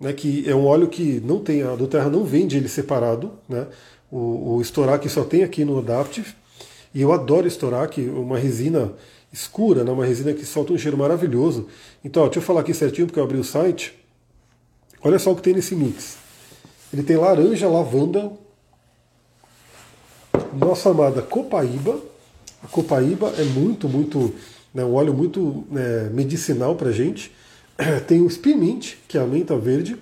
né, 0.00 0.12
que 0.12 0.48
é 0.48 0.54
um 0.54 0.64
óleo 0.64 0.88
que 0.88 1.20
não 1.20 1.40
tem, 1.40 1.62
a 1.62 1.76
do 1.76 1.86
Terra 1.86 2.08
não 2.08 2.24
vende 2.24 2.56
ele 2.56 2.68
separado. 2.68 3.32
Né? 3.48 3.66
O, 4.10 4.56
o 4.56 4.60
Storac 4.62 5.06
só 5.08 5.22
tem 5.24 5.44
aqui 5.44 5.64
no 5.64 5.78
Adaptive. 5.78 6.34
E 6.94 7.02
eu 7.02 7.12
adoro 7.12 7.46
Storac, 7.46 8.00
uma 8.00 8.38
resina 8.38 8.92
escura, 9.30 9.84
né, 9.84 9.92
uma 9.92 10.06
resina 10.06 10.32
que 10.32 10.44
solta 10.46 10.72
um 10.72 10.78
cheiro 10.78 10.96
maravilhoso. 10.96 11.68
Então, 12.02 12.22
ó, 12.22 12.26
deixa 12.26 12.38
eu 12.38 12.42
falar 12.42 12.62
aqui 12.62 12.72
certinho, 12.72 13.06
porque 13.06 13.20
eu 13.20 13.24
abri 13.24 13.36
o 13.36 13.44
site. 13.44 13.94
Olha 15.02 15.18
só 15.18 15.32
o 15.32 15.36
que 15.36 15.42
tem 15.42 15.52
nesse 15.52 15.74
mix. 15.74 16.16
Ele 16.92 17.02
tem 17.02 17.16
laranja, 17.16 17.68
lavanda, 17.68 18.32
nossa 20.54 20.90
amada 20.90 21.20
copaíba. 21.20 22.00
A 22.64 22.68
copaíba 22.68 23.32
é 23.36 23.44
muito, 23.44 23.86
muito, 23.86 24.34
né, 24.72 24.82
um 24.82 24.94
óleo 24.94 25.12
muito 25.12 25.66
né, 25.70 26.10
medicinal 26.12 26.74
para 26.74 26.90
gente. 26.90 27.30
Tem 28.06 28.20
o 28.20 28.28
Spearmint, 28.28 28.96
que 29.06 29.16
é 29.16 29.20
a 29.20 29.26
menta 29.26 29.56
verde. 29.56 29.96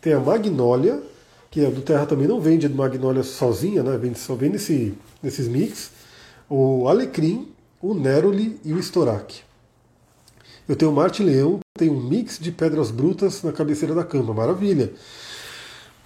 Tem 0.00 0.12
a 0.12 0.20
Magnólia, 0.20 1.02
que 1.50 1.64
é 1.64 1.70
do 1.70 1.80
Terra 1.80 2.06
também 2.06 2.28
não 2.28 2.40
vende 2.40 2.68
Magnólia 2.68 3.22
sozinha, 3.22 3.82
né? 3.82 3.96
Vende, 3.98 4.18
só 4.18 4.34
vem 4.34 4.50
nesse, 4.50 4.94
nesses 5.22 5.48
mix. 5.48 5.90
O 6.48 6.86
Alecrim, 6.88 7.48
o 7.82 7.94
Neroli 7.94 8.58
e 8.64 8.72
o 8.72 8.78
Storac. 8.78 9.40
Eu 10.68 10.76
tenho 10.76 10.90
o 10.90 10.94
Marte 10.94 11.22
Leão, 11.22 11.60
tem 11.76 11.90
um 11.90 12.00
mix 12.00 12.38
de 12.38 12.52
pedras 12.52 12.90
brutas 12.90 13.42
na 13.42 13.52
cabeceira 13.52 13.94
da 13.94 14.04
cama, 14.04 14.32
maravilha. 14.32 14.92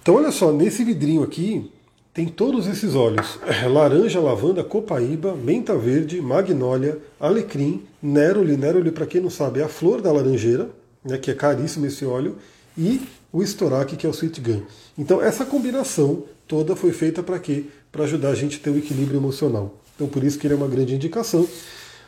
Então 0.01 0.15
olha 0.15 0.31
só, 0.31 0.51
nesse 0.51 0.83
vidrinho 0.83 1.21
aqui 1.21 1.71
tem 2.13 2.27
todos 2.27 2.65
esses 2.65 2.95
óleos: 2.95 3.39
laranja, 3.71 4.19
lavanda, 4.19 4.63
copaíba, 4.63 5.35
menta 5.35 5.77
verde, 5.77 6.19
magnólia, 6.21 6.97
alecrim, 7.19 7.83
neroli. 8.01 8.57
Neroli, 8.57 8.91
para 8.91 9.05
quem 9.05 9.21
não 9.21 9.29
sabe, 9.29 9.59
é 9.59 9.63
a 9.63 9.69
flor 9.69 10.01
da 10.01 10.11
laranjeira 10.11 10.69
né, 11.03 11.17
que 11.17 11.31
é 11.31 11.33
caríssimo 11.33 11.85
esse 11.85 12.05
óleo, 12.05 12.37
e 12.77 13.01
o 13.31 13.43
Storac, 13.43 13.95
que 13.95 14.05
é 14.05 14.09
o 14.09 14.13
Sweet 14.13 14.41
Gun. 14.41 14.61
Então 14.97 15.21
essa 15.21 15.45
combinação 15.45 16.23
toda 16.47 16.75
foi 16.75 16.91
feita 16.91 17.21
para 17.21 17.39
quê? 17.39 17.65
Para 17.91 18.03
ajudar 18.03 18.29
a 18.29 18.35
gente 18.35 18.57
a 18.57 18.59
ter 18.59 18.69
o 18.69 18.77
equilíbrio 18.77 19.19
emocional. 19.19 19.75
Então 19.95 20.07
por 20.07 20.23
isso 20.23 20.37
que 20.37 20.47
ele 20.47 20.53
é 20.53 20.57
uma 20.57 20.67
grande 20.67 20.95
indicação. 20.95 21.47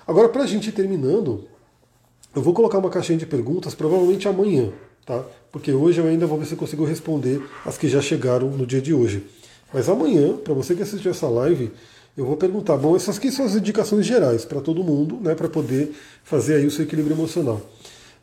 Agora, 0.07 0.29
para 0.29 0.43
a 0.43 0.47
gente 0.47 0.69
ir 0.69 0.71
terminando, 0.71 1.45
eu 2.35 2.41
vou 2.41 2.53
colocar 2.53 2.77
uma 2.77 2.89
caixinha 2.89 3.17
de 3.17 3.25
perguntas 3.25 3.73
provavelmente 3.73 4.27
amanhã, 4.27 4.71
tá? 5.05 5.23
Porque 5.51 5.71
hoje 5.71 5.99
eu 5.99 6.05
ainda 6.05 6.27
vou 6.27 6.37
ver 6.37 6.45
se 6.45 6.55
consigo 6.55 6.83
responder 6.83 7.41
as 7.65 7.77
que 7.77 7.87
já 7.87 8.01
chegaram 8.01 8.49
no 8.49 8.65
dia 8.65 8.81
de 8.81 8.93
hoje. 8.93 9.23
Mas 9.73 9.89
amanhã, 9.89 10.37
para 10.37 10.53
você 10.53 10.75
que 10.75 10.83
assistiu 10.83 11.11
essa 11.11 11.27
live, 11.27 11.71
eu 12.15 12.25
vou 12.25 12.37
perguntar, 12.37 12.77
bom, 12.77 12.95
essas 12.95 13.17
aqui 13.17 13.31
são 13.31 13.45
as 13.45 13.55
indicações 13.55 14.05
gerais 14.05 14.45
para 14.45 14.61
todo 14.61 14.83
mundo, 14.83 15.17
né, 15.21 15.33
para 15.33 15.49
poder 15.49 15.93
fazer 16.23 16.55
aí 16.55 16.65
o 16.65 16.71
seu 16.71 16.85
equilíbrio 16.85 17.15
emocional. 17.15 17.61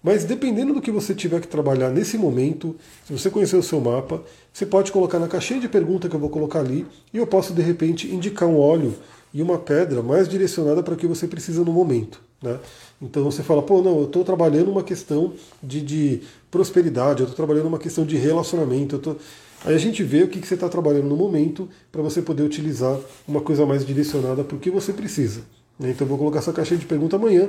Mas 0.02 0.24
dependendo 0.24 0.74
do 0.74 0.80
que 0.80 0.90
você 0.90 1.14
tiver 1.14 1.40
que 1.40 1.46
trabalhar 1.46 1.90
nesse 1.90 2.18
momento, 2.18 2.74
se 3.06 3.12
você 3.12 3.30
conhecer 3.30 3.56
o 3.56 3.62
seu 3.62 3.80
mapa, 3.80 4.22
você 4.52 4.66
pode 4.66 4.90
colocar 4.90 5.18
na 5.18 5.28
caixinha 5.28 5.60
de 5.60 5.68
pergunta 5.68 6.08
que 6.08 6.16
eu 6.16 6.20
vou 6.20 6.28
colocar 6.28 6.58
ali 6.58 6.84
e 7.14 7.18
eu 7.18 7.26
posso 7.26 7.52
de 7.52 7.62
repente 7.62 8.12
indicar 8.12 8.48
um 8.48 8.58
óleo 8.58 8.94
e 9.32 9.40
uma 9.40 9.58
pedra 9.58 10.02
mais 10.02 10.28
direcionada 10.28 10.82
para 10.82 10.94
o 10.94 10.96
que 10.96 11.06
você 11.06 11.28
precisa 11.28 11.64
no 11.64 11.72
momento. 11.72 12.20
Né? 12.42 12.58
Então 13.00 13.22
você 13.22 13.42
fala, 13.42 13.62
pô, 13.62 13.80
não, 13.80 13.98
eu 13.98 14.04
estou 14.06 14.24
trabalhando 14.24 14.70
uma 14.70 14.82
questão 14.82 15.34
de, 15.62 15.80
de 15.80 16.20
prosperidade, 16.50 17.20
eu 17.20 17.28
estou 17.28 17.36
trabalhando 17.36 17.68
uma 17.68 17.78
questão 17.78 18.04
de 18.04 18.16
relacionamento. 18.16 18.98
Tô... 18.98 19.16
Aí 19.64 19.74
a 19.74 19.78
gente 19.78 20.02
vê 20.02 20.24
o 20.24 20.28
que, 20.28 20.40
que 20.40 20.46
você 20.46 20.54
está 20.54 20.68
trabalhando 20.68 21.06
no 21.06 21.16
momento 21.16 21.68
para 21.92 22.02
você 22.02 22.20
poder 22.20 22.42
utilizar 22.42 22.98
uma 23.26 23.40
coisa 23.40 23.64
mais 23.64 23.86
direcionada 23.86 24.42
para 24.42 24.56
o 24.56 24.58
que 24.58 24.70
você 24.70 24.92
precisa. 24.92 25.42
Né? 25.78 25.90
Então 25.90 26.04
eu 26.04 26.08
vou 26.08 26.18
colocar 26.18 26.38
essa 26.38 26.52
caixinha 26.52 26.78
de 26.78 26.86
pergunta 26.86 27.16
amanhã. 27.16 27.48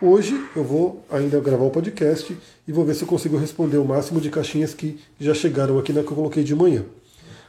Hoje 0.00 0.42
eu 0.54 0.64
vou 0.64 1.04
ainda 1.10 1.40
gravar 1.40 1.64
o 1.64 1.70
podcast 1.70 2.36
e 2.66 2.72
vou 2.72 2.84
ver 2.84 2.94
se 2.94 3.02
eu 3.02 3.08
consigo 3.08 3.36
responder 3.36 3.78
o 3.78 3.84
máximo 3.84 4.20
de 4.20 4.30
caixinhas 4.30 4.74
que 4.74 4.98
já 5.18 5.34
chegaram 5.34 5.78
aqui 5.78 5.92
na 5.92 6.02
que 6.02 6.10
eu 6.10 6.16
coloquei 6.16 6.42
de 6.42 6.54
manhã. 6.54 6.84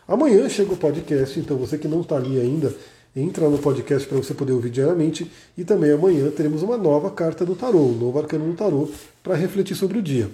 Amanhã 0.07 0.47
chega 0.47 0.71
o 0.71 0.78
podcast, 0.78 1.39
então 1.39 1.57
você 1.57 1.78
que 1.78 1.88
não 1.88 2.01
está 2.01 2.17
ali 2.17 2.39
ainda, 2.39 2.71
entra 3.15 3.49
no 3.49 3.57
podcast 3.57 4.07
para 4.07 4.17
você 4.17 4.34
poder 4.34 4.53
ouvir 4.53 4.69
diariamente. 4.69 5.32
E 5.57 5.63
também 5.63 5.91
amanhã 5.91 6.30
teremos 6.30 6.61
uma 6.61 6.78
nova 6.78 7.09
carta 7.09 7.45
do 7.45 7.55
tarô, 7.55 7.80
um 7.80 7.97
novo 7.97 8.19
arcano 8.19 8.45
do 8.45 8.53
tarô, 8.53 8.89
para 9.23 9.36
refletir 9.36 9.76
sobre 9.76 9.97
o 9.97 10.01
dia. 10.01 10.30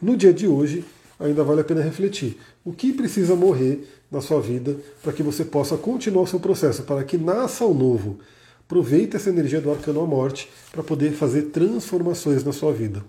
No 0.00 0.16
dia 0.16 0.32
de 0.32 0.46
hoje, 0.46 0.84
ainda 1.18 1.42
vale 1.44 1.60
a 1.60 1.64
pena 1.64 1.80
refletir. 1.80 2.36
O 2.64 2.72
que 2.72 2.92
precisa 2.92 3.34
morrer 3.34 3.88
na 4.10 4.20
sua 4.20 4.40
vida 4.40 4.76
para 5.02 5.12
que 5.12 5.22
você 5.22 5.44
possa 5.44 5.76
continuar 5.76 6.24
o 6.24 6.26
seu 6.26 6.40
processo, 6.40 6.82
para 6.82 7.02
que 7.04 7.16
nasça 7.16 7.64
o 7.64 7.72
novo. 7.72 8.18
Aproveite 8.64 9.16
essa 9.16 9.28
energia 9.28 9.60
do 9.60 9.70
arcano 9.70 10.00
à 10.00 10.06
morte 10.06 10.48
para 10.70 10.82
poder 10.82 11.12
fazer 11.12 11.42
transformações 11.42 12.44
na 12.44 12.52
sua 12.52 12.72
vida. 12.72 13.02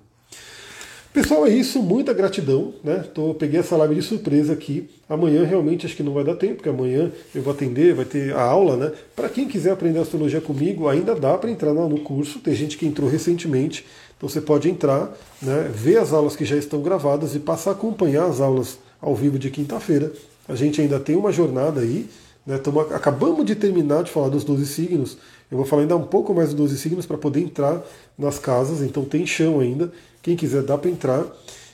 Pessoal, 1.13 1.45
é 1.45 1.51
isso. 1.51 1.81
Muita 1.81 2.11
gratidão. 2.11 2.73
Né? 2.83 3.05
Tô, 3.13 3.35
peguei 3.35 3.59
essa 3.59 3.77
live 3.77 3.93
de 3.93 4.01
surpresa 4.01 4.51
aqui. 4.51 4.89
Amanhã 5.07 5.45
realmente 5.45 5.85
acho 5.85 5.95
que 5.95 6.01
não 6.01 6.11
vai 6.11 6.23
dar 6.23 6.35
tempo, 6.35 6.55
porque 6.55 6.69
amanhã 6.69 7.11
eu 7.35 7.43
vou 7.43 7.53
atender, 7.53 7.93
vai 7.93 8.03
ter 8.03 8.33
a 8.33 8.41
aula. 8.41 8.75
né? 8.75 8.91
Para 9.15 9.29
quem 9.29 9.47
quiser 9.47 9.71
aprender 9.71 9.99
astrologia 9.99 10.41
comigo, 10.41 10.87
ainda 10.87 11.13
dá 11.13 11.37
para 11.37 11.51
entrar 11.51 11.71
no 11.71 11.99
curso. 11.99 12.39
Tem 12.39 12.55
gente 12.55 12.77
que 12.77 12.87
entrou 12.87 13.07
recentemente. 13.07 13.85
Então 14.17 14.27
você 14.27 14.41
pode 14.41 14.69
entrar, 14.69 15.15
né, 15.41 15.69
ver 15.73 15.97
as 15.97 16.13
aulas 16.13 16.35
que 16.35 16.45
já 16.45 16.55
estão 16.55 16.81
gravadas 16.81 17.35
e 17.35 17.39
passar 17.39 17.71
a 17.71 17.73
acompanhar 17.73 18.25
as 18.25 18.39
aulas 18.39 18.79
ao 19.01 19.13
vivo 19.13 19.37
de 19.37 19.49
quinta-feira. 19.51 20.11
A 20.47 20.55
gente 20.55 20.81
ainda 20.81 20.99
tem 20.99 21.15
uma 21.15 21.31
jornada 21.31 21.81
aí. 21.81 22.09
Né, 22.45 22.57
tamo, 22.57 22.79
acabamos 22.79 23.45
de 23.45 23.53
terminar 23.53 24.03
de 24.03 24.09
falar 24.09 24.29
dos 24.29 24.43
12 24.43 24.65
signos. 24.65 25.17
Eu 25.53 25.57
vou 25.57 25.67
falar 25.67 25.83
ainda 25.83 25.95
um 25.95 26.07
pouco 26.07 26.33
mais 26.33 26.49
dos 26.49 26.57
12 26.71 26.77
signos 26.79 27.05
para 27.05 27.15
poder 27.15 27.39
entrar 27.39 27.79
nas 28.17 28.39
casas, 28.39 28.81
então 28.81 29.05
tem 29.05 29.23
chão 29.23 29.59
ainda. 29.59 29.91
Quem 30.19 30.35
quiser 30.35 30.63
dá 30.63 30.75
para 30.79 30.89
entrar. 30.89 31.27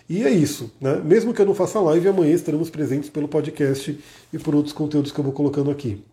E 0.09 0.21
é 0.21 0.29
isso, 0.29 0.69
né? 0.81 1.01
Mesmo 1.01 1.33
que 1.33 1.41
eu 1.41 1.45
não 1.45 1.55
faça 1.55 1.79
live, 1.79 2.09
amanhã 2.09 2.33
estaremos 2.33 2.69
presentes 2.69 3.09
pelo 3.09 3.29
podcast 3.29 3.97
e 4.33 4.37
por 4.37 4.53
outros 4.53 4.73
conteúdos 4.73 5.13
que 5.13 5.19
eu 5.19 5.23
vou 5.23 5.31
colocando 5.31 5.71
aqui. 5.71 6.03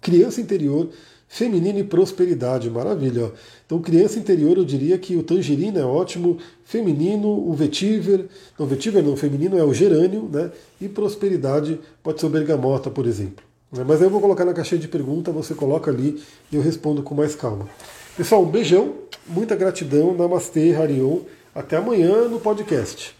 Criança 0.00 0.40
interior, 0.40 0.88
feminino 1.26 1.80
e 1.80 1.82
prosperidade, 1.82 2.70
maravilha. 2.70 3.32
Então, 3.66 3.82
criança 3.82 4.20
interior, 4.20 4.56
eu 4.56 4.64
diria 4.64 4.96
que 4.98 5.16
o 5.16 5.24
tangerina 5.24 5.80
é 5.80 5.84
ótimo, 5.84 6.38
feminino, 6.64 7.28
o 7.28 7.54
vetiver, 7.54 8.26
não, 8.56 8.66
vetiver 8.68 9.02
não, 9.02 9.16
feminino 9.16 9.58
é 9.58 9.64
o 9.64 9.74
gerânio, 9.74 10.30
né? 10.32 10.52
E 10.80 10.88
prosperidade 10.88 11.80
pode 12.04 12.20
ser 12.20 12.26
o 12.26 12.30
bergamota, 12.30 12.88
por 12.88 13.04
exemplo. 13.04 13.47
Né? 13.72 13.84
Mas 13.86 14.00
eu 14.00 14.10
vou 14.10 14.20
colocar 14.20 14.44
na 14.44 14.54
caixinha 14.54 14.80
de 14.80 14.88
pergunta, 14.88 15.30
você 15.32 15.54
coloca 15.54 15.90
ali 15.90 16.22
e 16.50 16.56
eu 16.56 16.62
respondo 16.62 17.02
com 17.02 17.14
mais 17.14 17.34
calma. 17.34 17.68
Pessoal, 18.16 18.42
um 18.42 18.50
beijão, 18.50 18.94
muita 19.26 19.54
gratidão, 19.54 20.14
Namastê, 20.14 20.74
Harion. 20.74 21.20
Até 21.54 21.76
amanhã 21.76 22.28
no 22.28 22.38
podcast. 22.38 23.17